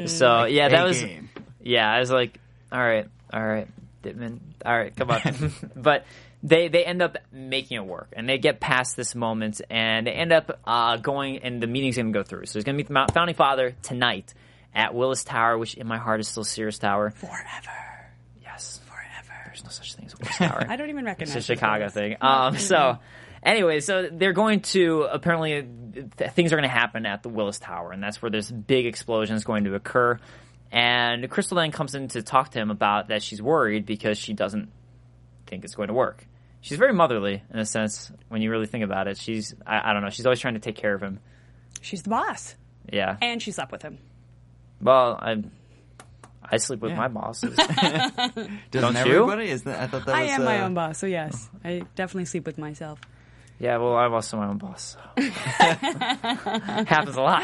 So 0.07 0.45
yeah, 0.45 0.69
that 0.69 0.83
was 0.83 1.01
game. 1.01 1.29
yeah. 1.61 1.91
I 1.91 1.99
was 1.99 2.11
like, 2.11 2.39
all 2.71 2.79
right, 2.79 3.07
all 3.33 3.45
right, 3.45 3.67
Dittman, 4.03 4.39
all 4.65 4.77
right, 4.77 4.95
come 4.95 5.11
on. 5.11 5.51
but 5.75 6.05
they 6.43 6.67
they 6.69 6.83
end 6.85 7.01
up 7.01 7.17
making 7.31 7.77
it 7.77 7.85
work, 7.85 8.09
and 8.13 8.27
they 8.27 8.37
get 8.37 8.59
past 8.59 8.95
this 8.95 9.13
moment, 9.15 9.61
and 9.69 10.07
they 10.07 10.11
end 10.11 10.31
up 10.31 10.59
uh, 10.65 10.97
going, 10.97 11.39
and 11.39 11.61
the 11.61 11.67
meeting's 11.67 11.95
going 11.97 12.11
to 12.11 12.17
go 12.17 12.23
through. 12.23 12.45
So 12.47 12.57
he's 12.59 12.63
going 12.63 12.75
to 12.75 12.77
meet 12.77 12.87
the 12.87 13.13
founding 13.13 13.35
father 13.35 13.75
tonight 13.83 14.33
at 14.73 14.93
Willis 14.95 15.23
Tower, 15.23 15.57
which 15.57 15.75
in 15.75 15.85
my 15.87 15.97
heart 15.97 16.19
is 16.19 16.27
still 16.27 16.43
Sears 16.43 16.79
Tower. 16.79 17.11
Forever. 17.11 18.11
Yes, 18.41 18.79
forever. 18.85 19.33
There's 19.45 19.63
no 19.63 19.69
such 19.69 19.95
thing 19.95 20.05
as 20.05 20.17
Willis 20.17 20.37
Tower. 20.37 20.65
I 20.69 20.75
don't 20.77 20.89
even 20.89 21.05
recognize 21.05 21.35
It's 21.35 21.49
a 21.49 21.53
Chicago 21.55 21.83
place. 21.89 21.93
thing. 21.93 22.17
Um, 22.21 22.57
so, 22.57 22.97
anyway, 23.43 23.79
so 23.79 24.09
they're 24.11 24.33
going 24.33 24.61
to 24.61 25.03
apparently 25.03 25.67
th- 26.17 26.31
things 26.31 26.51
are 26.53 26.55
going 26.57 26.69
to 26.69 26.73
happen 26.73 27.05
at 27.05 27.23
the 27.23 27.29
Willis 27.29 27.59
Tower, 27.59 27.91
and 27.91 28.01
that's 28.01 28.21
where 28.21 28.29
this 28.31 28.49
big 28.51 28.85
explosion 28.85 29.35
is 29.35 29.43
going 29.43 29.63
to 29.65 29.75
occur. 29.75 30.19
And 30.71 31.29
Crystal 31.29 31.57
then 31.57 31.71
comes 31.71 31.95
in 31.95 32.07
to 32.09 32.21
talk 32.21 32.51
to 32.51 32.59
him 32.59 32.71
about 32.71 33.09
that 33.09 33.21
she's 33.21 33.41
worried 33.41 33.85
because 33.85 34.17
she 34.17 34.33
doesn't 34.33 34.69
think 35.47 35.63
it's 35.65 35.75
going 35.75 35.89
to 35.89 35.93
work. 35.93 36.25
She's 36.61 36.77
very 36.77 36.93
motherly 36.93 37.43
in 37.51 37.59
a 37.59 37.65
sense 37.65 38.11
when 38.29 38.41
you 38.41 38.51
really 38.51 38.67
think 38.67 38.83
about 38.83 39.07
it. 39.07 39.17
She's 39.17 39.53
I, 39.65 39.89
I 39.89 39.93
don't 39.93 40.01
know. 40.03 40.09
She's 40.11 40.25
always 40.25 40.39
trying 40.39 40.53
to 40.53 40.59
take 40.59 40.75
care 40.75 40.93
of 40.93 41.01
him. 41.01 41.19
She's 41.81 42.03
the 42.03 42.11
boss. 42.11 42.55
Yeah. 42.91 43.17
And 43.21 43.41
she 43.41 43.51
slept 43.51 43.71
with 43.71 43.81
him. 43.81 43.97
Well, 44.79 45.17
I 45.19 45.43
I 46.43 46.57
sleep 46.57 46.79
with 46.81 46.91
Yeah. 46.91 46.97
my 46.97 47.07
bosses. 47.07 47.55
Doesn't 47.55 48.61
Don't 48.71 48.93
you? 48.95 48.99
everybody? 49.23 49.49
Is 49.49 49.63
that, 49.63 49.79
I 49.79 49.87
thought 49.87 50.05
that 50.05 50.15
I 50.15 50.23
was. 50.23 50.31
am 50.31 50.43
my 50.45 50.59
uh, 50.61 50.65
own 50.65 50.73
boss, 50.73 50.99
so 50.99 51.07
yes. 51.07 51.49
I 51.63 51.83
definitely 51.95 52.25
sleep 52.25 52.45
with 52.45 52.57
myself. 52.57 52.99
Yeah, 53.61 53.77
well, 53.77 53.95
I'm 53.95 54.11
also 54.11 54.37
my 54.37 54.47
own 54.47 54.57
boss. 54.57 54.97
So. 54.97 55.21
Happens 56.87 57.15
a 57.15 57.21
lot. 57.21 57.43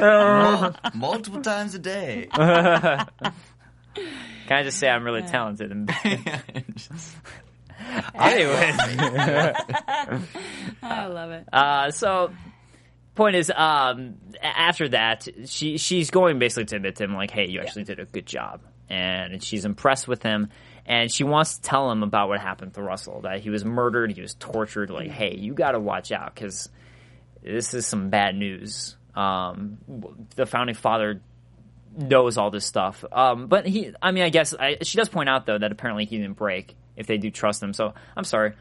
mul- 0.00 0.74
multiple 0.94 1.42
times 1.42 1.74
a 1.74 1.78
day. 1.78 2.28
Can 2.32 3.06
I 4.48 4.62
just 4.62 4.78
say 4.78 4.88
I'm 4.88 5.04
really 5.04 5.20
talented? 5.20 5.72
And 5.72 5.90
anyway, 8.14 8.72
I 10.82 11.06
love 11.06 11.30
it. 11.32 11.44
uh, 11.52 11.90
so 11.90 12.30
point 13.14 13.36
is, 13.36 13.52
um, 13.54 14.14
after 14.42 14.88
that, 14.88 15.28
she 15.44 15.76
she's 15.76 16.10
going 16.10 16.38
basically 16.38 16.64
to 16.64 16.76
admit 16.76 16.96
to 16.96 17.04
him 17.04 17.12
like, 17.12 17.30
"Hey, 17.30 17.46
you 17.46 17.60
actually 17.60 17.84
did 17.84 18.00
a 18.00 18.06
good 18.06 18.24
job," 18.24 18.62
and 18.88 19.42
she's 19.42 19.66
impressed 19.66 20.08
with 20.08 20.22
him. 20.22 20.48
And 20.86 21.10
she 21.10 21.24
wants 21.24 21.56
to 21.56 21.62
tell 21.62 21.90
him 21.90 22.02
about 22.02 22.28
what 22.28 22.40
happened 22.40 22.74
to 22.74 22.82
Russell, 22.82 23.22
that 23.22 23.40
he 23.40 23.50
was 23.50 23.64
murdered, 23.64 24.12
he 24.12 24.20
was 24.20 24.34
tortured. 24.34 24.90
Like, 24.90 25.10
hey, 25.10 25.34
you 25.34 25.54
got 25.54 25.72
to 25.72 25.80
watch 25.80 26.12
out 26.12 26.34
because 26.34 26.68
this 27.42 27.72
is 27.72 27.86
some 27.86 28.10
bad 28.10 28.34
news. 28.34 28.96
Um, 29.14 29.78
the 30.34 30.46
founding 30.46 30.74
father 30.74 31.22
knows 31.96 32.38
all 32.38 32.50
this 32.50 32.66
stuff. 32.66 33.04
Um, 33.12 33.46
but 33.46 33.66
he, 33.66 33.92
I 34.02 34.10
mean, 34.12 34.24
I 34.24 34.30
guess 34.30 34.54
I, 34.54 34.78
she 34.82 34.98
does 34.98 35.08
point 35.08 35.28
out 35.28 35.46
though 35.46 35.58
that 35.58 35.72
apparently 35.72 36.04
he 36.04 36.18
didn't 36.18 36.36
break 36.36 36.74
if 36.96 37.06
they 37.06 37.18
do 37.18 37.30
trust 37.30 37.62
him. 37.62 37.72
So 37.72 37.94
I'm 38.16 38.24
sorry. 38.24 38.52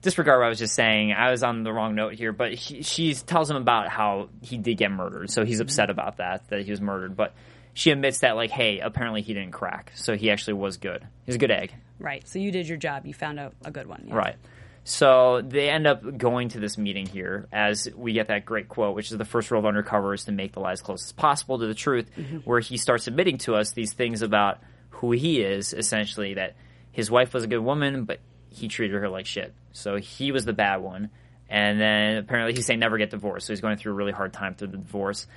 Disregard 0.00 0.38
what 0.38 0.46
I 0.46 0.48
was 0.48 0.60
just 0.60 0.74
saying. 0.74 1.12
I 1.12 1.32
was 1.32 1.42
on 1.42 1.64
the 1.64 1.72
wrong 1.72 1.96
note 1.96 2.14
here, 2.14 2.32
but 2.32 2.54
he, 2.54 2.82
she 2.82 3.14
tells 3.14 3.50
him 3.50 3.56
about 3.56 3.88
how 3.88 4.28
he 4.42 4.56
did 4.56 4.76
get 4.76 4.92
murdered, 4.92 5.28
so 5.28 5.44
he's 5.44 5.58
upset 5.58 5.90
about 5.90 6.18
that 6.18 6.48
that 6.50 6.62
he 6.62 6.70
was 6.70 6.80
murdered. 6.80 7.16
But 7.16 7.34
she 7.78 7.92
admits 7.92 8.18
that 8.18 8.34
like, 8.34 8.50
hey, 8.50 8.80
apparently 8.80 9.22
he 9.22 9.34
didn't 9.34 9.52
crack, 9.52 9.92
so 9.94 10.16
he 10.16 10.32
actually 10.32 10.54
was 10.54 10.78
good. 10.78 11.06
He's 11.26 11.36
a 11.36 11.38
good 11.38 11.52
egg. 11.52 11.72
Right. 12.00 12.26
So 12.26 12.40
you 12.40 12.50
did 12.50 12.66
your 12.66 12.76
job. 12.76 13.06
You 13.06 13.14
found 13.14 13.38
a, 13.38 13.52
a 13.64 13.70
good 13.70 13.86
one. 13.86 14.06
yeah. 14.08 14.16
Right. 14.16 14.36
So 14.82 15.42
they 15.42 15.70
end 15.70 15.86
up 15.86 16.18
going 16.18 16.48
to 16.50 16.58
this 16.58 16.76
meeting 16.76 17.06
here 17.06 17.46
as 17.52 17.88
we 17.94 18.14
get 18.14 18.28
that 18.28 18.44
great 18.44 18.68
quote, 18.68 18.96
which 18.96 19.12
is 19.12 19.18
the 19.18 19.24
first 19.24 19.52
rule 19.52 19.60
of 19.60 19.66
undercover 19.66 20.12
is 20.12 20.24
to 20.24 20.32
make 20.32 20.54
the 20.54 20.60
lie 20.60 20.72
as 20.72 20.80
close 20.80 21.04
as 21.04 21.12
possible 21.12 21.60
to 21.60 21.68
the 21.68 21.74
truth, 21.74 22.10
mm-hmm. 22.16 22.38
where 22.38 22.58
he 22.58 22.78
starts 22.78 23.06
admitting 23.06 23.38
to 23.38 23.54
us 23.54 23.70
these 23.70 23.92
things 23.92 24.22
about 24.22 24.58
who 24.90 25.12
he 25.12 25.40
is, 25.40 25.72
essentially, 25.72 26.34
that 26.34 26.56
his 26.90 27.12
wife 27.12 27.32
was 27.32 27.44
a 27.44 27.46
good 27.46 27.60
woman, 27.60 28.06
but 28.06 28.18
he 28.50 28.66
treated 28.66 29.00
her 29.00 29.08
like 29.08 29.26
shit. 29.26 29.54
So 29.70 29.98
he 29.98 30.32
was 30.32 30.44
the 30.44 30.52
bad 30.52 30.78
one. 30.78 31.10
And 31.48 31.80
then 31.80 32.16
apparently 32.16 32.54
he's 32.54 32.66
saying 32.66 32.80
never 32.80 32.98
get 32.98 33.10
divorced. 33.10 33.46
So 33.46 33.52
he's 33.52 33.60
going 33.60 33.76
through 33.76 33.92
a 33.92 33.94
really 33.94 34.10
hard 34.10 34.32
time 34.32 34.56
through 34.56 34.68
the 34.68 34.78
divorce. 34.78 35.28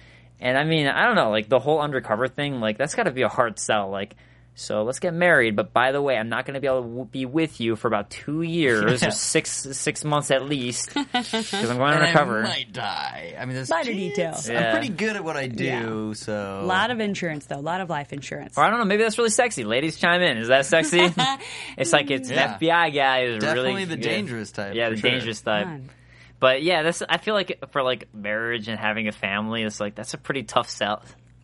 And 0.41 0.57
I 0.57 0.63
mean, 0.63 0.87
I 0.87 1.05
don't 1.05 1.15
know, 1.15 1.29
like 1.29 1.47
the 1.49 1.59
whole 1.59 1.79
undercover 1.79 2.27
thing, 2.27 2.59
like 2.59 2.77
that's 2.77 2.95
got 2.95 3.03
to 3.03 3.11
be 3.11 3.21
a 3.21 3.29
hard 3.29 3.59
sell. 3.59 3.89
Like, 3.89 4.15
so 4.53 4.83
let's 4.83 4.99
get 4.99 5.13
married, 5.13 5.55
but 5.55 5.71
by 5.71 5.93
the 5.93 6.01
way, 6.01 6.17
I'm 6.17 6.27
not 6.27 6.45
going 6.45 6.55
to 6.55 6.59
be 6.59 6.67
able 6.67 6.81
to 6.81 6.87
w- 6.87 7.05
be 7.05 7.25
with 7.25 7.61
you 7.61 7.77
for 7.77 7.87
about 7.87 8.09
two 8.09 8.41
years 8.41 9.01
Yeah. 9.01 9.07
or 9.07 9.11
six 9.11 9.49
six 9.51 10.03
months 10.03 10.29
at 10.29 10.43
least 10.43 10.93
because 10.93 11.53
I'm 11.53 11.77
going 11.77 11.93
And 11.93 12.01
undercover. 12.03 12.39
I 12.43 12.47
might 12.47 12.73
die. 12.73 13.35
I 13.39 13.45
mean, 13.45 13.55
there's 13.55 13.69
Minor 13.69 13.85
geez, 13.93 14.09
details. 14.15 14.49
Yeah. 14.49 14.59
I'm 14.65 14.71
pretty 14.75 14.89
good 14.89 15.15
at 15.15 15.23
what 15.23 15.37
I 15.37 15.47
do, 15.47 15.63
Yeah. 15.63 16.13
so 16.13 16.59
A 16.63 16.65
lot 16.65 16.91
of 16.91 16.99
insurance, 16.99 17.45
though. 17.45 17.59
A 17.59 17.61
lot 17.61 17.79
of 17.79 17.89
life 17.89 18.11
insurance. 18.11 18.57
Or 18.57 18.63
I 18.65 18.69
don't 18.69 18.79
know, 18.79 18.85
maybe 18.85 19.03
that's 19.03 19.17
really 19.17 19.29
sexy. 19.29 19.63
Ladies, 19.63 19.97
chime 19.97 20.21
in. 20.21 20.37
Is 20.37 20.49
that 20.49 20.65
sexy? 20.65 20.99
it's 21.77 21.93
like 21.93 22.11
it's 22.11 22.29
Yeah. 22.29 22.55
an 22.55 22.59
FBI 22.59 22.93
guy 22.93 23.27
who's 23.27 23.39
definitely 23.41 23.71
really 23.71 23.85
the 23.85 23.95
good. 23.95 24.01
dangerous 24.03 24.51
type. 24.51 24.75
Yeah, 24.75 24.89
for 24.89 24.95
the 24.95 25.01
sure. 25.01 25.11
dangerous 25.11 25.39
type. 25.41 25.63
Come 25.63 25.73
on. 25.73 25.89
But 26.41 26.63
yeah, 26.63 26.81
that's 26.81 27.03
I 27.07 27.19
feel 27.19 27.35
like 27.35 27.63
for 27.71 27.83
like 27.83 28.13
marriage 28.13 28.67
and 28.67 28.77
having 28.77 29.07
a 29.07 29.11
family, 29.11 29.61
it's 29.61 29.79
like 29.79 29.93
that's 29.93 30.15
a 30.15 30.17
pretty 30.17 30.43
tough 30.43 30.69
sell. 30.69 31.03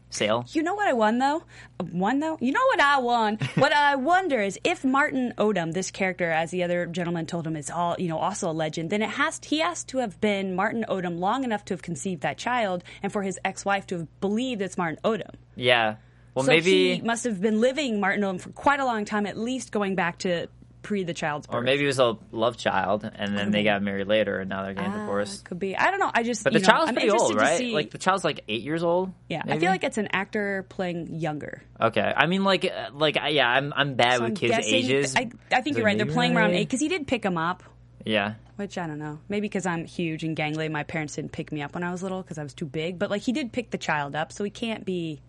Sale. 0.09 0.45
You 0.53 0.63
know 0.63 0.73
what 0.73 0.87
I 0.87 0.93
won 0.93 1.19
though? 1.19 1.43
Won 1.91 2.19
though? 2.19 2.37
You 2.39 2.53
know 2.53 2.65
what 2.65 2.79
I 2.79 2.97
won? 2.99 3.37
what 3.55 3.73
I 3.73 3.95
wonder 3.95 4.41
is 4.41 4.57
if 4.63 4.85
Martin 4.85 5.33
Odum, 5.37 5.73
this 5.73 5.91
character, 5.91 6.31
as 6.31 6.49
the 6.49 6.63
other 6.63 6.85
gentleman 6.85 7.25
told 7.25 7.45
him, 7.45 7.57
is 7.57 7.69
all 7.69 7.95
you 7.99 8.07
know, 8.07 8.17
also 8.17 8.49
a 8.49 8.53
legend. 8.53 8.89
Then 8.89 9.01
it 9.01 9.09
has 9.09 9.39
he 9.43 9.59
has 9.59 9.83
to 9.85 9.97
have 9.99 10.19
been 10.19 10.55
Martin 10.55 10.85
Odum 10.89 11.19
long 11.19 11.43
enough 11.43 11.65
to 11.65 11.73
have 11.73 11.81
conceived 11.81 12.21
that 12.21 12.37
child, 12.37 12.83
and 13.03 13.11
for 13.11 13.21
his 13.21 13.37
ex-wife 13.45 13.85
to 13.87 13.97
have 13.97 14.19
believed 14.21 14.61
it's 14.61 14.77
Martin 14.77 14.99
Odum. 15.03 15.35
Yeah. 15.55 15.97
Well, 16.33 16.45
so 16.45 16.51
maybe 16.51 16.95
he 16.95 17.01
must 17.01 17.25
have 17.25 17.41
been 17.41 17.59
living 17.59 17.99
Martin 17.99 18.23
Odum 18.23 18.39
for 18.39 18.49
quite 18.51 18.79
a 18.79 18.85
long 18.85 19.05
time, 19.05 19.27
at 19.27 19.37
least 19.37 19.71
going 19.71 19.95
back 19.95 20.19
to 20.19 20.47
pre 20.81 21.03
the 21.03 21.13
child's 21.13 21.47
birth. 21.47 21.55
or 21.55 21.61
maybe 21.61 21.83
it 21.83 21.87
was 21.87 21.99
a 21.99 22.17
love 22.31 22.55
child, 22.57 23.09
and 23.13 23.37
then 23.37 23.51
they 23.51 23.63
got 23.63 23.81
married 23.81 24.07
later, 24.07 24.39
and 24.39 24.49
now 24.49 24.63
they're 24.63 24.73
getting 24.73 24.91
Ah, 24.93 24.99
divorced. 24.99 25.43
Could 25.45 25.59
be. 25.59 25.75
I 25.75 25.91
don't 25.91 25.99
know. 25.99 26.11
I 26.13 26.23
just. 26.23 26.43
But 26.43 26.53
the 26.53 26.59
know, 26.59 26.65
child's 26.65 26.89
I'm 26.89 26.95
pretty 26.95 27.09
old, 27.11 27.35
right? 27.35 27.57
see- 27.57 27.73
Like 27.73 27.91
the 27.91 27.97
child's 27.97 28.23
like 28.23 28.41
eight 28.47 28.61
years 28.61 28.83
old. 28.83 29.11
yeah, 29.29 29.41
I 29.45 29.57
feel 29.59 29.69
like 29.69 29.83
it's 29.83 29.97
an 29.97 30.07
actor 30.13 30.65
playing 30.69 31.15
younger. 31.15 31.61
Okay, 31.81 32.01
I 32.15 32.25
mean, 32.27 32.43
like, 32.43 32.65
uh, 32.65 32.89
like, 32.93 33.17
yeah, 33.29 33.47
I'm 33.49 33.73
I'm 33.75 33.95
bad 33.95 34.17
So 34.17 34.21
with 34.23 34.29
I'm 34.29 34.35
kids' 34.35 34.55
guessing- 34.57 34.73
ages. 34.75 35.15
I, 35.15 35.29
I 35.51 35.61
think 35.61 35.75
So 35.75 35.79
you're 35.79 35.85
right. 35.85 35.97
They're 35.97 36.05
maybe 36.05 36.13
playing 36.15 36.37
around 36.37 36.51
eight 36.53 36.65
because 36.65 36.79
he 36.79 36.87
did 36.87 37.07
pick 37.07 37.23
him 37.25 37.37
up. 37.37 37.63
Yeah, 38.05 38.35
Which 38.55 38.77
I 38.77 38.87
don't 38.87 38.99
know. 38.99 39.19
Maybe 39.27 39.41
because 39.49 39.65
I'm 39.65 39.83
huge 39.83 40.23
and 40.23 40.37
gangly, 40.37 40.71
my 40.71 40.83
parents 40.83 41.15
didn't 41.15 41.33
pick 41.33 41.51
me 41.51 41.61
up 41.61 41.73
when 41.73 41.83
I 41.83 41.91
was 41.91 42.01
little 42.01 42.21
because 42.21 42.37
I 42.37 42.43
was 42.43 42.53
too 42.53 42.65
big. 42.65 42.97
But 42.97 43.09
like 43.09 43.21
he 43.21 43.33
did 43.33 43.51
pick 43.51 43.69
the 43.69 43.77
child 43.77 44.15
up, 44.15 44.31
so 44.31 44.45
he 44.45 44.49
can't 44.49 44.85
be. 44.85 45.21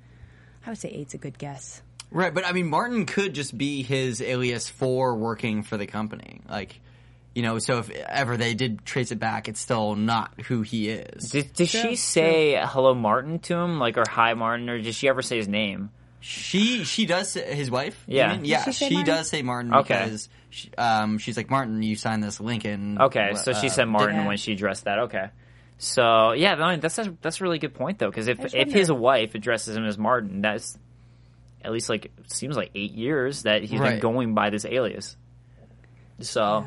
I 0.65 0.71
would 0.71 0.79
say 0.79 0.89
eight's 0.91 1.15
a 1.15 1.19
good 1.19 1.39
guess. 1.39 1.83
Right, 2.11 2.33
but 2.33 2.47
I 2.47 2.53
mean, 2.53 2.69
Martin 2.69 3.07
could 3.07 3.35
just 3.35 3.57
be 3.57 3.83
his 3.83 4.23
alias 4.23 4.69
for 4.69 5.15
working 5.15 5.63
for 5.63 5.77
the 5.77 5.87
company. 5.87 6.41
Like, 6.49 6.81
you 7.35 7.43
know, 7.43 7.59
so 7.59 7.79
if 7.79 7.91
ever 7.91 8.37
they 8.37 8.55
did 8.55 8.85
trace 8.85 9.13
it 9.13 9.19
back, 9.19 9.49
it's 9.49 9.61
still 9.61 9.95
not 9.95 10.33
who 10.43 10.63
he 10.63 10.89
is. 10.89 11.31
did, 11.31 11.53
did 11.53 11.69
True, 11.69 11.91
she 11.91 11.97
say 11.97 12.59
hello, 12.61 12.95
Martin, 12.95 13.39
to 13.41 13.55
him, 13.55 13.79
like, 13.79 13.99
or 13.99 14.05
hi, 14.09 14.35
Martin, 14.35 14.69
or 14.71 14.81
did 14.81 14.95
she 14.95 15.09
ever 15.09 15.23
say 15.23 15.37
his 15.37 15.49
name? 15.49 15.91
She 16.21 16.85
she 16.85 17.07
does 17.07 17.31
say, 17.31 17.55
his 17.55 17.71
wife. 17.71 18.03
Yeah. 18.09 18.33
mean? 18.33 18.45
Yeah. 18.45 18.65
she 18.65 18.73
say 18.73 18.89
She 18.89 19.05
does 19.05 19.29
say 19.29 19.43
Martin 19.43 19.73
Okay. 19.73 20.03
because 20.05 20.29
she, 20.51 20.71
um, 20.77 21.19
she's 21.19 21.37
like 21.37 21.49
Martin. 21.49 21.83
You 21.83 21.95
signed 21.95 22.25
this 22.25 22.41
Lincoln. 22.41 23.01
Okay, 23.01 23.35
so 23.35 23.53
she 23.53 23.69
uh, 23.69 23.71
said 23.71 23.85
Martin 23.85 24.17
yeah. 24.17 24.27
when 24.27 24.37
she 24.37 24.53
addressed 24.53 24.85
that. 24.87 24.99
Okay, 25.01 25.29
so 25.77 26.33
yeah, 26.33 26.77
that's 26.77 26.99
a, 26.99 27.17
that's 27.23 27.41
a 27.41 27.45
really 27.45 27.61
good 27.61 27.75
point 27.75 27.99
though, 27.99 28.11
because 28.11 28.27
if 28.27 28.41
just 28.41 28.55
if 28.55 28.73
his 28.73 28.91
wife 28.91 29.37
addresses 29.37 29.77
him 29.77 29.85
as 29.85 29.97
Martin, 29.97 30.41
that's 30.41 30.77
at 31.63 31.73
least 31.73 31.89
like 31.89 32.11
seems 32.27 32.57
like 32.57 32.71
eight 32.75 32.93
years 32.93 33.43
that 33.43 33.63
he's 33.63 33.81
been 33.81 34.01
going 34.01 34.35
by 34.35 34.51
this 34.51 34.65
alias. 34.65 35.17
So 36.21 36.65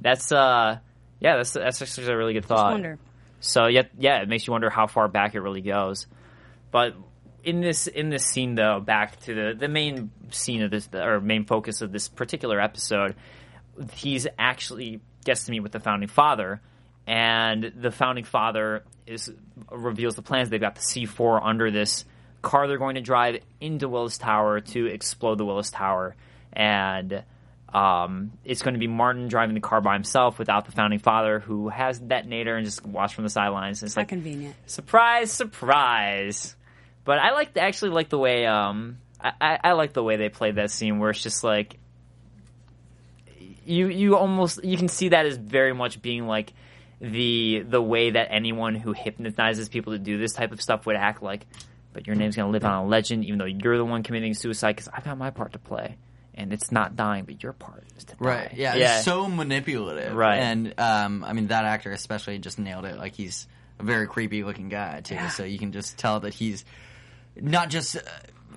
that's 0.00 0.32
uh 0.32 0.78
yeah, 1.20 1.36
that's 1.36 1.52
that's 1.52 1.80
actually 1.80 2.06
a 2.08 2.16
really 2.16 2.32
good 2.34 2.42
Just 2.42 2.48
thought. 2.48 2.72
wonder. 2.72 2.98
So 3.40 3.66
yeah, 3.66 3.82
yeah, 3.98 4.22
it 4.22 4.28
makes 4.28 4.46
you 4.46 4.52
wonder 4.52 4.70
how 4.70 4.86
far 4.86 5.08
back 5.08 5.34
it 5.34 5.40
really 5.40 5.60
goes. 5.60 6.06
But 6.70 6.94
in 7.42 7.60
this 7.60 7.86
in 7.86 8.08
this 8.08 8.24
scene 8.24 8.54
though, 8.54 8.80
back 8.80 9.20
to 9.20 9.34
the 9.34 9.54
the 9.58 9.68
main 9.68 10.10
scene 10.30 10.62
of 10.62 10.70
this 10.70 10.88
or 10.92 11.20
main 11.20 11.44
focus 11.44 11.82
of 11.82 11.92
this 11.92 12.08
particular 12.08 12.60
episode, 12.60 13.14
he's 13.92 14.26
actually 14.38 15.00
gets 15.24 15.44
to 15.44 15.50
meet 15.50 15.60
with 15.60 15.72
the 15.72 15.80
founding 15.80 16.08
father, 16.08 16.60
and 17.06 17.72
the 17.76 17.90
founding 17.90 18.24
father 18.24 18.84
is 19.06 19.32
reveals 19.70 20.16
the 20.16 20.22
plans. 20.22 20.48
They've 20.48 20.60
got 20.60 20.74
the 20.74 20.82
C 20.82 21.06
four 21.06 21.42
under 21.42 21.70
this 21.70 22.04
car 22.44 22.68
they're 22.68 22.78
going 22.78 22.94
to 22.94 23.00
drive 23.00 23.40
into 23.60 23.88
Willis 23.88 24.18
Tower 24.18 24.60
to 24.60 24.86
explode 24.86 25.38
the 25.38 25.44
Willis 25.44 25.70
Tower, 25.70 26.14
and 26.52 27.24
um, 27.72 28.32
it's 28.44 28.62
going 28.62 28.74
to 28.74 28.80
be 28.80 28.86
Martin 28.86 29.26
driving 29.26 29.54
the 29.54 29.60
car 29.60 29.80
by 29.80 29.94
himself 29.94 30.38
without 30.38 30.64
the 30.66 30.72
founding 30.72 31.00
father, 31.00 31.40
who 31.40 31.68
has 31.68 31.98
the 31.98 32.06
detonator 32.06 32.54
and 32.56 32.64
just 32.64 32.86
watch 32.86 33.14
from 33.14 33.24
the 33.24 33.30
sidelines. 33.30 33.82
It's 33.82 33.96
Not 33.96 34.02
like 34.02 34.08
convenient. 34.08 34.54
surprise, 34.66 35.32
surprise. 35.32 36.54
But 37.04 37.18
I 37.18 37.32
like 37.32 37.56
actually 37.56 37.90
like 37.90 38.08
the 38.08 38.18
way 38.18 38.46
um 38.46 38.98
I, 39.20 39.32
I, 39.40 39.58
I 39.64 39.72
like 39.72 39.92
the 39.92 40.02
way 40.02 40.16
they 40.16 40.28
played 40.28 40.54
that 40.54 40.70
scene 40.70 40.98
where 41.00 41.10
it's 41.10 41.22
just 41.22 41.42
like 41.42 41.78
you 43.66 43.88
you 43.88 44.16
almost 44.16 44.62
you 44.64 44.76
can 44.76 44.88
see 44.88 45.08
that 45.08 45.26
as 45.26 45.36
very 45.36 45.74
much 45.74 46.00
being 46.00 46.26
like 46.26 46.52
the 47.00 47.64
the 47.68 47.82
way 47.82 48.10
that 48.10 48.28
anyone 48.30 48.74
who 48.74 48.92
hypnotizes 48.92 49.68
people 49.68 49.92
to 49.94 49.98
do 49.98 50.16
this 50.18 50.32
type 50.32 50.52
of 50.52 50.62
stuff 50.62 50.86
would 50.86 50.96
act 50.96 51.22
like. 51.22 51.46
But 51.94 52.06
your 52.06 52.14
name's 52.16 52.36
gonna 52.36 52.50
live 52.50 52.64
on 52.66 52.84
a 52.84 52.86
legend, 52.86 53.24
even 53.24 53.38
though 53.38 53.46
you're 53.46 53.78
the 53.78 53.84
one 53.84 54.02
committing 54.02 54.34
suicide. 54.34 54.72
Because 54.72 54.88
I've 54.92 55.04
got 55.04 55.16
my 55.16 55.30
part 55.30 55.52
to 55.52 55.58
play, 55.58 55.96
and 56.34 56.52
it's 56.52 56.70
not 56.70 56.96
dying, 56.96 57.24
but 57.24 57.42
your 57.42 57.54
part 57.54 57.84
is 57.96 58.04
to 58.04 58.16
Right. 58.18 58.50
die. 58.50 58.54
Yeah. 58.58 58.74
yeah. 58.74 58.96
It's 58.96 59.04
so 59.06 59.26
manipulative. 59.28 60.14
Right. 60.14 60.38
And 60.40 60.74
um, 60.78 61.24
I 61.24 61.32
mean, 61.32 61.46
that 61.46 61.64
actor 61.64 61.90
especially 61.92 62.38
just 62.38 62.58
nailed 62.58 62.84
it. 62.84 62.98
Like 62.98 63.14
he's 63.14 63.46
a 63.78 63.84
very 63.84 64.06
creepy 64.06 64.44
looking 64.44 64.68
guy 64.68 65.00
too. 65.00 65.18
So 65.30 65.44
you 65.44 65.58
can 65.58 65.72
just 65.72 65.96
tell 65.96 66.20
that 66.20 66.34
he's 66.34 66.64
not 67.36 67.70
just 67.70 67.96
uh, 67.96 68.00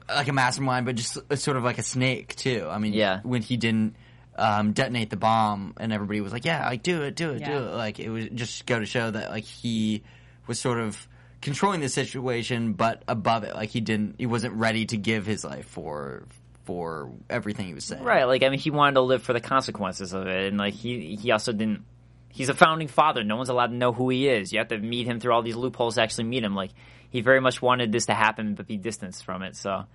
like 0.09 0.27
a 0.27 0.33
mastermind, 0.33 0.85
but 0.85 0.95
just 0.95 1.17
uh, 1.29 1.35
sort 1.35 1.57
of 1.57 1.63
like 1.63 1.77
a 1.77 1.83
snake 1.83 2.35
too. 2.35 2.67
I 2.69 2.77
mean, 2.79 2.93
Yeah. 2.93 3.21
When 3.23 3.41
he 3.41 3.55
didn't. 3.57 3.95
Um, 4.39 4.73
detonate 4.73 5.09
the 5.09 5.17
bomb, 5.17 5.73
and 5.77 5.91
everybody 5.91 6.21
was 6.21 6.31
like, 6.31 6.45
"Yeah, 6.45 6.63
like 6.67 6.83
do 6.83 7.01
it, 7.01 7.15
do 7.15 7.31
it, 7.31 7.43
do 7.43 7.51
it." 7.53 7.73
Like 7.73 7.99
it 7.99 8.07
was 8.11 8.25
just 8.35 8.67
go 8.67 8.77
to 8.77 8.85
show 8.85 9.09
that 9.09 9.31
like 9.31 9.45
he 9.45 10.03
was 10.45 10.59
sort 10.59 10.77
of 10.79 11.07
controlling 11.41 11.81
the 11.81 11.89
situation, 11.89 12.73
but 12.73 13.03
above 13.07 13.43
it. 13.43 13.55
Like 13.55 13.69
he 13.69 13.81
didn't, 13.81 14.15
he 14.17 14.25
wasn't 14.25 14.55
ready 14.55 14.85
to 14.87 14.97
give 14.97 15.25
his 15.25 15.43
life 15.43 15.65
for 15.67 16.25
for 16.65 17.11
everything 17.29 17.67
he 17.67 17.73
was 17.73 17.85
saying. 17.85 18.03
Right, 18.03 18.25
like 18.25 18.43
I 18.43 18.49
mean, 18.49 18.59
he 18.59 18.71
wanted 18.71 18.95
to 18.95 19.01
live 19.01 19.23
for 19.23 19.33
the 19.33 19.39
consequences 19.39 20.13
of 20.13 20.27
it, 20.27 20.47
and 20.47 20.57
like 20.57 20.73
he 20.73 21.15
he 21.15 21.31
also 21.31 21.51
didn't. 21.51 21.85
He's 22.29 22.49
a 22.49 22.53
founding 22.53 22.87
father. 22.87 23.23
No 23.23 23.37
one's 23.37 23.49
allowed 23.49 23.67
to 23.67 23.75
know 23.75 23.93
who 23.93 24.09
he 24.09 24.27
is. 24.27 24.51
You 24.51 24.59
have 24.59 24.67
to 24.67 24.77
meet 24.77 25.07
him 25.07 25.19
through 25.19 25.33
all 25.33 25.41
these 25.41 25.55
loopholes 25.55 25.95
to 25.95 26.01
actually 26.01 26.25
meet 26.25 26.43
him. 26.43 26.55
Like 26.55 26.71
he 27.09 27.21
very 27.21 27.39
much 27.39 27.61
wanted 27.61 27.91
this 27.91 28.07
to 28.07 28.13
happen, 28.13 28.53
but 28.53 28.67
be 28.67 28.77
distanced 28.77 29.23
from 29.25 29.41
it. 29.41 29.55
So, 29.55 29.85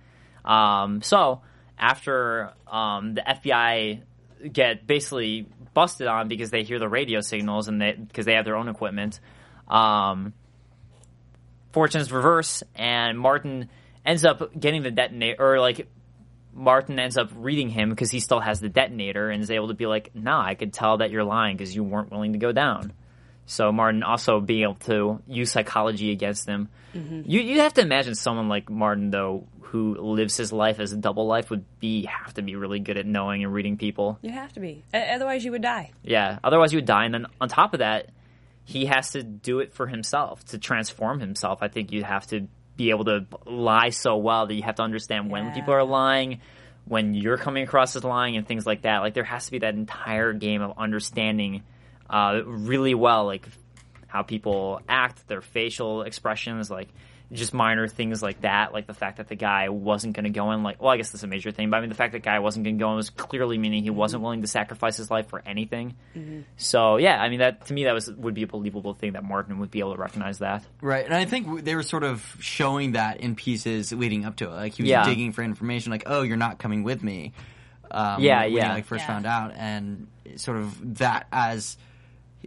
um, 0.43 1.01
so 1.01 1.41
after 1.77 2.51
um, 2.67 3.13
the 3.13 3.21
FBI 3.21 4.01
get 4.51 4.85
basically 4.85 5.47
busted 5.73 6.07
on 6.07 6.27
because 6.27 6.51
they 6.51 6.63
hear 6.63 6.79
the 6.79 6.89
radio 6.89 7.21
signals 7.21 7.67
and 7.67 7.81
they 7.81 7.93
because 7.93 8.25
they 8.25 8.33
have 8.33 8.45
their 8.45 8.55
own 8.55 8.67
equipment. 8.67 9.19
Um, 9.67 10.33
fortunes 11.73 12.11
reverse, 12.11 12.63
and 12.75 13.19
Martin 13.19 13.69
ends 14.05 14.23
up 14.23 14.57
getting 14.57 14.83
the 14.83 14.91
detonator, 14.91 15.43
or 15.43 15.59
like 15.59 15.87
Martin 16.53 16.99
ends 16.99 17.17
up 17.17 17.31
reading 17.35 17.69
him 17.69 17.89
because 17.89 18.11
he 18.11 18.19
still 18.19 18.39
has 18.39 18.59
the 18.59 18.69
detonator 18.69 19.29
and 19.29 19.41
is 19.41 19.51
able 19.51 19.67
to 19.67 19.73
be 19.73 19.87
like, 19.87 20.11
"Nah, 20.15 20.41
I 20.45 20.55
could 20.55 20.71
tell 20.71 20.97
that 20.97 21.11
you're 21.11 21.23
lying 21.23 21.57
because 21.57 21.75
you 21.75 21.83
weren't 21.83 22.11
willing 22.11 22.33
to 22.33 22.39
go 22.39 22.51
down." 22.51 22.93
So 23.45 23.71
Martin 23.71 24.03
also 24.03 24.39
being 24.39 24.63
able 24.63 24.75
to 24.75 25.21
use 25.27 25.51
psychology 25.51 26.11
against 26.11 26.47
him. 26.47 26.69
Mm-hmm. 26.95 27.21
You 27.25 27.41
you 27.41 27.59
have 27.59 27.73
to 27.73 27.81
imagine 27.81 28.15
someone 28.15 28.47
like 28.47 28.69
Martin 28.69 29.09
though, 29.09 29.47
who 29.61 29.95
lives 29.95 30.37
his 30.37 30.53
life 30.53 30.79
as 30.79 30.93
a 30.93 30.97
double 30.97 31.25
life, 31.25 31.49
would 31.49 31.65
be 31.79 32.05
have 32.05 32.33
to 32.35 32.41
be 32.41 32.55
really 32.55 32.79
good 32.79 32.97
at 32.97 33.05
knowing 33.05 33.43
and 33.43 33.53
reading 33.53 33.77
people. 33.77 34.19
You 34.21 34.31
have 34.31 34.53
to 34.53 34.59
be. 34.59 34.83
Otherwise, 34.93 35.43
you 35.43 35.51
would 35.51 35.61
die. 35.63 35.91
Yeah, 36.03 36.39
otherwise 36.43 36.71
you 36.71 36.77
would 36.77 36.85
die. 36.85 37.05
And 37.05 37.13
then 37.13 37.25
on 37.41 37.49
top 37.49 37.73
of 37.73 37.79
that, 37.79 38.09
he 38.65 38.85
has 38.85 39.11
to 39.11 39.23
do 39.23 39.59
it 39.59 39.73
for 39.73 39.87
himself 39.87 40.43
to 40.45 40.57
transform 40.57 41.19
himself. 41.19 41.59
I 41.61 41.67
think 41.67 41.91
you 41.91 42.03
have 42.03 42.27
to 42.27 42.47
be 42.75 42.89
able 42.89 43.05
to 43.05 43.25
lie 43.45 43.89
so 43.89 44.17
well 44.17 44.47
that 44.47 44.53
you 44.53 44.63
have 44.63 44.75
to 44.75 44.83
understand 44.83 45.29
when 45.29 45.45
Yeah. 45.47 45.53
people 45.53 45.73
are 45.73 45.83
lying, 45.83 46.39
when 46.85 47.13
you're 47.13 47.37
coming 47.37 47.63
across 47.63 47.95
as 47.95 48.03
lying 48.03 48.35
and 48.37 48.47
things 48.47 48.65
like 48.65 48.81
that. 48.83 48.99
Like 48.99 49.13
there 49.13 49.23
has 49.23 49.45
to 49.45 49.51
be 49.51 49.59
that 49.59 49.75
entire 49.75 50.33
game 50.33 50.61
of 50.61 50.77
understanding 50.77 51.63
uh, 52.09 52.41
really 52.45 52.93
well, 52.95 53.25
like 53.25 53.47
how 54.07 54.21
people 54.23 54.81
act, 54.87 55.27
their 55.27 55.41
facial 55.41 56.03
expressions, 56.03 56.69
like 56.69 56.89
just 57.33 57.53
minor 57.53 57.87
things 57.87 58.21
like 58.21 58.41
that, 58.41 58.71
like 58.73 58.87
the 58.87 58.93
fact 58.93 59.17
that 59.17 59.27
the 59.27 59.35
guy 59.35 59.69
wasn't 59.69 60.15
going 60.15 60.23
to 60.25 60.29
go 60.29 60.51
in, 60.51 60.63
like, 60.63 60.81
well, 60.81 60.91
I 60.91 60.97
guess 60.97 61.09
that's 61.11 61.23
a 61.23 61.27
major 61.27 61.51
thing, 61.51 61.69
but 61.69 61.77
I 61.77 61.79
mean, 61.81 61.89
the 61.89 61.95
fact 61.95 62.11
that 62.13 62.19
the 62.19 62.25
guy 62.25 62.39
wasn't 62.39 62.63
going 62.63 62.77
to 62.77 62.83
go 62.83 62.89
in 62.91 62.95
was 62.95 63.09
clearly 63.09 63.57
meaning 63.57 63.83
he 63.83 63.89
wasn't 63.89 64.21
willing 64.23 64.41
to 64.41 64.47
sacrifice 64.47 64.97
his 64.97 65.09
life 65.11 65.27
for 65.27 65.41
anything. 65.45 65.95
So, 66.57 66.97
yeah, 66.97 67.19
I 67.21 67.29
mean, 67.29 67.39
that 67.39 67.65
to 67.67 67.73
me, 67.73 67.85
that 67.85 67.93
was 67.93 68.09
would 68.11 68.33
be 68.35 68.43
a 68.43 68.47
believable 68.47 68.93
thing 68.93 69.13
that 69.13 69.23
Martin 69.23 69.59
would 69.59 69.71
be 69.71 69.79
able 69.79 69.95
to 69.95 69.99
recognize 70.01 70.39
that. 70.39 70.63
Right, 70.81 71.03
and 71.05 71.13
I 71.13 71.25
think 71.25 71.63
they 71.63 71.75
were 71.75 71.83
sort 71.83 72.03
of 72.03 72.23
showing 72.39 72.93
that 72.93 73.19
in 73.21 73.35
pieces 73.35 73.91
leading 73.91 74.25
up 74.25 74.35
to 74.37 74.45
it. 74.45 74.51
Like 74.51 74.73
he 74.75 74.83
was 74.83 74.89
Yeah. 74.91 75.03
digging 75.03 75.31
for 75.31 75.43
information, 75.43 75.91
like, 75.91 76.03
"Oh, 76.05 76.21
you're 76.21 76.37
not 76.37 76.59
coming 76.59 76.83
with 76.83 77.03
me." 77.03 77.33
Um, 77.91 78.21
Yeah, 78.21 78.41
when 78.43 78.51
yeah. 78.53 78.67
He, 78.69 78.73
like 78.75 78.85
first 78.85 79.03
Yeah. 79.03 79.07
found 79.07 79.25
out, 79.25 79.53
and 79.55 80.07
sort 80.35 80.57
of 80.57 80.97
that 80.99 81.27
as 81.31 81.77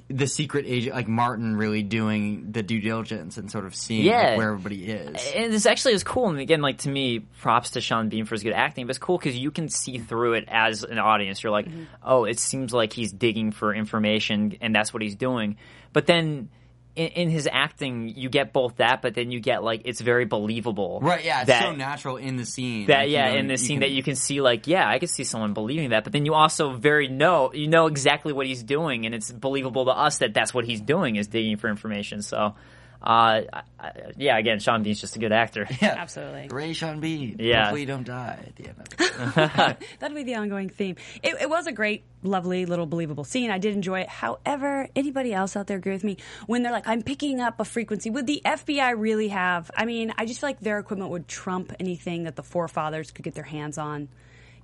the 0.09 0.27
secret 0.27 0.65
agent, 0.69 0.95
like 0.95 1.09
Martin, 1.09 1.57
really 1.57 1.83
doing 1.83 2.53
the 2.53 2.63
due 2.63 2.81
diligence 2.81 3.37
and 3.37 3.51
sort 3.51 3.67
of 3.67 3.75
seeing 3.75 4.07
like, 4.07 4.39
where 4.39 4.51
everybody 4.51 4.87
is. 4.87 5.33
And 5.35 5.53
this 5.53 5.67
actually 5.67 5.95
is 5.95 6.05
cool. 6.05 6.29
And 6.29 6.39
again, 6.39 6.61
like 6.61 6.79
to 6.79 6.89
me, 6.89 7.21
props 7.41 7.71
to 7.71 7.81
Sean 7.81 8.09
Bean 8.09 8.25
for 8.25 8.35
his 8.35 8.43
good 8.43 8.53
acting. 8.53 8.87
But 8.87 8.91
it's 8.91 8.99
cool 8.99 9.19
because 9.19 9.37
you 9.37 9.51
can 9.51 9.69
see 9.69 9.99
through 9.99 10.35
it 10.35 10.45
as 10.49 10.85
an 10.85 10.99
audience. 10.99 11.43
You're 11.43 11.53
like, 11.53 11.67
mm-hmm. 11.67 11.85
oh, 12.03 12.25
it 12.25 12.39
seems 12.39 12.73
like 12.73 12.93
he's 12.93 13.13
digging 13.13 13.53
for 13.53 13.75
information, 13.75 14.57
and 14.61 14.75
that's 14.75 14.93
what 14.93 15.03
he's 15.03 15.17
doing. 15.17 15.57
But 15.93 16.07
then. 16.07 16.51
In, 16.97 17.09
in 17.09 17.31
his 17.31 17.47
acting, 17.51 18.09
you 18.17 18.29
get 18.31 18.53
both 18.53 18.77
that, 18.77 19.03
but 19.03 19.15
then 19.15 19.31
you 19.31 19.39
get 19.39 19.63
like 19.63 19.83
it's 19.85 20.01
very 20.01 20.25
believable. 20.25 20.99
Right, 21.03 21.25
yeah, 21.25 21.41
it's 21.43 21.49
that, 21.49 21.63
so 21.63 21.73
natural 21.73 22.17
in 22.17 22.37
the 22.37 22.47
scene. 22.47 22.87
that 22.87 23.01
Like, 23.01 23.09
you 23.09 23.15
yeah, 23.15 23.33
know, 23.33 23.37
in 23.39 23.47
the 23.49 23.59
scene 23.59 23.77
can- 23.81 23.89
that 23.89 23.91
you 23.91 24.03
can 24.03 24.17
see 24.17 24.41
like 24.41 24.67
yeah, 24.67 24.89
I 24.89 24.99
could 24.99 25.11
see 25.11 25.25
someone 25.25 25.53
believing 25.53 25.91
that, 25.91 26.05
but 26.05 26.13
then 26.15 26.25
you 26.25 26.33
also 26.35 26.73
very 26.73 27.09
know 27.09 27.53
you 27.53 27.69
know 27.69 27.87
exactly 27.87 28.33
what 28.33 28.47
he's 28.47 28.63
doing, 28.63 29.05
and 29.07 29.15
it's 29.15 29.31
believable 29.31 29.85
to 29.85 29.91
us 29.93 30.19
that 30.19 30.33
that's 30.35 30.53
what 30.55 30.65
he's 30.65 30.81
doing 30.81 31.17
is 31.17 31.29
digging 31.29 31.59
for 31.59 31.69
information. 31.69 32.23
So, 32.23 32.55
uh, 33.03 33.43
I, 33.53 33.63
I, 33.79 33.93
yeah, 34.17 34.39
again, 34.39 34.59
Sean 34.59 34.83
Bean's 34.83 35.01
just 35.01 35.17
a 35.17 35.19
good 35.19 35.33
actor. 35.33 35.67
Yeah. 35.81 35.95
Absolutely. 35.99 36.49
Ray 36.49 36.73
Sean 36.73 37.01
Bean. 37.01 37.37
Yeah. 37.39 37.65
Hopefully 37.65 37.83
you 37.83 37.87
don't 37.87 38.07
die 38.07 38.39
at 38.47 38.57
the 38.57 38.69
end 38.69 38.77
of 38.81 39.41
it. 39.41 39.77
That'll 40.01 40.15
be 40.15 40.23
the 40.23 40.37
ongoing 40.37 40.71
theme. 40.71 40.97
It, 41.23 41.37
it 41.43 41.51
was 41.51 41.67
a 41.67 41.73
great, 41.73 42.05
lovely, 42.23 42.65
little 42.65 42.87
believable 42.87 43.25
scene. 43.25 43.51
I 43.51 43.59
did 43.59 43.75
enjoy 43.75 44.01
it. 44.01 44.09
However, 44.09 44.89
anybody 44.97 45.35
else 45.35 45.55
out 45.55 45.67
there 45.67 45.77
agree 45.77 45.93
with 45.93 46.05
me 46.05 46.17
when 46.47 46.63
they're 46.63 46.73
like, 46.73 46.89
"I'm 46.89 47.03
picking 47.03 47.41
up 47.41 47.61
a 47.61 47.65
frequency"? 47.65 48.09
Would 48.09 48.27
the 48.27 48.41
FBI 48.45 48.95
really 48.97 49.29
have? 49.29 49.71
I 49.77 49.85
mean, 49.85 50.15
I 50.17 50.25
just 50.25 50.41
feel 50.41 50.49
like 50.49 50.61
their 50.61 50.79
equipment 50.79 51.11
would 51.11 51.29
trump 51.29 51.75
anything 51.79 52.25
that 52.25 52.37
the 52.37 52.43
forefathers 52.43 53.11
could 53.11 53.25
get 53.25 53.35
their 53.35 53.45
hands 53.45 53.77
on. 53.77 54.09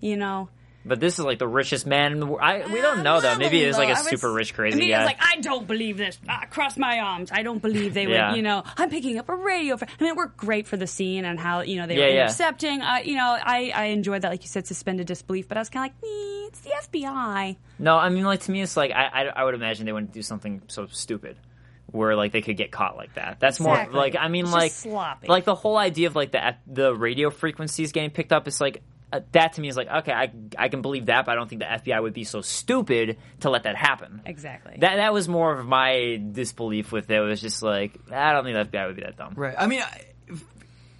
You 0.00 0.16
know. 0.16 0.48
But 0.84 0.98
this 0.98 1.18
is 1.18 1.24
like 1.24 1.38
the 1.38 1.46
richest 1.46 1.86
man 1.86 2.10
in 2.12 2.18
the 2.18 2.26
world. 2.26 2.40
I, 2.42 2.66
we 2.66 2.80
don't 2.80 3.04
know 3.04 3.20
though. 3.20 3.36
Maybe 3.36 3.62
it 3.62 3.68
is 3.68 3.76
like 3.78 3.88
a 3.90 3.96
super 3.96 4.32
rich, 4.32 4.52
crazy 4.52 4.88
guy. 4.88 5.02
it's 5.02 5.06
like 5.06 5.18
I 5.20 5.40
don't 5.40 5.66
believe 5.66 5.96
this. 5.96 6.18
Ah, 6.28 6.44
cross 6.50 6.76
my 6.76 6.98
arms. 6.98 7.30
I 7.32 7.42
don't 7.44 7.62
believe 7.62 7.94
they 7.94 8.06
would. 8.06 8.36
You 8.36 8.42
know, 8.42 8.64
I'm 8.76 8.90
picking 8.90 9.16
up 9.18 9.28
a 9.28 9.36
radio. 9.36 9.76
For, 9.76 9.84
I 9.86 10.02
mean, 10.02 10.10
it 10.10 10.16
worked 10.16 10.36
great 10.36 10.66
for 10.66 10.76
the 10.76 10.88
scene 10.88 11.24
and 11.24 11.38
how 11.38 11.60
you 11.60 11.76
know 11.76 11.86
they 11.86 11.96
Yeah, 11.96 12.04
were 12.06 12.08
yeah. 12.10 12.22
intercepting. 12.24 12.82
Uh, 12.82 12.96
you 13.04 13.14
know, 13.16 13.38
I 13.40 13.70
I 13.74 13.84
enjoyed 13.86 14.22
that, 14.22 14.30
like 14.30 14.42
you 14.42 14.48
said, 14.48 14.66
suspended 14.66 15.06
disbelief. 15.06 15.46
But 15.46 15.56
I 15.56 15.60
was 15.60 15.68
kind 15.70 15.88
of 15.88 15.94
like, 15.94 16.02
nee, 16.02 16.44
it's 16.48 16.60
the 16.60 16.70
FBI. 16.98 17.56
No, 17.78 17.96
I 17.96 18.08
mean, 18.08 18.24
like 18.24 18.40
to 18.40 18.50
me, 18.50 18.60
it's 18.62 18.76
like 18.76 18.90
I, 18.90 19.04
I, 19.06 19.22
I 19.26 19.44
would 19.44 19.54
imagine 19.54 19.86
they 19.86 19.92
wouldn't 19.92 20.12
do 20.12 20.22
something 20.22 20.62
so 20.66 20.86
stupid, 20.86 21.36
where 21.86 22.16
like 22.16 22.32
they 22.32 22.42
could 22.42 22.56
get 22.56 22.72
caught 22.72 22.96
like 22.96 23.14
that. 23.14 23.38
That's 23.38 23.58
Exactly. 23.60 23.92
more 23.94 24.02
like 24.02 24.16
I 24.18 24.26
mean, 24.28 24.46
It's 24.46 24.52
like 24.52 24.72
sloppy. 24.72 25.28
like 25.28 25.44
the 25.44 25.54
whole 25.54 25.76
idea 25.76 26.08
of 26.08 26.16
like 26.16 26.32
the 26.32 26.56
the 26.66 26.92
radio 26.94 27.30
frequencies 27.30 27.92
getting 27.92 28.10
picked 28.10 28.32
up. 28.32 28.48
It's 28.48 28.60
like 28.60 28.78
uh, 28.78 28.80
Uh, 29.12 29.20
that 29.32 29.52
to 29.52 29.60
me 29.60 29.68
is 29.68 29.76
like 29.76 29.88
okay, 29.88 30.12
I 30.12 30.32
I 30.58 30.68
can 30.68 30.80
believe 30.80 31.06
that, 31.06 31.26
but 31.26 31.32
I 31.32 31.34
don't 31.34 31.48
think 31.48 31.60
the 31.60 31.66
FBI 31.66 32.00
would 32.02 32.14
be 32.14 32.24
so 32.24 32.40
stupid 32.40 33.18
to 33.40 33.50
let 33.50 33.64
that 33.64 33.76
happen. 33.76 34.22
Exactly. 34.24 34.76
That 34.78 34.96
that 34.96 35.12
was 35.12 35.28
more 35.28 35.52
of 35.58 35.66
my 35.66 36.20
disbelief 36.32 36.92
with 36.92 37.10
it. 37.10 37.16
It 37.16 37.20
was 37.20 37.40
just 37.40 37.62
like 37.62 37.92
I 38.10 38.32
don't 38.32 38.44
think 38.44 38.70
the 38.70 38.76
FBI 38.78 38.86
would 38.86 38.96
be 38.96 39.02
that 39.02 39.16
dumb. 39.16 39.34
Right. 39.36 39.54
I 39.58 39.66
mean, 39.66 39.82
I- 39.82 40.06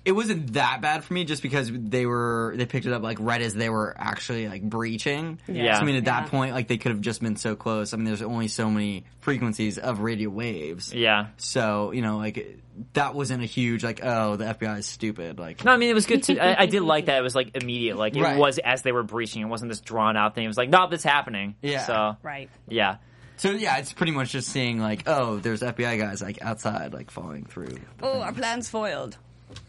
it 0.05 0.13
wasn't 0.13 0.55
that 0.55 0.81
bad 0.81 1.05
for 1.05 1.15
me 1.15 1.25
just 1.25 1.43
because 1.43 1.71
they 1.73 2.07
were 2.07 2.55
they 2.57 2.67
picked 2.67 2.87
it 2.87 2.93
up 2.93 3.03
like 3.03 3.19
right 3.21 3.41
as 3.41 3.55
they 3.55 3.69
were 3.71 3.95
actually 3.97 4.49
like 4.49 4.63
breaching. 4.63 5.39
Yeah. 5.47 5.77
So, 5.77 5.83
I 5.83 5.85
mean, 5.85 5.95
at 5.97 6.07
that 6.07 6.29
point, 6.29 6.55
like 6.55 6.67
they 6.69 6.77
could 6.77 6.91
have 6.91 7.01
just 7.01 7.21
been 7.23 7.37
so 7.37 7.55
close. 7.55 7.95
I 7.95 7.97
mean, 7.97 8.07
there's 8.07 8.23
only 8.23 8.49
so 8.49 8.69
many 8.71 9.05
frequencies 9.21 9.79
of 9.79 10.01
radio 10.01 10.29
waves. 10.29 10.93
Yeah. 10.93 11.29
So 11.37 11.93
you 11.93 12.03
know, 12.03 12.17
like 12.19 12.59
that 12.95 13.15
wasn't 13.15 13.43
a 13.43 13.47
huge 13.47 13.85
like 13.85 14.01
oh 14.03 14.35
the 14.37 14.47
FBI 14.47 14.79
is 14.79 14.87
stupid. 14.87 15.39
Like 15.39 15.65
No, 15.65 15.73
I 15.73 15.77
mean 15.77 15.91
it 15.91 15.95
was 15.95 16.07
good 16.07 16.25
to. 16.25 16.39
I, 16.39 16.63
I 16.63 16.67
did 16.67 16.83
like 16.83 17.07
that. 17.07 17.19
It 17.19 17.23
was 17.23 17.35
like 17.37 17.57
immediate. 17.57 17.97
Like 17.97 18.17
it 18.17 18.23
Right. 18.23 18.37
was 18.39 18.59
as 18.59 18.83
they 18.83 18.93
were 18.93 19.05
breaching. 19.05 19.43
It 19.43 19.47
wasn't 19.47 19.71
this 19.71 19.81
drawn 19.81 20.17
out 20.17 20.35
thing. 20.35 20.45
It 20.45 20.49
was 20.49 20.57
like, 20.59 20.69
no, 20.71 20.89
this 20.89 21.05
happening. 21.05 21.55
Yeah. 21.63 21.85
So 21.87 22.17
right. 22.23 22.51
yeah. 22.69 22.97
so 23.37 23.51
yeah, 23.53 23.77
it's 23.79 23.93
pretty 23.93 24.13
much 24.13 24.31
just 24.33 24.49
seeing 24.49 24.81
like 24.81 25.05
oh 25.07 25.37
there's 25.39 25.61
FBI 25.61 25.97
guys 25.99 26.21
like 26.23 26.43
outside 26.43 26.93
like 26.93 27.11
falling 27.13 27.45
through. 27.45 27.77
Oh, 28.03 28.21
our 28.21 28.33
plan's 28.33 28.69
foiled. 28.69 29.17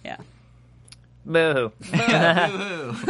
Yeah. 0.04 0.18
Boo. 1.26 1.72
Woohoo. 1.82 3.10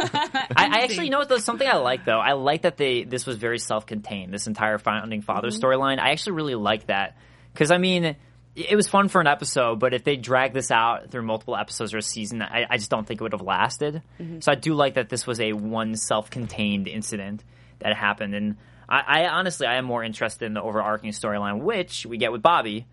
I, 0.56 0.68
I 0.68 0.80
actually 0.84 1.06
you 1.06 1.10
know 1.10 1.18
what 1.18 1.28
though 1.28 1.38
something 1.38 1.66
I 1.66 1.76
like 1.76 2.04
though. 2.04 2.20
I 2.20 2.32
like 2.32 2.62
that 2.62 2.76
they 2.76 3.02
this 3.02 3.26
was 3.26 3.36
very 3.36 3.58
self 3.58 3.86
contained. 3.86 4.32
This 4.32 4.46
entire 4.46 4.78
founding 4.78 5.22
father 5.22 5.48
mm-hmm. 5.48 5.64
storyline. 5.64 5.98
I 5.98 6.10
actually 6.10 6.32
really 6.32 6.54
like 6.54 6.86
that 6.86 7.16
because 7.52 7.70
I 7.70 7.78
mean 7.78 8.04
it- 8.04 8.16
it 8.54 8.76
was 8.76 8.88
fun 8.88 9.08
for 9.08 9.20
an 9.20 9.26
episode, 9.26 9.80
but 9.80 9.94
if 9.94 10.04
they 10.04 10.16
drag 10.16 10.52
this 10.52 10.70
out 10.70 11.10
through 11.10 11.22
multiple 11.22 11.56
episodes 11.56 11.92
or 11.92 11.98
a 11.98 12.02
season, 12.02 12.40
I, 12.40 12.66
I 12.70 12.76
just 12.76 12.90
don't 12.90 13.06
think 13.06 13.20
it 13.20 13.24
would 13.24 13.32
have 13.32 13.42
lasted. 13.42 14.02
Mm-hmm. 14.20 14.40
So 14.40 14.52
I 14.52 14.54
do 14.54 14.74
like 14.74 14.94
that 14.94 15.08
this 15.08 15.26
was 15.26 15.40
a 15.40 15.52
one 15.52 15.96
self 15.96 16.30
contained 16.30 16.86
incident 16.86 17.42
that 17.80 17.96
happened, 17.96 18.34
and 18.34 18.56
I, 18.88 19.24
I 19.24 19.28
honestly 19.28 19.66
I 19.66 19.76
am 19.76 19.84
more 19.84 20.04
interested 20.04 20.46
in 20.46 20.54
the 20.54 20.62
overarching 20.62 21.10
storyline, 21.10 21.62
which 21.62 22.06
we 22.06 22.16
get 22.16 22.32
with 22.32 22.42
Bobby, 22.42 22.86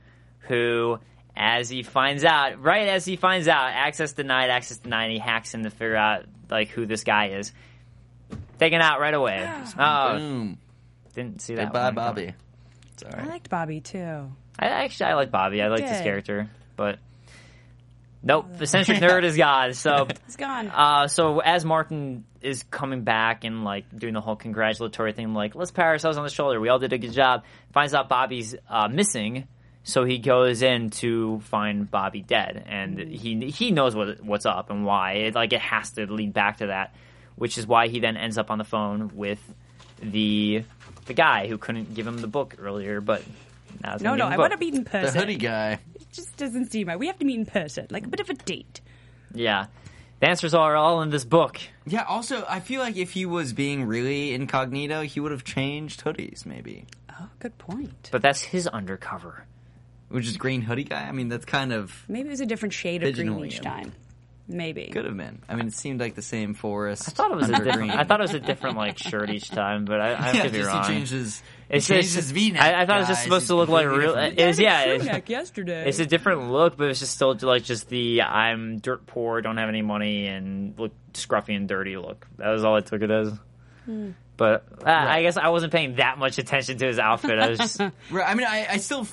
who. 0.47 0.99
As 1.35 1.69
he 1.69 1.83
finds 1.83 2.25
out, 2.25 2.61
right 2.61 2.87
as 2.89 3.05
he 3.05 3.15
finds 3.15 3.47
out, 3.47 3.71
access 3.73 4.11
denied, 4.13 4.49
access 4.49 4.77
denied, 4.77 5.11
he 5.11 5.17
hacks 5.19 5.53
in 5.53 5.63
to 5.63 5.69
figure 5.69 5.95
out 5.95 6.25
like 6.49 6.67
who 6.69 6.85
this 6.85 7.03
guy 7.03 7.27
is. 7.29 7.51
Taken 8.59 8.81
out 8.81 8.99
right 8.99 9.13
away. 9.13 9.49
Oh, 9.79 10.17
Boom. 10.17 10.57
didn't 11.15 11.41
see 11.41 11.55
that. 11.55 11.65
Goodbye, 11.65 11.85
one 11.85 11.95
Bobby. 11.95 12.21
coming. 12.21 12.35
Sorry. 12.97 13.13
I 13.23 13.25
liked 13.25 13.49
Bobby 13.49 13.81
too. 13.81 14.31
I 14.59 14.65
actually 14.67 15.05
I 15.07 15.13
like 15.15 15.31
Bobby. 15.31 15.61
I 15.61 15.69
like 15.69 15.81
this 15.81 15.97
did. 15.97 16.03
character, 16.03 16.49
but 16.75 16.99
nope. 18.21 18.45
The 18.57 18.63
eccentric 18.63 18.99
nerd 18.99 19.23
is 19.23 19.37
gone. 19.37 19.73
So, 19.73 20.07
He's 20.25 20.35
gone. 20.35 20.67
uh, 20.67 21.07
so 21.07 21.39
as 21.39 21.65
Martin 21.65 22.25
is 22.41 22.63
coming 22.63 23.03
back 23.03 23.43
and 23.43 23.63
like 23.63 23.85
doing 23.97 24.13
the 24.13 24.21
whole 24.21 24.35
congratulatory 24.35 25.13
thing, 25.13 25.33
like 25.33 25.55
let's 25.55 25.71
pat 25.71 25.85
ourselves 25.87 26.17
on 26.17 26.23
the 26.23 26.29
shoulder. 26.29 26.59
We 26.59 26.69
all 26.69 26.79
did 26.79 26.93
a 26.93 26.97
good 26.97 27.13
job. 27.13 27.43
Finds 27.73 27.93
out 27.93 28.09
Bobby's 28.09 28.55
uh, 28.69 28.87
missing. 28.89 29.47
So 29.83 30.03
he 30.03 30.19
goes 30.19 30.61
in 30.61 30.91
to 30.91 31.39
find 31.41 31.89
Bobby 31.89 32.21
dead, 32.21 32.65
and 32.67 32.99
hmm. 32.99 33.09
he 33.09 33.49
he 33.49 33.71
knows 33.71 33.95
what 33.95 34.23
what's 34.23 34.45
up 34.45 34.69
and 34.69 34.85
why. 34.85 35.13
It, 35.13 35.35
like 35.35 35.53
it 35.53 35.61
has 35.61 35.91
to 35.91 36.11
lead 36.11 36.33
back 36.33 36.57
to 36.57 36.67
that, 36.67 36.93
which 37.35 37.57
is 37.57 37.65
why 37.65 37.87
he 37.87 37.99
then 37.99 38.17
ends 38.17 38.37
up 38.37 38.51
on 38.51 38.57
the 38.57 38.63
phone 38.63 39.11
with 39.15 39.39
the 40.01 40.63
the 41.05 41.13
guy 41.13 41.47
who 41.47 41.57
couldn't 41.57 41.93
give 41.93 42.05
him 42.05 42.19
the 42.19 42.27
book 42.27 42.55
earlier, 42.59 43.01
but 43.01 43.23
now 43.83 43.97
no, 43.99 44.15
no, 44.15 44.27
I 44.27 44.35
the 44.35 44.39
want 44.39 44.51
book. 44.51 44.59
to 44.59 44.65
meet 44.65 44.75
in 44.75 44.85
person. 44.85 45.13
The 45.13 45.19
hoodie 45.19 45.35
guy. 45.35 45.79
It 45.95 46.11
just 46.11 46.37
doesn't 46.37 46.71
seem 46.71 46.87
right. 46.87 46.99
We 46.99 47.07
have 47.07 47.17
to 47.19 47.25
meet 47.25 47.39
in 47.39 47.45
person, 47.45 47.87
like 47.89 48.05
a 48.05 48.09
bit 48.09 48.19
of 48.19 48.29
a 48.29 48.33
date. 48.35 48.81
Yeah, 49.33 49.67
the 50.19 50.27
answers 50.27 50.53
are 50.53 50.75
all 50.75 51.01
in 51.01 51.09
this 51.09 51.25
book. 51.25 51.59
Yeah. 51.87 52.03
Also, 52.03 52.45
I 52.47 52.59
feel 52.59 52.81
like 52.81 52.97
if 52.97 53.11
he 53.11 53.25
was 53.25 53.53
being 53.53 53.85
really 53.85 54.33
incognito, 54.33 55.01
he 55.01 55.19
would 55.19 55.31
have 55.31 55.43
changed 55.43 56.03
hoodies, 56.03 56.45
maybe. 56.45 56.85
Oh, 57.09 57.29
good 57.39 57.57
point. 57.57 58.09
But 58.11 58.21
that's 58.21 58.41
his 58.41 58.67
undercover. 58.67 59.45
Which 60.11 60.27
is 60.27 60.37
green 60.37 60.61
hoodie 60.61 60.83
guy. 60.83 61.03
I 61.07 61.11
mean, 61.11 61.29
that's 61.29 61.45
kind 61.45 61.71
of 61.73 61.93
Maybe 62.07 62.27
it 62.27 62.31
was 62.31 62.41
a 62.41 62.45
different 62.45 62.73
shade 62.73 63.03
of 63.03 63.15
green 63.15 63.45
each 63.45 63.61
time. 63.61 63.93
Maybe. 64.47 64.87
could 64.87 65.05
have 65.05 65.15
been. 65.15 65.41
I 65.47 65.55
mean, 65.55 65.67
it 65.67 65.73
seemed 65.73 66.01
like 66.01 66.15
the 66.15 66.21
same 66.21 66.55
forest. 66.55 67.07
I 67.07 67.11
thought 67.11 67.31
it 67.31 67.37
was 67.37 67.49
a 67.49 67.63
different. 67.63 67.91
I 67.91 68.03
thought 68.03 68.19
it 68.19 68.23
was 68.23 68.33
a 68.33 68.39
different 68.41 68.75
like 68.75 68.97
shirt 68.97 69.29
each 69.29 69.49
time, 69.49 69.85
but 69.85 70.01
I, 70.01 70.07
I 70.13 70.31
yeah, 70.33 70.41
could 70.41 70.51
be 70.51 70.57
just 70.57 70.69
wrong. 70.69 70.83
he 70.83 70.89
changed 70.93 71.11
his. 71.13 71.41
It's 71.69 71.87
he 71.87 71.93
changed 71.93 72.07
just- 72.09 72.15
his 72.17 72.31
V-neck. 72.31 72.61
I- 72.61 72.81
I 72.81 72.85
thought 72.85 72.97
it 72.97 72.99
was 73.01 73.07
just 73.07 73.23
supposed 73.23 73.43
He's 73.43 73.47
to 73.49 73.55
look 73.55 73.69
like 73.69 73.87
real- 73.87 73.99
different. 74.13 74.37
it 74.39 74.47
is- 74.49 74.59
yeah, 74.59 74.83
Crew 74.83 74.93
it's- 74.95 75.07
neck 75.07 75.29
yesterday. 75.29 75.87
It's 75.87 75.99
a 75.99 76.05
different 76.05 76.51
look, 76.51 76.75
but 76.75 76.89
it's 76.89 76.99
just 76.99 77.13
still 77.13 77.37
like 77.41 77.63
just 77.63 77.87
the 77.87 78.23
I'm 78.23 78.79
dirt 78.79 79.05
poor, 79.05 79.39
don't 79.41 79.55
have 79.55 79.69
any 79.69 79.83
money, 79.83 80.27
and 80.27 80.77
look 80.77 80.91
scruffy 81.13 81.55
and 81.55 81.69
dirty 81.69 81.95
look. 81.95 82.27
That 82.37 82.49
was 82.49 82.65
all 82.65 82.75
I 82.75 82.81
took 82.81 83.01
it 83.03 83.11
as. 83.11 83.31
Hmm. 83.85 84.09
But 84.37 84.65
uh, 84.85 84.89
I 84.89 85.21
guess 85.21 85.37
I 85.37 85.49
wasn't 85.49 85.71
paying 85.71 85.95
that 85.95 86.17
much 86.17 86.37
attention 86.39 86.77
to 86.79 86.87
his 86.87 86.97
outfit. 86.99 87.37
I 87.37 87.49
was 87.49 87.59
just 87.59 87.79
Right, 88.11 88.27
I 88.27 88.33
mean, 88.33 88.47
I, 88.47 88.65
I 88.71 88.77
still, 88.77 89.07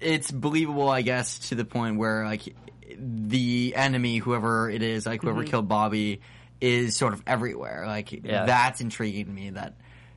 it's 0.00 0.30
believable, 0.30 0.88
I 0.90 1.00
guess, 1.02 1.38
to 1.50 1.54
the 1.54 1.64
point 1.64 1.96
where 1.96 2.24
like 2.26 2.42
the 2.98 3.74
enemy, 3.76 4.18
whoever 4.18 4.68
it 4.68 4.82
is, 4.82 5.06
like 5.06 5.22
whoever 5.22 5.44
killed 5.44 5.68
Bobby, 5.68 6.20
is 6.60 6.96
sort 6.96 7.12
of 7.14 7.22
everywhere. 7.26 7.84
Like 7.86 8.12
Yeah. 8.12 8.44
that's 8.46 8.80
intriguing 8.80 9.26
to 9.26 9.30
me. 9.32 9.50
That 9.50 9.74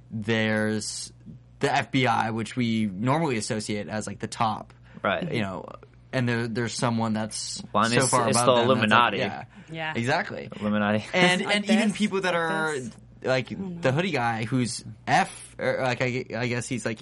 there's 0.09 1.11
the 1.59 1.67
FBI, 1.67 2.33
which 2.33 2.55
we 2.55 2.85
normally 2.85 3.37
associate 3.37 3.87
as 3.87 4.07
like 4.07 4.19
the 4.19 4.27
top, 4.27 4.73
right. 5.03 5.31
you 5.31 5.41
know, 5.41 5.65
and 6.11 6.27
there, 6.27 6.47
there's 6.47 6.73
someone 6.73 7.13
that's 7.13 7.61
Well, 7.73 7.85
so 7.85 7.91
it's- 7.93 8.09
far 8.09 8.27
it's 8.29 8.37
above 8.39 8.67
the 8.67 8.73
them 8.75 8.89
that's 8.89 8.91
like- 8.91 9.13
Illuminati. 9.13 9.17
yeah, 9.19 9.43
Yeah. 9.71 9.93
exactly. 9.95 10.49
Illuminati. 10.59 11.05
And 11.13 11.41
Like 11.45 11.55
and 11.55 11.65
even 11.69 11.87
this, 11.89 11.97
people 11.97 12.21
that 12.21 12.33
like 12.33 12.41
are 12.43 12.73
this. 12.79 12.91
Like 13.23 13.49
the 13.81 13.91
hoodie 13.91 14.11
guy 14.11 14.45
who's 14.45 14.83
F, 15.07 15.55
or 15.59 15.79
like 15.81 16.01
I, 16.01 16.25
I 16.35 16.47
guess 16.47 16.67
he's 16.67 16.85
like 16.85 16.99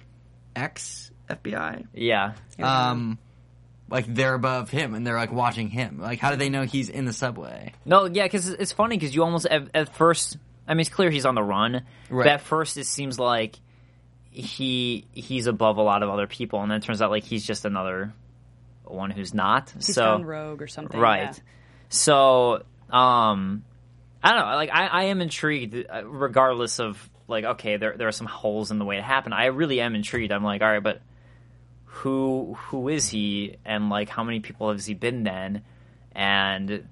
X 0.55 1.11
FBI. 1.30 1.86
yeah. 1.93 2.34
Um, 2.61 3.17
like 3.89 4.05
they're 4.13 4.34
above 4.36 4.70
him 4.70 4.93
and 4.93 5.05
they're 5.05 5.15
like 5.15 5.32
watching 5.32 5.67
him. 5.70 5.99
Like, 5.99 6.20
how 6.20 6.32
do 6.32 6.36
they 6.38 6.49
know 6.49 6.63
he's 6.63 6.89
in 6.89 7.05
the 7.05 7.13
subway? 7.13 7.74
No, 7.86 8.05
yeah, 8.05 8.24
because 8.24 8.49
it's 8.49 8.72
funny 8.72 8.97
because 8.97 9.15
you 9.15 9.24
almost 9.24 9.45
at, 9.45 9.70
at 9.74 9.95
first. 9.95 10.38
I 10.67 10.74
mean, 10.76 10.82
it's 10.82 10.89
clear 10.89 11.09
he's 11.09 11.26
on 11.26 11.34
the 11.36 11.41
run, 11.43 11.74
Right. 12.09 12.26
but 12.26 12.28
at 12.28 12.41
first 12.41 12.78
it 12.78 12.86
seems 12.86 13.17
like 13.17 13.55
he 14.32 15.07
he's 15.13 15.47
above 15.47 15.78
a 15.78 15.82
lot 15.82 16.03
of 16.03 16.09
other 16.09 16.28
people, 16.28 16.61
and 16.61 16.70
then 16.72 16.78
it 16.78 16.84
turns 16.84 17.01
out 17.01 17.09
like 17.09 17.24
he's 17.24 17.45
just 17.45 17.65
another 17.65 18.13
one 18.84 19.09
who's 19.11 19.34
not. 19.34 19.72
He's 19.76 19.93
so 19.95 20.01
gone 20.01 20.26
rogue 20.26 20.61
or 20.61 20.67
something. 20.67 20.99
right. 20.99 21.24
yeah. 21.36 21.43
So, 21.89 22.63
um, 22.91 23.63
I 24.24 24.30
don't 24.34 24.39
know. 24.39 24.55
Like, 24.55 24.70
I, 24.72 24.88
I 24.88 25.03
am 25.05 25.22
intrigued, 25.22 25.76
uh, 25.89 26.05
regardless 26.05 26.80
of 26.80 27.09
like, 27.28 27.45
okay, 27.45 27.78
there 27.78 27.95
there 27.97 28.07
are 28.07 28.11
some 28.13 28.28
holes 28.28 28.72
in 28.72 28.80
the 28.80 28.86
way 28.86 28.97
it 28.97 29.03
happened. 29.03 29.34
I 29.34 29.45
really 29.45 29.80
am 29.82 29.95
intrigued. 29.95 30.32
I'm 30.32 30.43
like, 30.43 30.61
all 30.61 30.72
right, 30.72 30.84
but 30.84 31.01
who 31.86 32.55
who 32.67 32.89
is 32.89 33.09
he, 33.09 33.55
and 33.65 33.89
like, 33.89 34.09
how 34.09 34.24
many 34.24 34.39
people 34.39 34.72
has 34.72 34.86
he 34.86 34.93
been 34.93 35.24
then? 35.24 35.63
And 36.11 36.88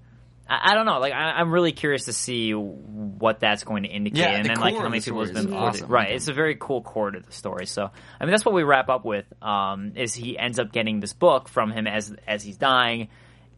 I, 0.49 0.71
I 0.71 0.75
don't 0.75 0.85
know. 0.85 0.99
Like, 0.99 1.13
I, 1.13 1.33
I'm 1.33 1.51
really 1.51 1.71
curious 1.71 2.05
to 2.05 2.13
see 2.13 2.51
what 2.51 3.39
that's 3.39 3.63
going 3.63 3.83
to 3.83 3.89
indicate, 3.89 4.19
Yeah, 4.19 4.31
and 4.31 4.45
the 4.45 4.49
then 4.49 4.59
like 4.59 4.75
how 4.75 4.87
many 4.87 5.01
people 5.01 5.21
has 5.21 5.31
been 5.31 5.53
awesome. 5.53 5.89
Right. 5.89 6.11
It's 6.11 6.27
a 6.27 6.33
very 6.33 6.55
cool 6.59 6.81
core 6.81 7.11
to 7.11 7.19
the 7.19 7.31
story. 7.31 7.65
So, 7.65 7.83
I 8.19 8.23
mean, 8.23 8.31
that's 8.31 8.45
what 8.45 8.53
we 8.53 8.63
wrap 8.63 8.89
up 8.89 9.05
with. 9.05 9.25
Um, 9.41 9.93
is 9.95 10.13
he 10.13 10.37
ends 10.37 10.59
up 10.59 10.71
getting 10.71 10.99
this 10.99 11.13
book 11.13 11.49
from 11.49 11.71
him 11.71 11.87
as 11.87 12.15
as 12.25 12.43
he's 12.43 12.57
dying. 12.57 13.09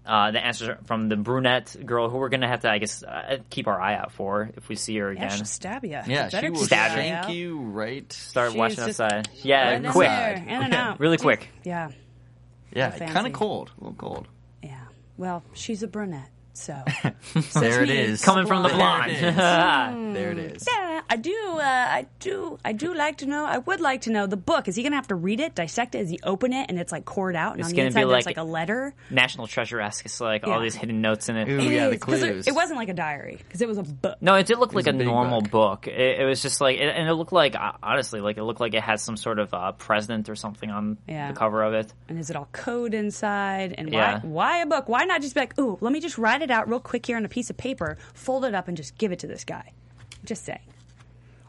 Uh, 0.10 0.32
the 0.32 0.44
answers 0.44 0.76
from 0.86 1.08
the 1.08 1.16
brunette 1.16 1.76
girl, 1.86 2.10
who 2.10 2.18
we're 2.18 2.30
gonna 2.30 2.48
have 2.48 2.62
to, 2.62 2.72
I 2.72 2.80
guess, 2.80 3.04
uh, 3.04 3.38
keep 3.52 3.68
our 3.68 3.80
eye 3.80 3.94
out 3.96 4.12
for 4.12 4.50
if 4.58 4.68
we 4.68 4.76
see 4.76 4.98
her 4.98 5.14
Yeah, 5.14 5.26
again. 5.26 5.38
she'll 5.38 5.46
stab 5.46 5.84
you. 5.86 5.92
Yeah, 5.92 6.30
she 6.30 6.50
will 6.50 6.56
Stab 6.66 6.94
your 6.94 7.02
eye 7.02 7.22
shank 7.22 7.30
you 7.36 7.60
right. 7.60 8.12
Start 8.12 8.52
She's 8.52 8.58
watching 8.58 8.76
just 8.88 9.00
outside. 9.00 9.30
Yeah, 9.44 9.74
Right 9.80 9.86
quick, 9.92 10.10
there, 10.10 10.34
in 10.36 10.50
and 10.50 10.74
out. 10.74 11.00
really 11.00 11.18
quick. 11.18 11.50
Yeah, 11.64 11.92
Yeah, 12.74 12.90
kind 12.98 13.28
of 13.28 13.34
cold. 13.34 13.72
A 13.78 13.84
little 13.84 13.96
cold. 13.98 14.28
yeah. 14.64 14.80
Well, 15.18 15.44
she's 15.54 15.84
a 15.84 15.88
brunette, 15.88 16.32
so 17.50 17.60
there 17.60 17.84
it 17.84 17.90
is, 17.90 18.24
Coming 18.24 18.46
from 18.48 18.64
the 18.64 18.70
There 18.70 18.78
blonde. 18.78 19.12
it 19.12 19.24
is. 19.24 19.36
there 19.36 20.32
it 20.32 20.38
is. 20.40 20.66
Yeah, 20.70 21.02
I 21.10 21.16
do. 21.16 21.36
Uh, 21.54 21.62
I 21.62 22.06
do. 22.20 22.58
I 22.66 22.74
do 22.74 22.94
like 22.94 23.18
to 23.20 23.26
know. 23.26 23.46
I 23.46 23.58
would 23.60 23.80
like 23.82 24.02
to 24.02 24.12
know 24.12 24.28
the 24.28 24.38
book. 24.38 24.68
Is 24.68 24.76
he 24.76 24.84
going 24.84 24.92
to 24.92 24.98
have 24.98 25.08
to 25.08 25.16
read 25.16 25.40
it, 25.40 25.56
dissect 25.56 25.96
it? 25.96 26.00
Is 26.02 26.10
he 26.10 26.20
open 26.24 26.54
it 26.54 26.66
and 26.70 26.80
it's 26.80 26.92
like 26.92 27.06
cored 27.06 27.36
out, 27.36 27.54
and 27.54 27.62
It's 27.62 27.70
on 27.70 27.72
the 27.72 27.78
gonna 27.78 27.88
inside 27.88 28.00
be 28.02 28.06
there's 28.10 28.26
like- 28.26 28.38
like 28.38 28.46
a 28.46 28.48
letter? 28.50 28.94
National 29.10 29.48
Treasure 29.48 29.80
esque. 29.80 30.06
It's 30.06 30.20
like 30.22 30.46
all 30.48 30.60
these 30.60 30.76
hidden 30.76 31.02
notes 31.02 31.30
in 31.30 31.36
it. 31.38 31.48
Ooh, 31.48 31.60
It 31.60 31.72
yeah, 31.72 31.90
the 31.90 31.98
clues. 31.98 32.22
It, 32.24 32.48
it 32.50 32.54
wasn't 32.56 32.78
like 32.78 32.90
a 32.90 32.94
diary 32.94 33.38
because 33.38 33.62
it 33.62 33.68
was 33.68 33.78
a 33.78 33.84
book. 33.84 34.18
No, 34.22 34.36
it 34.36 34.46
did 34.46 34.60
look 34.60 34.74
like 34.74 34.88
a, 34.88 34.92
a 34.92 34.94
normal 34.94 35.42
book. 35.42 35.52
book. 35.52 35.88
It, 35.88 36.20
it 36.22 36.26
was 36.26 36.42
just 36.42 36.62
like, 36.62 36.78
it, 36.78 36.84
and 36.96 37.08
it 37.08 37.14
looked 37.14 37.32
like 37.34 37.56
uh, 37.56 37.74
honestly, 37.82 38.22
like 38.22 38.38
it 38.38 38.44
looked 38.44 38.60
like 38.60 38.74
it 38.74 38.82
had 38.84 39.00
some 39.00 39.18
sort 39.18 39.40
of 39.40 39.54
uh, 39.54 39.72
president 39.74 40.30
or 40.30 40.36
something 40.36 40.70
on 40.70 40.98
Yeah. 41.08 41.32
the 41.32 41.38
cover 41.38 41.64
of 41.64 41.74
it. 41.74 41.94
And 42.08 42.20
is 42.20 42.30
it 42.30 42.36
all 42.36 42.50
code 42.52 42.94
inside? 42.94 43.76
And 43.78 43.92
Yeah. 43.92 44.20
why 44.22 44.50
why 44.50 44.58
a 44.62 44.66
book? 44.66 44.88
Why 44.90 45.06
not 45.06 45.22
just 45.22 45.34
be 45.36 45.40
like, 45.42 45.58
ooh, 45.60 45.78
let 45.82 45.92
me 45.94 46.00
just 46.00 46.18
write 46.18 46.42
it 46.42 46.49
out 46.52 46.70
real 46.70 46.80
quick 46.80 47.06
here 47.06 47.18
on 47.18 47.26
a 47.26 47.30
piece 47.30 47.50
of 47.50 47.58
paper, 47.58 47.98
fold 48.14 48.46
it 48.46 48.54
up, 48.54 48.68
and 48.68 48.78
just 48.78 48.98
give 48.98 49.12
it 49.12 49.20
to 49.20 49.28
this 49.28 49.44
guy? 49.44 49.72
Just 50.26 50.46
saying. 50.46 50.60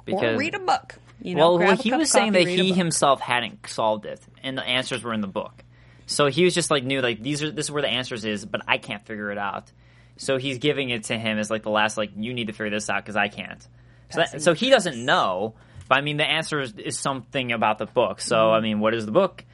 Because 0.05 0.35
or 0.35 0.39
read 0.39 0.55
a 0.55 0.59
book. 0.59 0.97
You 1.23 1.35
know, 1.35 1.55
well, 1.55 1.59
well, 1.59 1.77
he 1.77 1.93
was 1.93 2.11
saying 2.11 2.33
coffee, 2.33 2.45
that 2.45 2.51
he 2.51 2.73
himself 2.73 3.21
hadn't 3.21 3.67
solved 3.69 4.07
it, 4.07 4.21
and 4.43 4.57
the 4.57 4.63
answers 4.63 5.03
were 5.03 5.13
in 5.13 5.21
the 5.21 5.27
book. 5.27 5.65
So 6.07 6.27
he 6.27 6.45
was 6.45 6.55
just 6.55 6.71
like 6.71 6.83
knew 6.83 7.01
like 7.03 7.23
these 7.23 7.43
are 7.43 7.51
this 7.51 7.67
is 7.67 7.71
where 7.71 7.83
the 7.83 7.89
answers 7.89 8.25
is, 8.25 8.45
but 8.45 8.63
I 8.67 8.79
can't 8.79 9.05
figure 9.05 9.31
it 9.31 9.39
out. 9.39 9.71
So 10.17 10.39
he's 10.39 10.59
giving 10.59 10.91
it 10.91 11.05
to 11.05 11.19
him 11.19 11.39
as 11.39 11.51
like 11.51 11.63
the 11.63 11.71
last 11.71 11.97
like 11.97 12.11
you 12.17 12.35
need 12.35 12.49
to 12.49 12.53
figure 12.53 12.71
this 12.71 12.91
out 12.91 13.05
because 13.05 13.17
I 13.17 13.29
can't. 13.29 13.67
So, 14.11 14.21
that, 14.21 14.43
so 14.43 14.55
he 14.55 14.71
doesn't 14.71 15.05
know, 15.05 15.55
but 15.89 15.99
I 15.99 16.01
mean 16.01 16.17
the 16.17 16.25
answer 16.25 16.61
is, 16.61 16.75
is 16.77 16.99
something 16.99 17.53
about 17.53 17.79
the 17.79 17.87
book. 17.87 18.21
So 18.21 18.37
Mm-hmm. 18.37 18.55
I 18.55 18.61
mean, 18.61 18.81
what 18.81 18.95
is 18.95 19.07
the 19.07 19.13
book? 19.13 19.45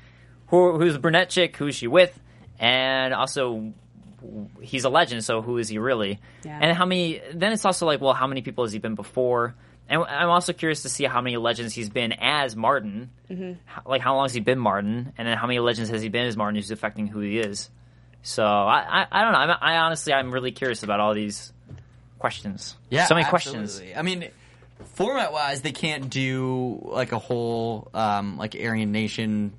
Who, 0.49 0.79
who's 0.79 0.95
the 0.95 0.99
brunette 0.99 1.29
chick? 1.29 1.57
Who's 1.57 1.75
she 1.75 1.89
with? 1.89 2.19
And 2.59 3.13
also, 3.13 3.73
he's 4.61 4.85
a 4.85 4.89
legend. 4.89 5.25
So 5.25 5.43
who 5.43 5.59
is 5.59 5.69
he 5.69 5.79
really? 5.79 6.19
Yeah. 6.45 6.59
And 6.63 6.77
how 6.77 6.87
many? 6.87 7.21
Then 7.35 7.53
it's 7.53 7.65
also 7.65 7.87
like, 7.87 8.01
well, 8.01 8.15
how 8.15 8.27
many 8.27 8.43
people 8.43 8.65
has 8.65 8.73
he 8.73 8.79
been 8.79 8.95
before? 8.95 9.55
And 9.89 10.03
I'm 10.03 10.31
also 10.31 10.53
curious 10.53 10.83
to 10.83 10.89
see 10.89 11.05
how 11.05 11.21
many 11.21 11.37
legends 11.37 11.73
he's 11.73 11.89
been 11.91 12.13
as 12.13 12.57
Martin. 12.57 13.11
How- 13.67 13.83
Like, 13.87 14.03
how 14.03 14.17
long 14.17 14.25
has 14.25 14.35
he 14.35 14.41
been 14.41 14.59
Martin? 14.59 15.13
And 15.17 15.29
then 15.29 15.37
how 15.37 15.47
many 15.47 15.61
legends 15.61 15.91
has 15.91 16.03
he 16.03 16.09
been 16.09 16.27
as 16.27 16.37
Martin 16.37 16.57
who's 16.57 16.73
affecting 16.73 17.07
who 17.07 17.21
he 17.21 17.39
is? 17.39 17.71
So, 18.23 18.45
I, 18.45 19.03
I, 19.03 19.07
I 19.13 19.23
don't 19.23 19.33
know. 19.33 19.39
I'm, 19.39 19.59
I 19.61 19.77
honestly, 19.79 20.13
I'm 20.13 20.33
really 20.33 20.51
curious 20.51 20.83
about 20.83 20.99
all 20.99 21.15
these 21.15 21.53
questions. 22.19 22.77
Yeah, 22.91 23.05
So 23.07 23.15
many 23.15 23.27
absolutely. 23.27 23.63
questions. 23.69 23.97
I 23.97 24.03
mean, 24.03 24.29
format 24.95 25.33
wise, 25.33 25.63
they 25.63 25.71
can't 25.73 26.11
do 26.11 26.81
like 26.91 27.13
a 27.13 27.19
whole 27.21 27.89
um, 27.95 28.37
like 28.39 28.57
Aryan 28.61 28.91
Nation 28.91 29.53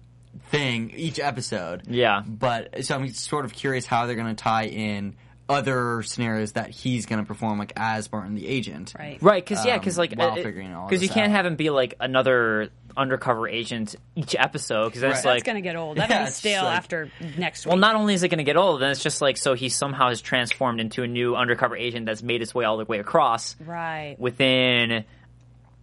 thing 0.49 0.91
each 0.95 1.19
episode. 1.19 1.83
Yeah. 1.87 2.21
But 2.25 2.83
so 2.85 2.95
I'm 2.95 3.09
sort 3.09 3.45
of 3.45 3.53
curious 3.53 3.85
how 3.85 4.05
they're 4.05 4.15
going 4.15 4.35
to 4.35 4.41
tie 4.43 4.65
in 4.65 5.15
other 5.49 6.03
scenarios 6.03 6.51
that 6.53 6.69
he's 6.71 7.05
going 7.05 7.21
to 7.21 7.25
perform 7.25 7.57
like 7.57 7.71
as 7.77 8.11
Martin 8.11 8.35
the 8.35 8.45
agent. 8.47 8.93
Right. 8.99 9.17
Right, 9.21 9.43
because 9.45 9.65
yeah, 9.65 9.75
Um, 9.75 9.79
because 9.79 9.97
like 9.97 10.13
while 10.13 10.35
figuring 10.35 10.73
all 10.73 10.87
because 10.89 11.01
you 11.01 11.07
can't 11.09 11.31
out. 11.31 11.37
have 11.37 11.45
him 11.45 11.55
be 11.55 11.69
like 11.69 11.93
another 12.01 12.69
undercover 12.97 13.47
agent 13.47 13.95
each 14.15 14.35
episode 14.35 14.85
because 14.85 15.01
then 15.01 15.11
Right. 15.11 15.15
it's 15.17 15.23
That's 15.23 15.35
like 15.37 15.43
going 15.45 15.55
to 15.55 15.61
get 15.61 15.75
old. 15.77 15.97
That'll 15.99 16.13
Yeah, 16.15 16.23
be 16.23 16.27
it's 16.27 16.35
stale 16.37 16.63
like- 16.63 16.77
after 16.77 17.11
next 17.37 17.65
week. 17.65 17.71
Well, 17.71 17.79
not 17.79 17.95
only 17.95 18.13
is 18.13 18.23
it 18.23 18.27
going 18.27 18.39
to 18.39 18.43
get 18.43 18.57
old, 18.57 18.81
then 18.81 18.91
it's 18.91 19.01
just 19.03 19.21
like 19.21 19.37
so 19.37 19.53
he 19.53 19.69
somehow 19.69 20.09
has 20.09 20.19
transformed 20.19 20.81
into 20.81 21.03
a 21.03 21.07
new 21.07 21.35
undercover 21.35 21.77
agent 21.77 22.07
that's 22.07 22.21
made 22.23 22.41
its 22.41 22.53
way 22.53 22.65
all 22.65 22.75
the 22.77 22.83
way 22.85 22.99
across 22.99 23.55
right. 23.65 24.17
within 24.19 25.05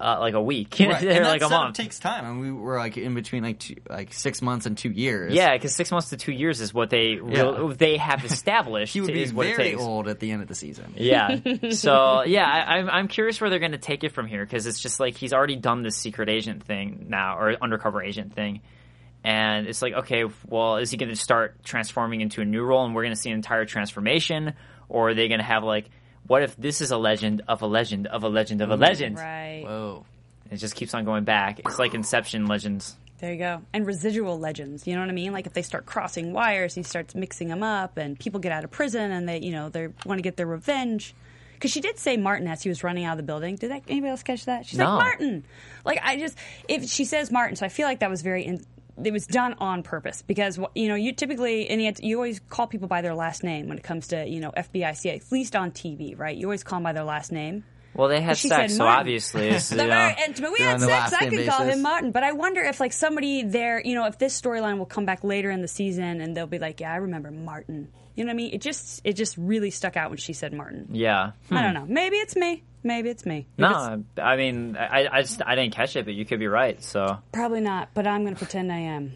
uh, 0.04 0.18
like 0.20 0.34
a 0.34 0.40
week, 0.42 0.76
Right. 0.80 1.02
and 1.02 1.24
like 1.24 1.40
a 1.42 1.48
month. 1.48 1.76
takes 1.76 1.98
time, 1.98 2.26
and 2.26 2.40
we 2.40 2.52
were 2.52 2.76
like 2.76 2.98
in 2.98 3.14
between 3.14 3.42
like 3.42 3.58
two, 3.58 3.76
like 3.88 4.12
six 4.12 4.42
months 4.42 4.66
and 4.66 4.76
two 4.76 4.90
years. 4.90 5.32
yeah, 5.32 5.54
because 5.54 5.74
six 5.74 5.90
months 5.90 6.10
to 6.10 6.18
two 6.18 6.32
years 6.32 6.60
is 6.60 6.74
what 6.74 6.90
they 6.90 7.14
real, 7.16 7.68
Yeah. 7.70 7.74
they 7.76 7.96
have 7.96 8.22
established. 8.30 8.92
he 8.92 9.00
would 9.00 9.14
be 9.14 9.24
very 9.24 9.74
old 9.74 10.06
at 10.08 10.20
the 10.20 10.30
end 10.30 10.42
of 10.42 10.48
the 10.48 10.54
season. 10.54 10.92
Yeah. 10.96 11.38
So 11.70 12.22
yeah, 12.24 12.44
I, 12.46 12.76
I'm 12.78 12.90
I'm 12.90 13.08
curious 13.08 13.40
where 13.40 13.48
they're 13.48 13.58
going 13.58 13.72
to 13.72 13.78
take 13.78 14.04
it 14.04 14.12
from 14.12 14.26
here 14.26 14.44
because 14.44 14.66
it's 14.66 14.80
just 14.80 15.00
like 15.00 15.16
he's 15.16 15.32
already 15.32 15.56
done 15.56 15.82
this 15.82 15.96
secret 15.96 16.28
agent 16.28 16.64
thing 16.64 17.06
now 17.08 17.38
or 17.38 17.56
undercover 17.62 18.02
agent 18.02 18.34
thing, 18.34 18.60
and 19.22 19.66
it's 19.66 19.80
like 19.82 19.94
okay, 19.94 20.24
well, 20.46 20.76
is 20.76 20.90
he 20.90 20.96
going 20.96 21.08
to 21.08 21.16
start 21.16 21.64
transforming 21.64 22.20
into 22.20 22.40
a 22.42 22.44
new 22.44 22.62
role 22.62 22.84
and 22.84 22.94
we're 22.94 23.02
going 23.04 23.14
to 23.14 23.20
see 23.20 23.30
an 23.30 23.36
entire 23.36 23.64
transformation, 23.64 24.52
or 24.88 25.10
are 25.10 25.14
they 25.14 25.28
going 25.28 25.40
to 25.40 25.46
have 25.46 25.64
like 25.64 25.88
what 26.26 26.42
if 26.42 26.56
this 26.56 26.80
is 26.80 26.90
a 26.90 26.98
legend 26.98 27.42
of 27.48 27.62
a 27.62 27.66
legend 27.66 28.06
of 28.06 28.22
a 28.22 28.28
legend 28.28 28.60
of 28.60 28.70
a 28.70 28.74
mm-hmm. 28.74 28.82
legend? 28.82 29.16
Right. 29.16 29.62
Whoa. 29.64 30.04
It 30.50 30.56
just 30.56 30.74
keeps 30.74 30.94
on 30.94 31.04
going 31.04 31.24
back. 31.24 31.60
It's 31.60 31.78
like 31.78 31.94
Inception 31.94 32.46
legends. 32.46 32.96
There 33.18 33.32
you 33.32 33.38
go. 33.38 33.62
And 33.72 33.86
residual 33.86 34.38
legends. 34.38 34.86
You 34.86 34.94
know 34.94 35.00
what 35.00 35.08
I 35.08 35.12
mean? 35.12 35.32
Like 35.32 35.46
if 35.46 35.52
they 35.52 35.62
start 35.62 35.86
crossing 35.86 36.32
wires, 36.32 36.74
he 36.74 36.82
starts 36.82 37.14
mixing 37.14 37.48
them 37.48 37.62
up, 37.62 37.96
and 37.96 38.18
people 38.18 38.40
get 38.40 38.52
out 38.52 38.64
of 38.64 38.70
prison, 38.70 39.10
and 39.10 39.28
they, 39.28 39.40
you 39.40 39.52
know, 39.52 39.68
they 39.68 39.88
want 40.04 40.18
to 40.18 40.22
get 40.22 40.36
their 40.36 40.46
revenge. 40.46 41.14
Because 41.54 41.70
she 41.70 41.80
did 41.80 41.98
say 41.98 42.16
Martin 42.16 42.46
as 42.48 42.62
he 42.62 42.68
was 42.68 42.84
running 42.84 43.04
out 43.04 43.12
of 43.12 43.16
the 43.16 43.22
building. 43.22 43.56
Did 43.56 43.70
that 43.70 43.82
anybody 43.88 44.10
else 44.10 44.22
catch 44.22 44.44
that? 44.44 44.66
She's 44.66 44.78
No. 44.78 44.96
like 44.96 45.04
Martin. 45.04 45.44
Like 45.84 46.00
I 46.02 46.18
just, 46.18 46.36
if 46.68 46.84
she 46.90 47.04
says 47.04 47.30
Martin, 47.30 47.56
so 47.56 47.64
I 47.64 47.68
feel 47.68 47.86
like 47.86 48.00
that 48.00 48.10
was 48.10 48.22
very. 48.22 48.44
In, 48.44 48.64
it 49.02 49.12
was 49.12 49.26
done 49.26 49.54
on 49.58 49.82
purpose 49.82 50.22
because 50.22 50.58
you 50.74 50.88
know 50.88 50.94
you 50.94 51.12
typically 51.12 51.68
and 51.68 51.82
yet 51.82 52.02
you 52.02 52.16
always 52.16 52.40
call 52.48 52.66
people 52.66 52.88
by 52.88 53.02
their 53.02 53.14
last 53.14 53.42
name 53.42 53.68
when 53.68 53.78
it 53.78 53.84
comes 53.84 54.08
to 54.08 54.26
you 54.26 54.40
know 54.40 54.52
FBI 54.56 54.96
CIA 54.96 55.16
at 55.16 55.32
least 55.32 55.56
on 55.56 55.70
TV 55.72 56.18
right 56.18 56.36
you 56.36 56.46
always 56.46 56.62
call 56.62 56.78
them 56.78 56.84
by 56.84 56.92
their 56.92 57.04
last 57.04 57.32
name 57.32 57.64
Well, 57.94 58.08
they 58.08 58.20
had 58.20 58.36
sex, 58.36 58.72
said 58.72 58.76
so 58.76 58.86
obviously, 58.86 59.48
it's, 59.48 59.70
you 59.70 59.76
know, 59.78 59.86
very 59.86 60.16
intimate. 60.26 60.52
We 60.52 60.58
had 60.60 60.80
sex. 60.80 61.12
I 61.12 61.28
could 61.28 61.46
call 61.46 61.62
him 61.62 61.80
Martin, 61.80 62.10
but 62.10 62.24
I 62.24 62.32
wonder 62.32 62.60
if 62.60 62.80
like 62.80 62.92
somebody 62.92 63.42
there, 63.42 63.80
you 63.80 63.94
know, 63.94 64.06
if 64.06 64.18
this 64.18 64.40
storyline 64.40 64.78
will 64.78 64.86
come 64.86 65.06
back 65.06 65.22
later 65.22 65.48
in 65.50 65.62
the 65.62 65.68
season 65.68 66.20
and 66.20 66.36
they'll 66.36 66.48
be 66.48 66.58
like, 66.58 66.80
"Yeah, 66.80 66.92
I 66.92 66.96
remember 66.96 67.30
Martin." 67.30 67.88
You 68.16 68.24
know 68.24 68.28
what 68.28 68.34
I 68.34 68.36
mean? 68.36 68.52
It 68.52 68.60
just 68.60 69.00
it 69.04 69.14
just 69.14 69.36
really 69.36 69.70
stuck 69.70 69.96
out 69.96 70.10
when 70.10 70.18
she 70.18 70.32
said 70.32 70.52
Martin. 70.52 70.88
yeah. 70.92 71.32
I 71.50 71.62
don't 71.62 71.70
hmm. 71.70 71.80
know. 71.80 71.86
Maybe 71.86 72.16
it's 72.16 72.36
me. 72.36 72.64
Maybe 72.84 73.08
it's 73.08 73.24
me. 73.26 73.46
If 73.58 73.64
it's- 73.64 73.88
No, 74.16 74.22
I 74.22 74.36
mean, 74.36 74.76
I, 74.76 75.08
I 75.10 75.22
just 75.22 75.40
I 75.44 75.54
didn't 75.56 75.74
catch 75.74 75.96
it, 75.96 76.04
but 76.04 76.14
you 76.14 76.24
could 76.24 76.38
be 76.38 76.46
right. 76.46 76.80
So 76.82 77.18
probably 77.32 77.60
not. 77.62 77.88
But 77.94 78.06
I'm 78.06 78.22
going 78.22 78.34
to 78.34 78.38
pretend 78.38 78.70
I 78.70 78.78
am. 78.78 79.14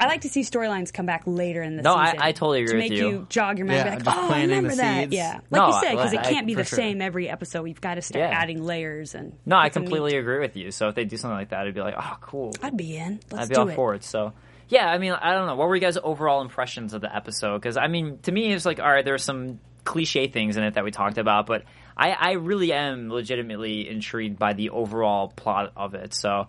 I 0.00 0.06
like 0.06 0.20
to 0.20 0.28
see 0.28 0.42
storylines 0.42 0.92
come 0.92 1.06
back 1.06 1.22
later 1.26 1.60
in 1.60 1.74
the 1.76 1.82
season. 1.82 1.92
No, 1.92 1.98
I- 1.98 2.06
season. 2.12 2.18
I 2.22 2.32
totally 2.32 2.62
agree 2.62 2.72
to 2.74 2.76
with 2.78 2.90
make 2.90 2.98
you. 3.00 3.26
jog 3.28 3.58
your 3.58 3.66
mind. 3.66 3.78
Yeah, 3.78 3.94
like, 3.96 4.02
oh, 4.06 4.30
I 4.32 4.42
remember 4.42 4.74
that. 4.76 5.00
seeds. 5.04 5.14
Yeah, 5.14 5.40
like 5.50 5.60
No, 5.60 5.66
you 5.68 5.80
said, 5.80 5.90
because 5.90 6.12
it 6.12 6.22
can't 6.22 6.46
be 6.46 6.54
the 6.54 6.62
sure. 6.64 6.76
same 6.76 7.02
every 7.02 7.28
episode. 7.28 7.62
We've 7.62 7.80
got 7.80 7.96
to 7.96 8.02
start 8.02 8.20
Yeah. 8.30 8.38
adding 8.38 8.62
layers 8.62 9.16
and. 9.16 9.32
no, 9.44 9.56
I 9.56 9.70
completely 9.70 10.12
meat. 10.12 10.18
agree 10.18 10.38
with 10.38 10.56
you. 10.56 10.70
So 10.70 10.88
if 10.88 10.94
they 10.94 11.04
do 11.04 11.16
something 11.16 11.36
like 11.36 11.48
that, 11.50 11.66
I'd 11.66 11.74
be 11.74 11.80
like, 11.80 11.94
oh, 11.98 12.16
cool. 12.20 12.52
I'd 12.62 12.76
be 12.76 12.96
in. 12.96 13.18
Let's 13.32 13.44
I'd 13.44 13.48
be 13.48 13.54
do 13.56 13.60
all 13.62 13.68
it. 13.70 13.74
for 13.74 13.94
it. 13.94 14.04
So 14.04 14.32
yeah, 14.68 14.86
I 14.86 14.98
mean, 14.98 15.12
I 15.12 15.32
don't 15.32 15.46
know. 15.46 15.56
What 15.56 15.66
were 15.68 15.74
you 15.74 15.80
guys' 15.80 15.98
overall 16.00 16.42
impressions 16.42 16.92
of 16.94 17.00
the 17.00 17.12
episode? 17.12 17.58
Because 17.58 17.76
I 17.76 17.88
mean, 17.88 18.18
to 18.22 18.30
me, 18.30 18.52
it's 18.52 18.66
like, 18.66 18.78
all 18.78 18.88
right, 18.88 19.04
there's 19.04 19.24
some 19.24 19.58
cliche 19.84 20.28
things 20.28 20.58
in 20.58 20.62
it 20.62 20.74
that 20.74 20.84
we 20.84 20.90
talked 20.90 21.16
about, 21.18 21.46
but 21.46 21.62
I, 21.98 22.10
I 22.12 22.32
really 22.32 22.72
am 22.72 23.10
legitimately 23.10 23.88
intrigued 23.88 24.38
by 24.38 24.52
the 24.52 24.70
overall 24.70 25.28
plot 25.28 25.72
of 25.76 25.94
it. 25.94 26.14
So 26.14 26.46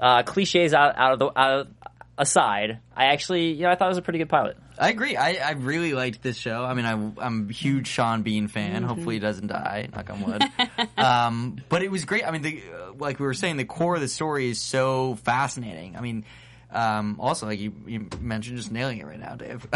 uh, 0.00 0.22
cliches 0.22 0.72
out, 0.72 0.94
out 0.96 1.12
of 1.12 1.18
the 1.18 1.38
out 1.38 1.60
of, 1.60 1.68
aside, 2.16 2.80
I 2.96 3.06
actually, 3.06 3.52
you 3.52 3.62
know, 3.62 3.70
I 3.70 3.74
thought 3.74 3.86
it 3.86 3.90
was 3.90 3.98
a 3.98 4.02
pretty 4.02 4.18
good 4.18 4.28
pilot. 4.28 4.56
I 4.78 4.90
agree. 4.90 5.16
I, 5.16 5.34
I 5.34 5.50
really 5.52 5.92
liked 5.92 6.22
this 6.22 6.36
show. 6.36 6.64
I 6.64 6.74
mean, 6.74 6.84
I, 6.84 7.24
I'm 7.24 7.48
a 7.50 7.52
huge 7.52 7.88
Sean 7.88 8.22
Bean 8.22 8.48
fan. 8.48 8.82
Hopefully, 8.82 9.16
he 9.16 9.20
doesn't 9.20 9.48
die. 9.48 9.88
Knock 9.92 10.10
on 10.10 10.22
wood. 10.22 10.42
um, 10.96 11.60
but 11.68 11.82
it 11.82 11.90
was 11.90 12.04
great. 12.04 12.26
I 12.26 12.30
mean, 12.30 12.42
the, 12.42 12.62
uh, 12.72 12.92
like 12.98 13.18
we 13.18 13.26
were 13.26 13.34
saying, 13.34 13.56
the 13.56 13.64
core 13.64 13.96
of 13.96 14.00
the 14.00 14.08
story 14.08 14.50
is 14.50 14.60
so 14.60 15.16
fascinating. 15.24 15.96
I 15.96 16.00
mean, 16.00 16.24
um, 16.70 17.16
also 17.18 17.46
like 17.46 17.58
you, 17.60 17.72
you 17.86 18.08
mentioned, 18.20 18.56
just 18.56 18.70
nailing 18.72 18.98
it 18.98 19.06
right 19.06 19.18
now, 19.20 19.34
Dave. 19.36 19.66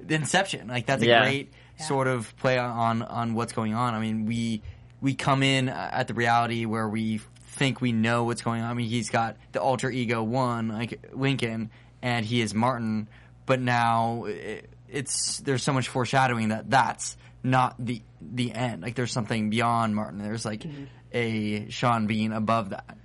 the 0.00 0.14
Inception, 0.14 0.68
like 0.68 0.86
that's 0.86 1.02
a 1.02 1.06
Yeah. 1.06 1.22
great 1.22 1.52
sort 1.78 2.06
of 2.08 2.34
play 2.38 2.58
on 2.58 3.02
on 3.02 3.34
what's 3.34 3.52
going 3.52 3.74
on. 3.74 3.94
I 3.94 4.00
mean, 4.00 4.26
we 4.26 4.62
we 5.00 5.14
come 5.14 5.42
in 5.42 5.68
at 5.68 6.08
the 6.08 6.14
reality 6.14 6.64
where 6.66 6.88
we 6.88 7.20
think 7.48 7.80
we 7.80 7.92
know 7.92 8.24
what's 8.24 8.42
going 8.42 8.62
on. 8.62 8.70
I 8.70 8.74
mean, 8.74 8.88
he's 8.88 9.10
got 9.10 9.36
the 9.52 9.60
alter 9.60 9.90
ego 9.90 10.22
one, 10.22 10.68
like 10.68 11.10
Lincoln, 11.12 11.70
and 12.02 12.24
he 12.24 12.40
is 12.40 12.54
Martin. 12.54 13.08
But 13.46 13.60
now 13.60 14.24
it, 14.24 14.68
it's 14.88 15.38
there's 15.38 15.62
so 15.62 15.72
much 15.72 15.88
foreshadowing 15.88 16.48
that 16.48 16.70
that's 16.70 17.16
not 17.42 17.74
the 17.78 18.02
the 18.20 18.52
end. 18.52 18.82
Like 18.82 18.94
there's 18.94 19.12
something 19.12 19.50
beyond 19.50 19.94
Martin. 19.94 20.18
There's 20.18 20.44
like 20.44 20.64
a 21.12 21.68
Sean 21.70 22.06
Bean 22.06 22.32
above 22.32 22.70
that. 22.70 22.96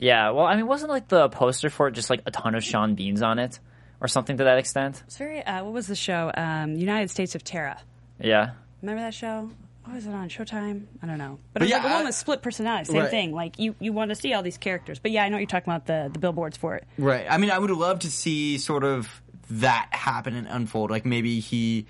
Yeah, 0.00 0.30
well, 0.30 0.46
I 0.46 0.56
mean, 0.56 0.66
wasn't 0.66 0.90
like 0.90 1.08
the 1.08 1.28
poster 1.28 1.70
for 1.70 1.88
it 1.88 1.92
just 1.92 2.10
like 2.10 2.22
a 2.26 2.30
ton 2.30 2.54
of 2.54 2.62
Sean 2.64 2.94
Beans 2.94 3.22
on 3.22 3.38
it, 3.38 3.58
or 4.00 4.08
something 4.08 4.36
to 4.38 4.44
that 4.44 4.58
extent? 4.58 5.02
It's 5.06 5.16
very. 5.16 5.42
Uh, 5.44 5.64
what 5.64 5.72
was 5.72 5.86
the 5.86 5.96
show? 5.96 6.30
Um, 6.36 6.74
United 6.76 7.10
States 7.10 7.34
of 7.34 7.42
Tara. 7.44 7.80
Yeah, 8.20 8.50
Remember 8.82 9.02
that 9.02 9.14
show? 9.14 9.50
What 9.84 9.94
was 9.94 10.06
it 10.06 10.12
on 10.12 10.28
Showtime? 10.28 10.84
I 11.02 11.06
don't 11.06 11.16
know. 11.18 11.38
But, 11.52 11.60
But 11.60 11.62
it 11.62 11.64
was 11.64 11.70
yeah, 11.70 11.76
like 11.78 11.86
the 11.86 11.94
one 11.94 12.04
with 12.04 12.14
split 12.14 12.42
personality. 12.42 12.84
Same 12.92 12.96
Right. 13.00 13.10
thing. 13.10 13.32
Like 13.32 13.58
you, 13.58 13.74
you 13.80 13.92
want 13.94 14.10
to 14.10 14.14
see 14.14 14.34
all 14.34 14.42
these 14.42 14.58
characters. 14.58 14.98
But 14.98 15.12
yeah, 15.12 15.24
I 15.24 15.28
know 15.30 15.36
what 15.36 15.40
you're 15.40 15.46
talking 15.46 15.72
about 15.72 15.86
the 15.86 16.10
the 16.12 16.18
billboards 16.18 16.56
for 16.58 16.74
it. 16.76 16.86
Right. 16.98 17.26
I 17.28 17.38
mean, 17.38 17.50
I 17.50 17.58
would 17.58 17.70
love 17.70 18.00
to 18.00 18.10
see 18.10 18.58
sort 18.58 18.84
of 18.84 19.08
that 19.50 19.88
happen 19.92 20.34
and 20.36 20.46
unfold. 20.46 20.90
Like 20.90 21.06
maybe 21.06 21.40
he 21.40 21.86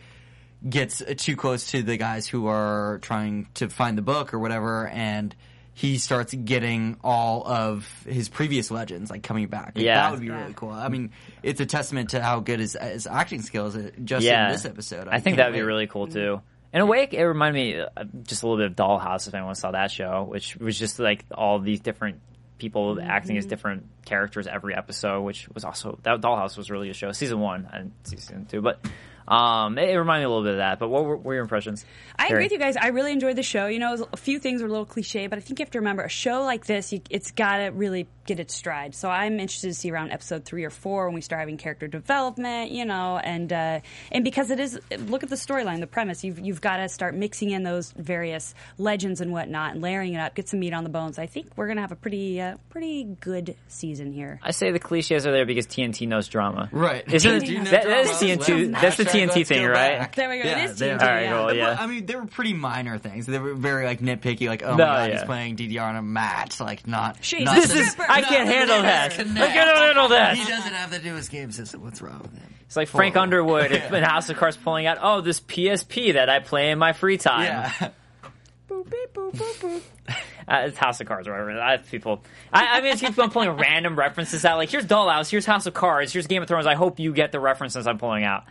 gets 0.68 1.02
uh, 1.02 1.14
too 1.16 1.34
close 1.34 1.72
to 1.72 1.82
the 1.82 1.96
guys 1.96 2.28
who 2.28 2.46
are 2.46 2.98
trying 3.02 3.48
to 3.54 3.68
find 3.68 3.98
the 3.98 4.02
book 4.02 4.32
or 4.32 4.38
whatever, 4.38 4.86
and 4.86 5.34
he 5.78 5.98
starts 5.98 6.34
getting 6.34 6.96
all 7.04 7.46
of 7.46 7.88
his 8.04 8.28
previous 8.28 8.68
legends 8.68 9.12
like 9.12 9.22
coming 9.22 9.46
back. 9.46 9.74
Like, 9.76 9.84
Yeah. 9.84 9.94
that 9.94 10.10
would 10.10 10.20
be 10.20 10.28
really 10.28 10.52
cool. 10.52 10.70
I 10.70 10.88
mean, 10.88 11.12
it's 11.44 11.60
a 11.60 11.66
testament 11.66 12.10
to 12.10 12.20
how 12.20 12.40
good 12.40 12.58
his, 12.58 12.76
his 12.80 13.06
acting 13.06 13.42
skills 13.42 13.78
just 14.02 14.26
yeah. 14.26 14.46
in 14.46 14.52
this 14.54 14.64
episode. 14.64 15.06
I, 15.06 15.20
think 15.20 15.36
that 15.36 15.46
would 15.46 15.54
be 15.56 15.62
really 15.62 15.86
cool 15.86 16.08
too. 16.08 16.40
In 16.72 16.80
a 16.80 16.86
way, 16.86 17.06
it 17.08 17.22
reminded 17.22 17.54
me 17.62 17.80
uh, 17.80 18.04
just 18.24 18.42
a 18.42 18.48
little 18.48 18.58
bit 18.58 18.72
of 18.72 18.76
Dollhouse 18.76 19.28
if 19.28 19.34
anyone 19.34 19.54
saw 19.54 19.70
that 19.70 19.92
show, 19.92 20.24
which 20.28 20.56
was 20.56 20.76
just 20.76 20.98
like 20.98 21.24
all 21.32 21.60
these 21.60 21.78
different 21.78 22.22
people 22.58 22.98
acting 23.00 23.38
as 23.38 23.46
different 23.46 23.86
characters 24.04 24.48
every 24.48 24.74
episode, 24.74 25.22
which 25.22 25.48
was 25.50 25.64
also 25.64 26.00
that 26.02 26.20
Dollhouse 26.20 26.56
was 26.56 26.72
really 26.72 26.90
a 26.90 26.92
show. 26.92 27.12
Season 27.12 27.38
one, 27.38 27.68
and 27.72 27.92
season 28.02 28.46
two, 28.46 28.62
but 28.62 28.84
um, 29.28 29.78
it, 29.78 29.90
it 29.90 29.98
reminded 29.98 30.22
me 30.22 30.24
a 30.24 30.28
little 30.28 30.44
bit 30.44 30.52
of 30.52 30.58
that. 30.58 30.78
But 30.78 30.88
what 30.88 31.04
were, 31.04 31.16
were 31.16 31.34
your 31.34 31.42
impressions? 31.42 31.84
I 32.18 32.28
agree 32.28 32.44
with 32.44 32.52
you 32.52 32.58
guys. 32.58 32.76
I 32.76 32.88
really 32.88 33.12
enjoyed 33.12 33.36
the 33.36 33.42
show. 33.42 33.66
You 33.66 33.78
know, 33.78 34.06
a 34.12 34.16
few 34.16 34.38
things 34.38 34.62
were 34.62 34.68
a 34.68 34.70
little 34.70 34.86
cliche, 34.86 35.26
but 35.26 35.38
I 35.38 35.42
think 35.42 35.58
you 35.58 35.64
have 35.64 35.70
to 35.72 35.78
remember 35.78 36.02
a 36.02 36.08
show 36.08 36.42
like 36.42 36.66
this, 36.66 36.92
you, 36.92 37.02
it's 37.10 37.30
got 37.30 37.58
to 37.58 37.66
really 37.66 38.08
get 38.28 38.38
its 38.38 38.54
stride. 38.54 38.94
So 38.94 39.08
I'm 39.10 39.40
interested 39.40 39.68
to 39.68 39.74
see 39.74 39.90
around 39.90 40.12
episode 40.12 40.44
three 40.44 40.64
or 40.64 40.70
four 40.70 41.06
when 41.06 41.14
we 41.14 41.20
start 41.20 41.40
having 41.40 41.56
character 41.56 41.88
development. 41.88 42.70
You 42.70 42.84
know, 42.84 43.18
and 43.18 43.52
uh, 43.52 43.80
and 44.12 44.22
because 44.22 44.50
it 44.50 44.60
is, 44.60 44.78
look 45.06 45.22
at 45.24 45.28
the 45.30 45.36
storyline, 45.36 45.80
the 45.80 45.86
premise. 45.86 46.22
You've 46.22 46.38
you've 46.38 46.60
got 46.60 46.76
to 46.76 46.88
start 46.88 47.14
mixing 47.14 47.50
in 47.50 47.62
those 47.64 47.92
various 47.92 48.54
legends 48.76 49.20
and 49.20 49.32
whatnot, 49.32 49.72
and 49.72 49.82
layering 49.82 50.14
it 50.14 50.18
up, 50.18 50.34
get 50.34 50.48
some 50.48 50.60
meat 50.60 50.72
on 50.72 50.84
the 50.84 50.90
bones. 50.90 51.18
I 51.18 51.26
think 51.26 51.48
we're 51.56 51.66
gonna 51.68 51.80
have 51.80 51.92
a 51.92 51.96
pretty 51.96 52.40
uh, 52.40 52.56
pretty 52.70 53.04
good 53.04 53.56
season 53.68 54.12
here. 54.12 54.38
I 54.42 54.52
say 54.52 54.70
the 54.70 54.78
cliches 54.78 55.26
are 55.26 55.32
there 55.32 55.46
because 55.46 55.66
TNT 55.66 56.06
knows 56.06 56.28
drama. 56.28 56.68
Right. 56.70 57.04
Isn't 57.12 57.42
TNT 57.42 57.48
it, 57.50 57.58
knows 57.58 57.70
that, 57.70 57.84
that 57.84 58.04
is. 58.06 58.10
TNT. 58.12 58.72
Let's- 58.72 58.82
That's 58.82 58.96
the 58.98 59.04
TNT 59.04 59.46
thing, 59.46 59.64
right? 59.66 59.98
back. 59.98 60.14
There 60.14 60.28
we 60.28 60.42
go. 60.42 60.48
It 60.48 60.58
is 60.58 60.80
TNT, 60.80 61.00
are. 61.00 61.08
All 61.08 61.14
right, 61.14 61.28
cool, 61.48 61.54
yeah. 61.56 61.74
But, 61.74 61.80
I 61.82 61.86
mean, 61.86 62.06
they 62.06 62.14
were 62.14 62.26
pretty 62.26 62.52
minor 62.52 62.98
things. 62.98 63.26
They 63.26 63.38
were 63.38 63.54
very 63.54 63.84
like 63.86 64.00
nitpicky, 64.00 64.48
like, 64.48 64.62
oh 64.62 64.72
No, 64.76 64.76
my 64.76 64.84
god, 64.84 65.10
yeah. 65.10 65.16
he's 65.16 65.24
playing 65.24 65.56
DDR 65.56 65.82
on 65.82 65.96
a 65.96 66.02
match, 66.02 66.60
like 66.60 66.86
not. 66.86 67.18
She's 67.22 67.44
not 67.44 67.54
This 67.56 67.74
is 67.74 67.92
stripper. 67.92 68.10
I 68.24 68.28
can't 68.28 68.48
no, 68.48 68.54
handle 68.54 68.82
that. 68.82 69.12
Kinect. 69.12 69.40
I 69.40 69.52
can't 69.52 69.78
handle 69.78 70.08
that. 70.08 70.36
He 70.36 70.44
doesn't 70.44 70.72
have 70.72 70.90
the 70.90 70.98
newest 70.98 71.30
game 71.30 71.50
system. 71.52 71.82
What's 71.82 72.02
wrong 72.02 72.20
with 72.22 72.32
him? 72.32 72.54
It's 72.66 72.76
like 72.76 72.88
Frank 72.88 73.14
Horrible. 73.14 73.54
Underwood 73.56 73.72
in 73.92 74.02
House 74.02 74.28
of 74.28 74.36
Cards 74.36 74.56
pulling 74.56 74.86
out, 74.86 74.98
oh, 75.00 75.20
this 75.20 75.40
PSP 75.40 76.14
that 76.14 76.28
I 76.28 76.40
play 76.40 76.70
in 76.70 76.78
my 76.78 76.92
free 76.92 77.18
time. 77.18 77.44
Yeah. 77.44 77.90
Boop, 78.68 78.90
beep, 78.90 79.14
boop, 79.14 79.32
boop, 79.32 79.60
boop. 79.60 79.82
Uh, 80.46 80.64
it's 80.66 80.78
House 80.78 81.00
of 81.00 81.06
Cards 81.06 81.28
or 81.28 81.32
whatever. 81.32 81.60
I 81.60 81.72
have 81.72 81.90
people. 81.90 82.22
I, 82.52 82.78
I 82.78 82.80
mean, 82.80 82.92
it's 82.92 83.02
people 83.02 83.22
I'm 83.22 83.30
pulling 83.30 83.50
random 83.50 83.98
references 83.98 84.44
out. 84.44 84.56
Like, 84.56 84.70
here's 84.70 84.86
Dollhouse, 84.86 85.28
here's 85.30 85.44
House 85.44 85.66
of 85.66 85.74
Cards, 85.74 86.12
here's 86.12 86.26
Game 86.26 86.42
of 86.42 86.48
Thrones. 86.48 86.66
I 86.66 86.74
hope 86.74 86.98
you 86.98 87.12
get 87.12 87.32
the 87.32 87.40
references 87.40 87.86
I'm 87.86 87.98
pulling 87.98 88.24
out. 88.24 88.44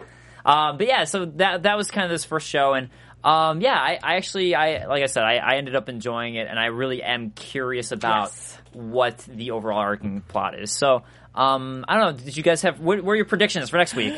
Um, 0.46 0.78
but 0.78 0.88
yeah, 0.88 1.04
so 1.06 1.26
that 1.26 1.64
that 1.64 1.76
was 1.76 1.92
kind 1.92 2.06
of 2.06 2.12
this 2.12 2.24
first 2.24 2.48
show, 2.48 2.74
and 2.74 2.90
um, 3.24 3.62
yeah, 3.62 3.74
I, 3.74 4.00
I 4.02 4.16
actually, 4.16 4.56
I 4.56 4.86
like 4.86 5.04
I 5.04 5.08
said, 5.08 5.24
I, 5.24 5.38
I 5.38 5.56
ended 5.56 5.76
up 5.76 5.90
enjoying 5.90 6.36
it, 6.36 6.48
and 6.48 6.58
I 6.58 6.68
really 6.68 7.04
am 7.04 7.32
curious 7.32 7.92
about 7.92 8.28
Yes. 8.28 8.57
What 8.74 9.18
the 9.20 9.52
overall 9.52 9.80
arcing 9.80 10.22
plot 10.22 10.60
is. 10.60 10.72
So. 10.72 11.04
Um, 11.36 11.86
I 11.88 11.98
don't 11.98 12.18
know. 12.18 12.26
Did 12.26 12.36
you 12.36 12.42
guys 12.42 12.64
have 12.64 12.80
what 12.80 12.98
are 12.98 13.16
your 13.16 13.26
predictions 13.26 13.70
for 13.70 13.78
next 13.78 13.94
week? 13.94 14.12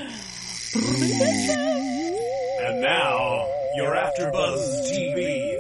And 2.70 2.82
now, 2.82 3.46
you're 3.76 3.94
AfterBuzz 3.94 4.90
TV 4.90 5.58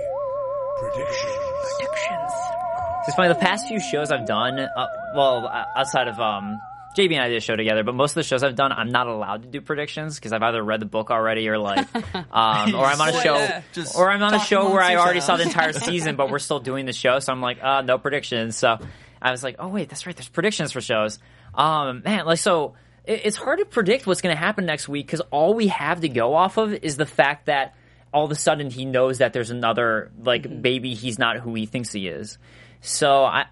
predictions. 0.79 1.33
Predictions. 1.75 2.31
It's 3.07 3.15
funny. 3.15 3.29
The 3.29 3.39
past 3.39 3.67
few 3.67 3.79
shows 3.79 4.11
I've 4.11 4.25
done, 4.25 4.59
uh, 4.59 4.87
well, 5.15 5.49
outside 5.75 6.07
of 6.07 6.19
um, 6.19 6.61
JB 6.99 7.13
and 7.13 7.21
I 7.23 7.29
did 7.29 7.37
a 7.37 7.41
show 7.41 7.55
together, 7.55 7.83
but 7.83 7.95
most 7.95 8.11
of 8.11 8.15
the 8.15 8.23
shows 8.23 8.43
I've 8.43 8.55
done, 8.55 8.71
I'm 8.71 8.89
not 8.91 9.07
allowed 9.07 9.43
to 9.43 9.47
do 9.47 9.61
predictions 9.61 10.15
because 10.15 10.33
I've 10.33 10.43
either 10.43 10.63
read 10.63 10.79
the 10.81 10.85
book 10.85 11.09
already 11.11 11.47
or 11.49 11.57
like, 11.57 11.87
um, 12.15 12.75
or 12.75 12.85
I'm 12.85 12.99
on 13.01 13.09
a 13.09 13.21
show, 13.21 13.61
Just 13.73 13.97
or 13.97 14.09
I'm 14.09 14.21
on 14.21 14.33
a 14.33 14.39
show 14.39 14.71
where 14.71 14.81
I 14.81 14.95
already 14.95 15.21
saw 15.21 15.37
the 15.37 15.43
entire 15.43 15.73
season, 15.89 16.15
but 16.15 16.29
we're 16.29 16.39
still 16.39 16.59
doing 16.59 16.85
the 16.85 16.93
show, 16.93 17.19
so 17.19 17.31
I'm 17.33 17.41
like, 17.41 17.63
uh, 17.63 17.81
no 17.81 17.97
predictions. 17.97 18.57
So 18.57 18.77
I 19.21 19.31
was 19.31 19.43
like, 19.43 19.55
oh 19.59 19.67
wait, 19.69 19.89
that's 19.89 20.05
right. 20.05 20.15
There's 20.15 20.29
predictions 20.29 20.71
for 20.71 20.81
shows. 20.81 21.19
Um, 21.55 22.03
man, 22.05 22.25
like 22.25 22.37
so. 22.39 22.75
it- 23.05 23.21
It's 23.25 23.37
hard 23.37 23.59
to 23.59 23.65
predict 23.65 24.05
what's 24.05 24.21
going 24.21 24.35
to 24.35 24.39
happen 24.39 24.65
next 24.65 24.87
week 24.87 25.07
because 25.07 25.21
all 25.31 25.53
we 25.55 25.67
have 25.69 26.01
to 26.01 26.09
go 26.09 26.35
off 26.35 26.57
of 26.57 26.73
is 26.73 26.95
the 26.97 27.05
fact 27.07 27.47
that 27.47 27.73
all 28.13 28.25
of 28.25 28.31
a 28.31 28.35
sudden 28.35 28.69
he 28.69 28.85
knows 28.85 29.17
that 29.19 29.33
there's 29.33 29.49
another 29.51 30.11
like 30.21 30.61
baby 30.61 30.93
he's 30.95 31.17
not 31.19 31.37
who 31.37 31.53
he 31.55 31.65
thinks 31.65 31.91
he 31.91 32.07
is. 32.07 32.37
So 32.81 33.23
I, 33.23 33.45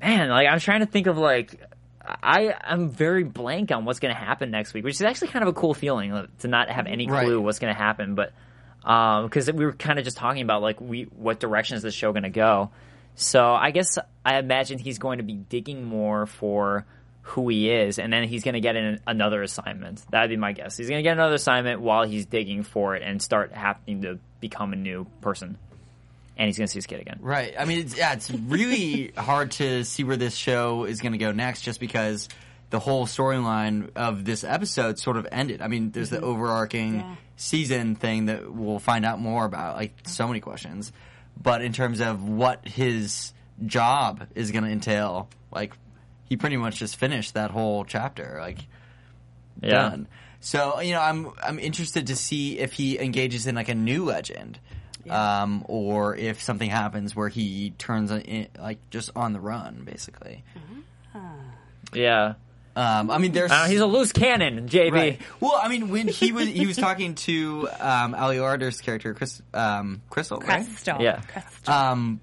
man, 0.00 0.28
like 0.30 0.48
I'm 0.48 0.60
trying 0.60 0.80
to 0.80 0.86
think 0.86 1.06
of 1.06 1.18
like 1.18 1.60
I 2.04 2.54
I'm 2.62 2.90
very 2.90 3.24
blank 3.24 3.70
on 3.70 3.84
what's 3.84 4.00
going 4.00 4.14
to 4.14 4.20
happen 4.20 4.50
next 4.50 4.74
week, 4.74 4.84
which 4.84 4.94
is 4.94 5.02
actually 5.02 5.28
kind 5.28 5.42
of 5.42 5.48
a 5.48 5.52
cool 5.52 5.74
feeling 5.74 6.12
uh, 6.12 6.26
to 6.40 6.48
not 6.48 6.68
have 6.70 6.86
any 6.86 7.06
clue 7.06 7.16
Right. 7.36 7.36
what's 7.36 7.58
going 7.58 7.72
to 7.72 7.78
happen. 7.80 8.14
But 8.14 8.32
because 8.82 9.50
we 9.52 9.64
were 9.64 9.72
kind 9.72 9.98
of 9.98 10.04
just 10.04 10.16
talking 10.16 10.42
about 10.42 10.62
like 10.62 10.80
we 10.80 11.04
what 11.04 11.38
direction 11.40 11.76
is 11.76 11.82
the 11.82 11.90
show 11.92 12.12
going 12.12 12.24
to 12.24 12.30
go. 12.30 12.70
So 13.14 13.44
I 13.52 13.70
guess 13.70 13.98
I 14.24 14.38
imagine 14.38 14.78
he's 14.78 14.98
going 14.98 15.18
to 15.18 15.24
be 15.24 15.34
digging 15.34 15.84
more 15.84 16.26
for 16.26 16.86
who 17.24 17.48
he 17.48 17.70
is, 17.70 18.00
and 18.00 18.12
then 18.12 18.24
he's 18.26 18.42
going 18.42 18.54
to 18.54 18.60
get 18.60 18.74
in 18.74 18.98
another 19.06 19.42
assignment. 19.42 20.02
That'd 20.10 20.30
be 20.30 20.36
my 20.36 20.52
guess. 20.52 20.76
He's 20.76 20.88
going 20.88 20.98
to 20.98 21.02
get 21.04 21.12
another 21.12 21.36
assignment 21.36 21.80
while 21.80 22.04
he's 22.04 22.26
digging 22.26 22.64
for 22.64 22.96
it 22.96 23.02
and 23.02 23.22
start 23.22 23.52
having 23.52 24.02
to 24.02 24.18
become 24.40 24.72
a 24.72 24.76
new 24.76 25.06
person. 25.20 25.56
And 26.36 26.46
he's 26.46 26.56
going 26.56 26.66
to 26.66 26.72
see 26.72 26.78
his 26.78 26.86
kid 26.86 27.00
again. 27.00 27.18
Right. 27.20 27.54
I 27.58 27.64
mean, 27.66 27.80
it's, 27.80 27.96
yeah, 27.96 28.14
it's 28.14 28.30
really 28.30 29.08
hard 29.16 29.50
to 29.52 29.84
see 29.84 30.02
where 30.04 30.16
this 30.16 30.34
show 30.34 30.84
is 30.84 31.00
going 31.00 31.12
to 31.12 31.18
go 31.18 31.30
next, 31.32 31.60
just 31.62 31.78
because 31.78 32.28
the 32.70 32.78
whole 32.78 33.06
storyline 33.06 33.90
of 33.96 34.24
this 34.24 34.42
episode 34.44 34.98
sort 34.98 35.18
of 35.18 35.26
ended. 35.30 35.60
I 35.60 35.68
mean, 35.68 35.90
there's 35.90 36.08
the 36.10 36.16
mm-hmm. 36.16 36.24
overarching 36.24 36.94
Yeah. 37.00 37.14
season 37.36 37.96
thing 37.96 38.26
that 38.26 38.50
we'll 38.50 38.78
find 38.78 39.04
out 39.04 39.20
more 39.20 39.44
about. 39.44 39.76
Like 39.76 39.92
so 40.06 40.26
many 40.26 40.40
questions, 40.40 40.90
but 41.40 41.60
in 41.60 41.72
terms 41.74 42.00
of 42.00 42.26
what 42.26 42.66
his 42.66 43.34
job 43.66 44.26
is 44.34 44.50
going 44.52 44.64
to 44.64 44.70
entail, 44.70 45.28
like 45.52 45.74
he 46.24 46.38
pretty 46.38 46.56
much 46.56 46.76
just 46.78 46.96
finished 46.96 47.34
that 47.34 47.50
whole 47.50 47.84
chapter. 47.84 48.38
Like 48.40 48.58
Yeah. 49.60 49.70
done. 49.70 50.08
So 50.40 50.80
you 50.80 50.92
know, 50.92 51.00
I'm 51.02 51.30
I'm 51.42 51.58
interested 51.58 52.06
to 52.06 52.16
see 52.16 52.58
if 52.58 52.72
he 52.72 52.98
engages 52.98 53.46
in 53.46 53.54
like 53.54 53.68
a 53.68 53.74
new 53.74 54.04
legend, 54.06 54.58
um, 55.10 55.64
or 55.68 56.16
if 56.16 56.40
something 56.42 56.68
happens 56.70 57.14
where 57.16 57.28
he 57.28 57.70
turns 57.78 58.10
in, 58.10 58.48
like 58.58 58.78
just 58.90 59.10
on 59.16 59.32
the 59.32 59.40
run, 59.40 59.82
basically. 59.84 60.44
Yeah. 61.94 62.34
Um, 62.74 63.10
I 63.10 63.18
mean, 63.18 63.32
there's 63.32 63.50
Uh, 63.52 63.66
he's 63.66 63.80
a 63.80 63.86
loose 63.86 64.12
cannon, 64.12 64.66
JB. 64.66 64.92
right. 64.92 65.20
Well, 65.40 65.60
I 65.62 65.68
mean, 65.68 65.90
when 65.90 66.08
he 66.08 66.32
was 66.32 66.48
he 66.48 66.66
was 66.66 66.76
talking 66.78 67.16
to 67.16 67.68
um, 67.78 68.14
Ali 68.14 68.40
Larter's 68.40 68.80
character, 68.80 69.12
Chris, 69.12 69.42
um, 69.52 70.00
Crystal, 70.08 70.38
right? 70.38 70.66
Yeah. 70.98 71.20
Crystal. 71.20 71.74
um, 71.74 72.20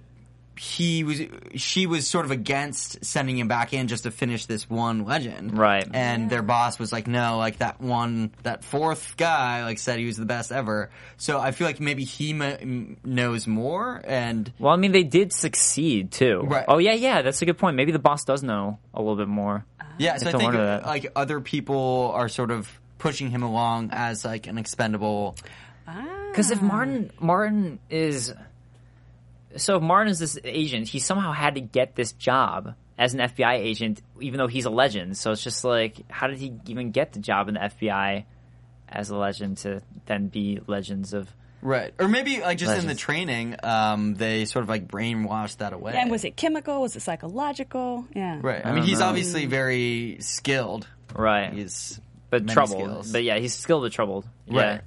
he 0.61 1.05
was 1.05 1.21
she 1.55 1.87
was 1.87 2.05
sort 2.05 2.25
of 2.25 2.31
against 2.31 3.05
sending 3.05 3.37
him 3.37 3.47
back 3.47 3.71
in 3.71 3.87
just 3.87 4.03
to 4.03 4.11
finish 4.11 4.45
this 4.45 4.69
one 4.69 5.05
legend 5.05 5.57
Right. 5.57 5.87
and 5.93 6.29
their 6.29 6.41
boss 6.41 6.77
was 6.77 6.91
like 6.91 7.07
no 7.07 7.37
like 7.37 7.59
that 7.59 7.79
one 7.79 8.31
that 8.43 8.65
fourth 8.65 9.15
guy 9.15 9.63
like 9.63 9.79
said 9.79 9.99
he 9.99 10.05
was 10.05 10.17
the 10.17 10.25
best 10.25 10.51
ever 10.51 10.89
so 11.15 11.39
i 11.39 11.51
feel 11.51 11.65
like 11.65 11.79
maybe 11.79 12.03
he 12.03 12.31
m- 12.31 12.97
knows 13.05 13.47
more 13.47 14.01
and 14.03 14.51
Well, 14.59 14.73
I 14.73 14.75
mean, 14.75 14.91
they 14.91 15.03
did 15.03 15.31
succeed 15.31 16.11
too. 16.11 16.41
Right. 16.43 16.65
Oh 16.67 16.77
yeah, 16.79 16.93
yeah. 16.93 17.21
That's 17.21 17.41
a 17.41 17.45
good 17.45 17.57
point. 17.57 17.77
Maybe 17.77 17.91
the 17.93 17.99
boss 17.99 18.25
does 18.25 18.43
know 18.43 18.79
a 18.93 18.99
little 18.99 19.15
bit 19.15 19.27
more. 19.29 19.65
Yeah, 19.97 20.17
so 20.17 20.29
I 20.29 20.31
think 20.33 20.53
like 20.53 21.11
other 21.15 21.39
people 21.39 22.11
are 22.13 22.27
sort 22.27 22.51
of 22.51 22.69
pushing 22.97 23.29
him 23.31 23.43
along 23.43 23.89
as 23.93 24.25
like 24.25 24.47
an 24.47 24.57
expendable. 24.57 25.35
Ah. 25.87 26.03
Because 26.31 26.51
if 26.51 26.61
Martin 26.61 27.11
Martin 27.19 27.79
is 27.89 28.33
so 29.57 29.77
if 29.77 29.81
Martin 29.81 30.11
is 30.11 30.19
this 30.19 30.37
agent, 30.43 30.87
he 30.87 30.99
somehow 30.99 31.31
had 31.31 31.55
to 31.55 31.61
get 31.61 31.95
this 31.95 32.13
job 32.13 32.75
as 32.97 33.13
an 33.13 33.19
FBI 33.21 33.53
agent, 33.53 34.01
even 34.19 34.37
though 34.37 34.47
he's 34.47 34.65
a 34.65 34.69
legend. 34.69 35.17
So 35.17 35.31
it's 35.31 35.43
just 35.43 35.63
like, 35.63 35.97
how 36.09 36.27
did 36.27 36.37
he 36.37 36.53
even 36.67 36.91
get 36.91 37.13
the 37.13 37.19
job 37.19 37.47
in 37.47 37.55
the 37.55 37.61
FBI 37.61 38.25
as 38.87 39.09
a 39.09 39.15
legend 39.17 39.57
to 39.59 39.81
then 40.05 40.27
be 40.27 40.59
legends 40.67 41.13
of? 41.13 41.29
Right. 41.61 41.93
Or 41.99 42.07
maybe 42.07 42.39
like 42.39 42.57
just 42.57 42.77
in 42.79 42.87
the 42.87 42.95
training, 42.95 43.55
um, 43.63 44.15
they 44.15 44.45
sort 44.45 44.63
of 44.63 44.69
like 44.69 44.87
brainwashed 44.87 45.57
that 45.57 45.73
away. 45.73 45.93
And 45.95 46.09
was 46.09 46.23
it 46.23 46.35
chemical? 46.37 46.81
Was 46.81 46.95
it 46.95 47.01
psychological? 47.01 48.05
Yeah. 48.15 48.39
Right. 48.41 48.65
I, 48.65 48.69
I 48.69 48.73
mean, 48.73 48.83
he's 48.83 48.99
know. 48.99 49.07
obviously 49.07 49.45
very 49.45 50.17
skilled. 50.21 50.87
Right, 51.15 51.51
He's 51.53 51.99
but 52.29 52.47
troubled. 52.47 52.81
skills. 52.83 53.11
But 53.11 53.23
yeah, 53.23 53.39
he's 53.39 53.53
skilled 53.55 53.83
but 53.83 53.91
troubled. 53.91 54.25
Yeah. 54.45 54.81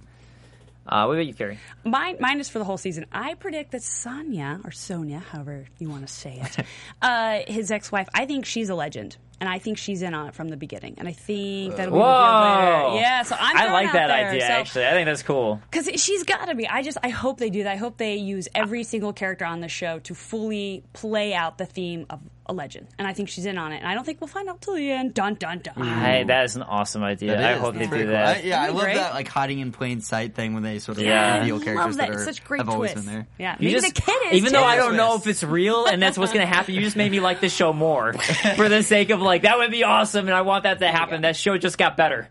Uh, 0.92 1.06
what 1.06 1.14
about 1.14 1.24
you, 1.26 1.32
Carrie? 1.32 1.58
Mine, 1.84 2.16
mine 2.20 2.38
is 2.38 2.50
for 2.50 2.58
the 2.58 2.66
whole 2.66 2.76
season. 2.76 3.06
I 3.10 3.32
predict 3.32 3.70
that 3.72 3.82
Sonia 3.82 4.60
or 4.62 4.70
Sonia, 4.70 5.20
however 5.20 5.64
you 5.78 5.88
want 5.88 6.06
to 6.06 6.12
say 6.12 6.38
it, 6.42 6.66
uh, 7.02 7.40
his 7.46 7.70
ex-wife. 7.70 8.08
I 8.12 8.26
think 8.26 8.44
she's 8.44 8.68
a 8.68 8.74
legend, 8.74 9.16
and 9.40 9.48
I 9.48 9.58
think 9.58 9.78
she's 9.78 10.02
in 10.02 10.12
on 10.12 10.28
it 10.28 10.34
from 10.34 10.48
the 10.48 10.56
beginning. 10.58 10.96
And 10.98 11.08
I 11.08 11.12
think 11.12 11.76
that'll 11.76 11.92
be 11.94 11.96
revealed 11.98 12.14
Whoa! 12.14 12.88
later. 12.90 13.00
Yeah, 13.00 13.22
so 13.22 13.36
I'm 13.40 13.56
I 13.56 13.72
like 13.72 13.92
that 13.94 14.08
there. 14.08 14.28
idea. 14.28 14.46
So- 14.46 14.52
actually, 14.52 14.86
I 14.86 14.90
think 14.90 15.06
that's 15.06 15.22
cool. 15.22 15.62
Because 15.70 15.88
she's 15.98 16.24
got 16.24 16.44
to 16.48 16.54
be. 16.54 16.68
I 16.68 16.82
just, 16.82 16.98
I 17.02 17.08
hope 17.08 17.38
they 17.38 17.48
do 17.48 17.62
that. 17.62 17.72
I 17.72 17.76
hope 17.76 17.96
they 17.96 18.16
use 18.16 18.48
every 18.54 18.84
single 18.84 19.14
character 19.14 19.46
on 19.46 19.60
the 19.60 19.68
show 19.68 19.98
to 20.00 20.14
fully 20.14 20.84
play 20.92 21.32
out 21.32 21.56
the 21.56 21.64
theme 21.66 22.04
of 22.10 22.20
a 22.52 22.54
legend. 22.54 22.86
And 22.98 23.08
I 23.08 23.12
think 23.12 23.28
she's 23.28 23.46
in 23.46 23.58
on 23.58 23.72
it. 23.72 23.78
And 23.78 23.86
I 23.88 23.94
don't 23.94 24.04
think 24.04 24.20
we'll 24.20 24.28
find 24.28 24.48
out 24.48 24.60
till 24.60 24.74
the 24.74 24.90
end. 24.90 25.14
Dun, 25.14 25.34
dun, 25.34 25.58
dun. 25.58 25.74
Mm. 25.74 26.00
Hey, 26.00 26.24
that 26.24 26.44
is 26.44 26.54
an 26.56 26.62
awesome 26.62 27.02
idea. 27.02 27.36
That 27.36 27.44
I 27.44 27.52
is. 27.54 27.60
hope 27.60 27.74
That's 27.74 27.84
they 27.86 27.88
pretty 27.88 28.04
do 28.04 28.10
cool. 28.10 28.18
that. 28.18 28.36
I, 28.36 28.40
yeah, 28.40 28.60
I 28.60 28.64
Isn't 28.64 28.70
it 28.70 28.78
love 28.78 28.84
great? 28.84 28.96
that 28.96 29.14
like 29.14 29.28
hiding 29.28 29.58
in 29.58 29.72
plain 29.72 30.00
sight 30.00 30.34
thing 30.34 30.54
when 30.54 30.62
they 30.62 30.78
sort 30.78 30.98
of 30.98 31.04
Yeah. 31.04 31.38
reveal 31.40 31.56
Love 31.56 31.64
characters 31.64 31.96
that. 31.96 32.06
that, 32.08 32.10
are, 32.10 32.14
It's 32.14 32.24
such 32.24 32.44
great 32.44 32.58
have 32.60 32.68
always 32.68 32.92
twist. 32.92 33.06
been 33.06 33.14
there. 33.14 33.26
Yeah, 33.38 33.56
You 33.58 33.68
maybe 33.68 33.80
just- 33.80 33.94
the 33.94 34.00
kid 34.00 34.16
is 34.30 34.34
even 34.38 34.52
though 34.52 34.60
too. 34.60 34.64
I 34.66 34.76
don't 34.76 34.96
know 34.96 35.16
if 35.16 35.26
it's 35.26 35.42
real 35.42 35.86
and 35.86 36.00
that's 36.02 36.16
what's 36.18 36.32
going 36.32 36.46
to 36.46 36.52
happen, 36.54 36.74
you 36.74 36.80
just 36.82 36.96
made 36.96 37.10
me 37.10 37.20
like 37.20 37.40
this 37.40 37.52
show 37.54 37.72
more 37.72 38.12
for 38.56 38.68
the 38.68 38.82
sake 38.82 39.10
of 39.10 39.20
like 39.20 39.42
that 39.42 39.58
would 39.58 39.70
be 39.70 39.82
awesome 39.84 40.26
and 40.26 40.34
I 40.36 40.42
want 40.42 40.64
that 40.64 40.78
to 40.78 40.88
happen. 40.88 41.22
That 41.22 41.36
show 41.36 41.56
just 41.58 41.78
got 41.78 41.96
better. 41.96 42.28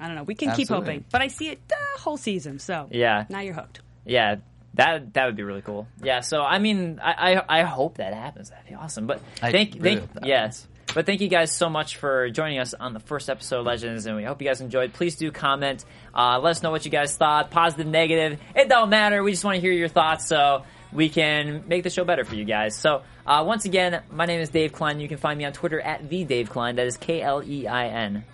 I 0.00 0.06
don't 0.06 0.14
know. 0.14 0.22
We 0.22 0.36
can 0.36 0.50
keep 0.50 0.62
Absolutely. 0.70 0.86
hoping, 0.94 1.04
but 1.10 1.22
I 1.22 1.26
see 1.28 1.48
it 1.48 1.66
the 1.68 1.74
whole 2.00 2.16
season. 2.16 2.60
So 2.60 2.86
Yeah. 2.92 3.24
now 3.28 3.40
you're 3.40 3.54
hooked. 3.54 3.80
Yeah, 4.06 4.36
that 4.78 5.12
that 5.14 5.26
would 5.26 5.36
be 5.36 5.42
really 5.42 5.60
cool. 5.60 5.88
Yeah, 6.02 6.20
so 6.20 6.40
I 6.40 6.58
mean, 6.60 7.00
I 7.02 7.34
I, 7.34 7.60
I 7.60 7.62
hope 7.64 7.96
that 7.96 8.14
happens. 8.14 8.50
That'd 8.50 8.66
be 8.66 8.74
awesome. 8.74 9.06
But 9.06 9.20
I 9.42 9.50
thank 9.50 9.74
really 9.74 9.96
thank 9.96 10.24
yes. 10.24 10.66
But 10.94 11.04
thank 11.04 11.20
you 11.20 11.28
guys 11.28 11.52
so 11.52 11.68
much 11.68 11.96
for 11.96 12.30
joining 12.30 12.60
us 12.60 12.72
on 12.72 12.94
the 12.94 13.00
first 13.00 13.28
episode 13.28 13.60
of 13.60 13.66
Legends, 13.66 14.06
and 14.06 14.16
we 14.16 14.24
hope 14.24 14.40
you 14.40 14.48
guys 14.48 14.62
enjoyed. 14.62 14.94
Please 14.94 15.16
do 15.16 15.30
comment. 15.30 15.84
Uh, 16.14 16.38
let 16.38 16.52
us 16.52 16.62
know 16.62 16.70
what 16.70 16.86
you 16.86 16.90
guys 16.90 17.14
thought, 17.14 17.50
positive, 17.50 17.86
negative. 17.86 18.40
It 18.54 18.70
don't 18.70 18.88
matter. 18.88 19.22
We 19.22 19.32
just 19.32 19.44
want 19.44 19.56
to 19.56 19.60
hear 19.60 19.72
your 19.72 19.88
thoughts 19.88 20.26
so 20.26 20.62
we 20.92 21.10
can 21.10 21.64
make 21.66 21.82
the 21.82 21.90
show 21.90 22.04
better 22.04 22.24
for 22.24 22.36
you 22.36 22.44
guys. 22.44 22.74
So 22.74 23.02
uh, 23.26 23.44
once 23.46 23.66
again, 23.66 24.02
my 24.10 24.24
name 24.24 24.40
is 24.40 24.48
Dave 24.48 24.72
Klein. 24.72 24.98
You 25.00 25.08
can 25.08 25.18
find 25.18 25.36
me 25.36 25.44
on 25.44 25.52
Twitter 25.52 25.78
at 25.80 26.08
the 26.08 26.24
Dave 26.24 26.48
Klein. 26.48 26.76
That 26.76 26.86
is 26.86 26.96
K 26.96 27.20
L 27.20 27.42
E 27.42 27.66
I 27.66 27.88
N. 27.88 28.24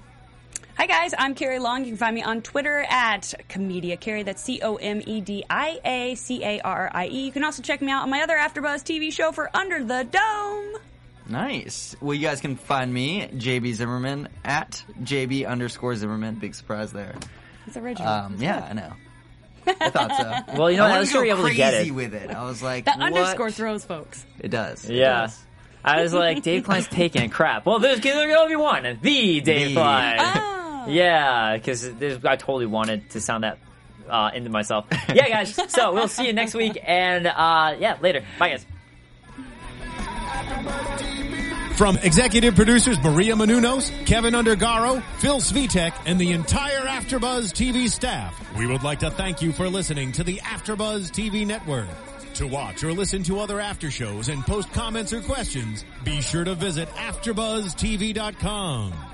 Hi 0.76 0.86
guys, 0.86 1.14
I'm 1.16 1.34
Carrie 1.34 1.60
Long. 1.60 1.84
You 1.84 1.90
can 1.92 1.96
find 1.96 2.14
me 2.14 2.22
on 2.22 2.42
Twitter 2.42 2.84
at 2.90 3.32
Comedia 3.48 3.96
Carrie. 3.96 4.24
That's 4.24 4.42
C 4.42 4.60
O 4.62 4.76
M 4.76 5.00
E 5.06 5.20
D 5.20 5.44
I 5.48 5.80
A 5.84 6.14
C 6.16 6.42
A 6.44 6.60
R 6.60 6.90
I 6.92 7.06
E. 7.06 7.26
You 7.26 7.32
can 7.32 7.44
also 7.44 7.62
check 7.62 7.80
me 7.80 7.92
out 7.92 8.02
on 8.02 8.10
my 8.10 8.22
other 8.22 8.36
AfterBuzz 8.36 8.82
TV 8.82 9.12
show 9.12 9.30
for 9.30 9.54
Under 9.56 9.84
the 9.84 10.04
Dome. 10.10 10.82
Nice. 11.28 11.94
Well, 12.00 12.14
you 12.14 12.20
guys 12.26 12.40
can 12.40 12.56
find 12.56 12.92
me, 12.92 13.22
JB 13.28 13.74
Zimmerman, 13.74 14.28
at 14.44 14.82
JB 15.02 15.46
underscore 15.48 15.94
Zimmerman. 15.94 16.34
Big 16.36 16.54
surprise 16.54 16.92
there. 16.92 17.14
It's 17.66 17.76
original. 17.76 18.08
Um, 18.08 18.36
yeah, 18.40 18.66
I 18.68 18.72
know. 18.74 18.92
I 19.66 19.88
thought 19.90 20.10
so. 20.16 20.54
Well, 20.58 20.70
you 20.70 20.76
know 20.76 20.84
I 20.84 20.88
what? 20.88 20.90
I 20.90 20.94
wanted 20.96 20.98
was 21.00 21.10
sure 21.10 21.24
you're 21.24 21.36
able 21.38 21.48
to 21.48 21.54
get 21.54 21.72
it. 21.72 21.90
with 21.94 22.12
it. 22.14 22.30
I 22.30 22.44
was 22.44 22.62
like, 22.62 22.84
that 22.86 22.98
what? 22.98 23.06
underscore 23.14 23.50
throws 23.50 23.84
folks. 23.84 24.26
It 24.40 24.48
does. 24.50 24.84
It 24.90 24.96
Yeah. 24.96 25.22
does. 25.22 25.40
I 25.86 26.02
was 26.02 26.12
like, 26.14 26.42
Dave 26.42 26.64
Klein's 26.64 26.88
taking 26.88 27.22
a 27.22 27.28
crap. 27.28 27.64
Well, 27.66 27.78
there's 27.78 28.00
there's 28.00 28.34
gonna 28.34 28.48
be 28.48 28.56
one. 28.56 28.98
The 29.02 29.40
Dave 29.40 29.68
The. 29.68 29.72
Klein. 29.74 30.16
Oh. 30.18 30.60
Yeah, 30.86 31.56
because 31.56 31.84
I 32.24 32.36
totally 32.36 32.66
wanted 32.66 33.10
to 33.10 33.20
sound 33.20 33.44
that 33.44 33.58
uh, 34.08 34.30
into 34.34 34.50
myself. 34.50 34.86
Yeah, 35.12 35.28
guys. 35.28 35.58
So 35.68 35.92
we'll 35.92 36.08
see 36.08 36.26
you 36.26 36.32
next 36.32 36.54
week, 36.54 36.78
and 36.82 37.26
uh, 37.26 37.76
yeah, 37.78 37.98
later. 38.00 38.24
Bye, 38.38 38.50
guys. 38.50 38.66
From 41.76 41.98
executive 41.98 42.54
producers 42.54 42.96
Maria 43.02 43.34
Menounos, 43.34 43.90
Kevin 44.06 44.34
Undergaro, 44.34 45.02
Phil 45.18 45.40
Svitek, 45.40 45.92
and 46.06 46.20
the 46.20 46.30
entire 46.30 46.86
AfterBuzz 46.86 47.52
TV 47.52 47.90
staff, 47.90 48.40
we 48.56 48.68
would 48.68 48.84
like 48.84 49.00
to 49.00 49.10
thank 49.10 49.42
you 49.42 49.50
for 49.52 49.68
listening 49.68 50.12
to 50.12 50.22
the 50.22 50.36
AfterBuzz 50.36 51.10
TV 51.10 51.44
network. 51.44 51.88
To 52.34 52.46
watch 52.46 52.84
or 52.84 52.92
listen 52.92 53.24
to 53.24 53.40
other 53.40 53.58
after 53.60 53.90
shows 53.90 54.28
and 54.28 54.44
post 54.44 54.72
comments 54.72 55.12
or 55.12 55.20
questions, 55.20 55.84
be 56.04 56.20
sure 56.20 56.44
to 56.44 56.54
visit 56.54 56.88
AfterBuzzTV.com. 56.90 58.92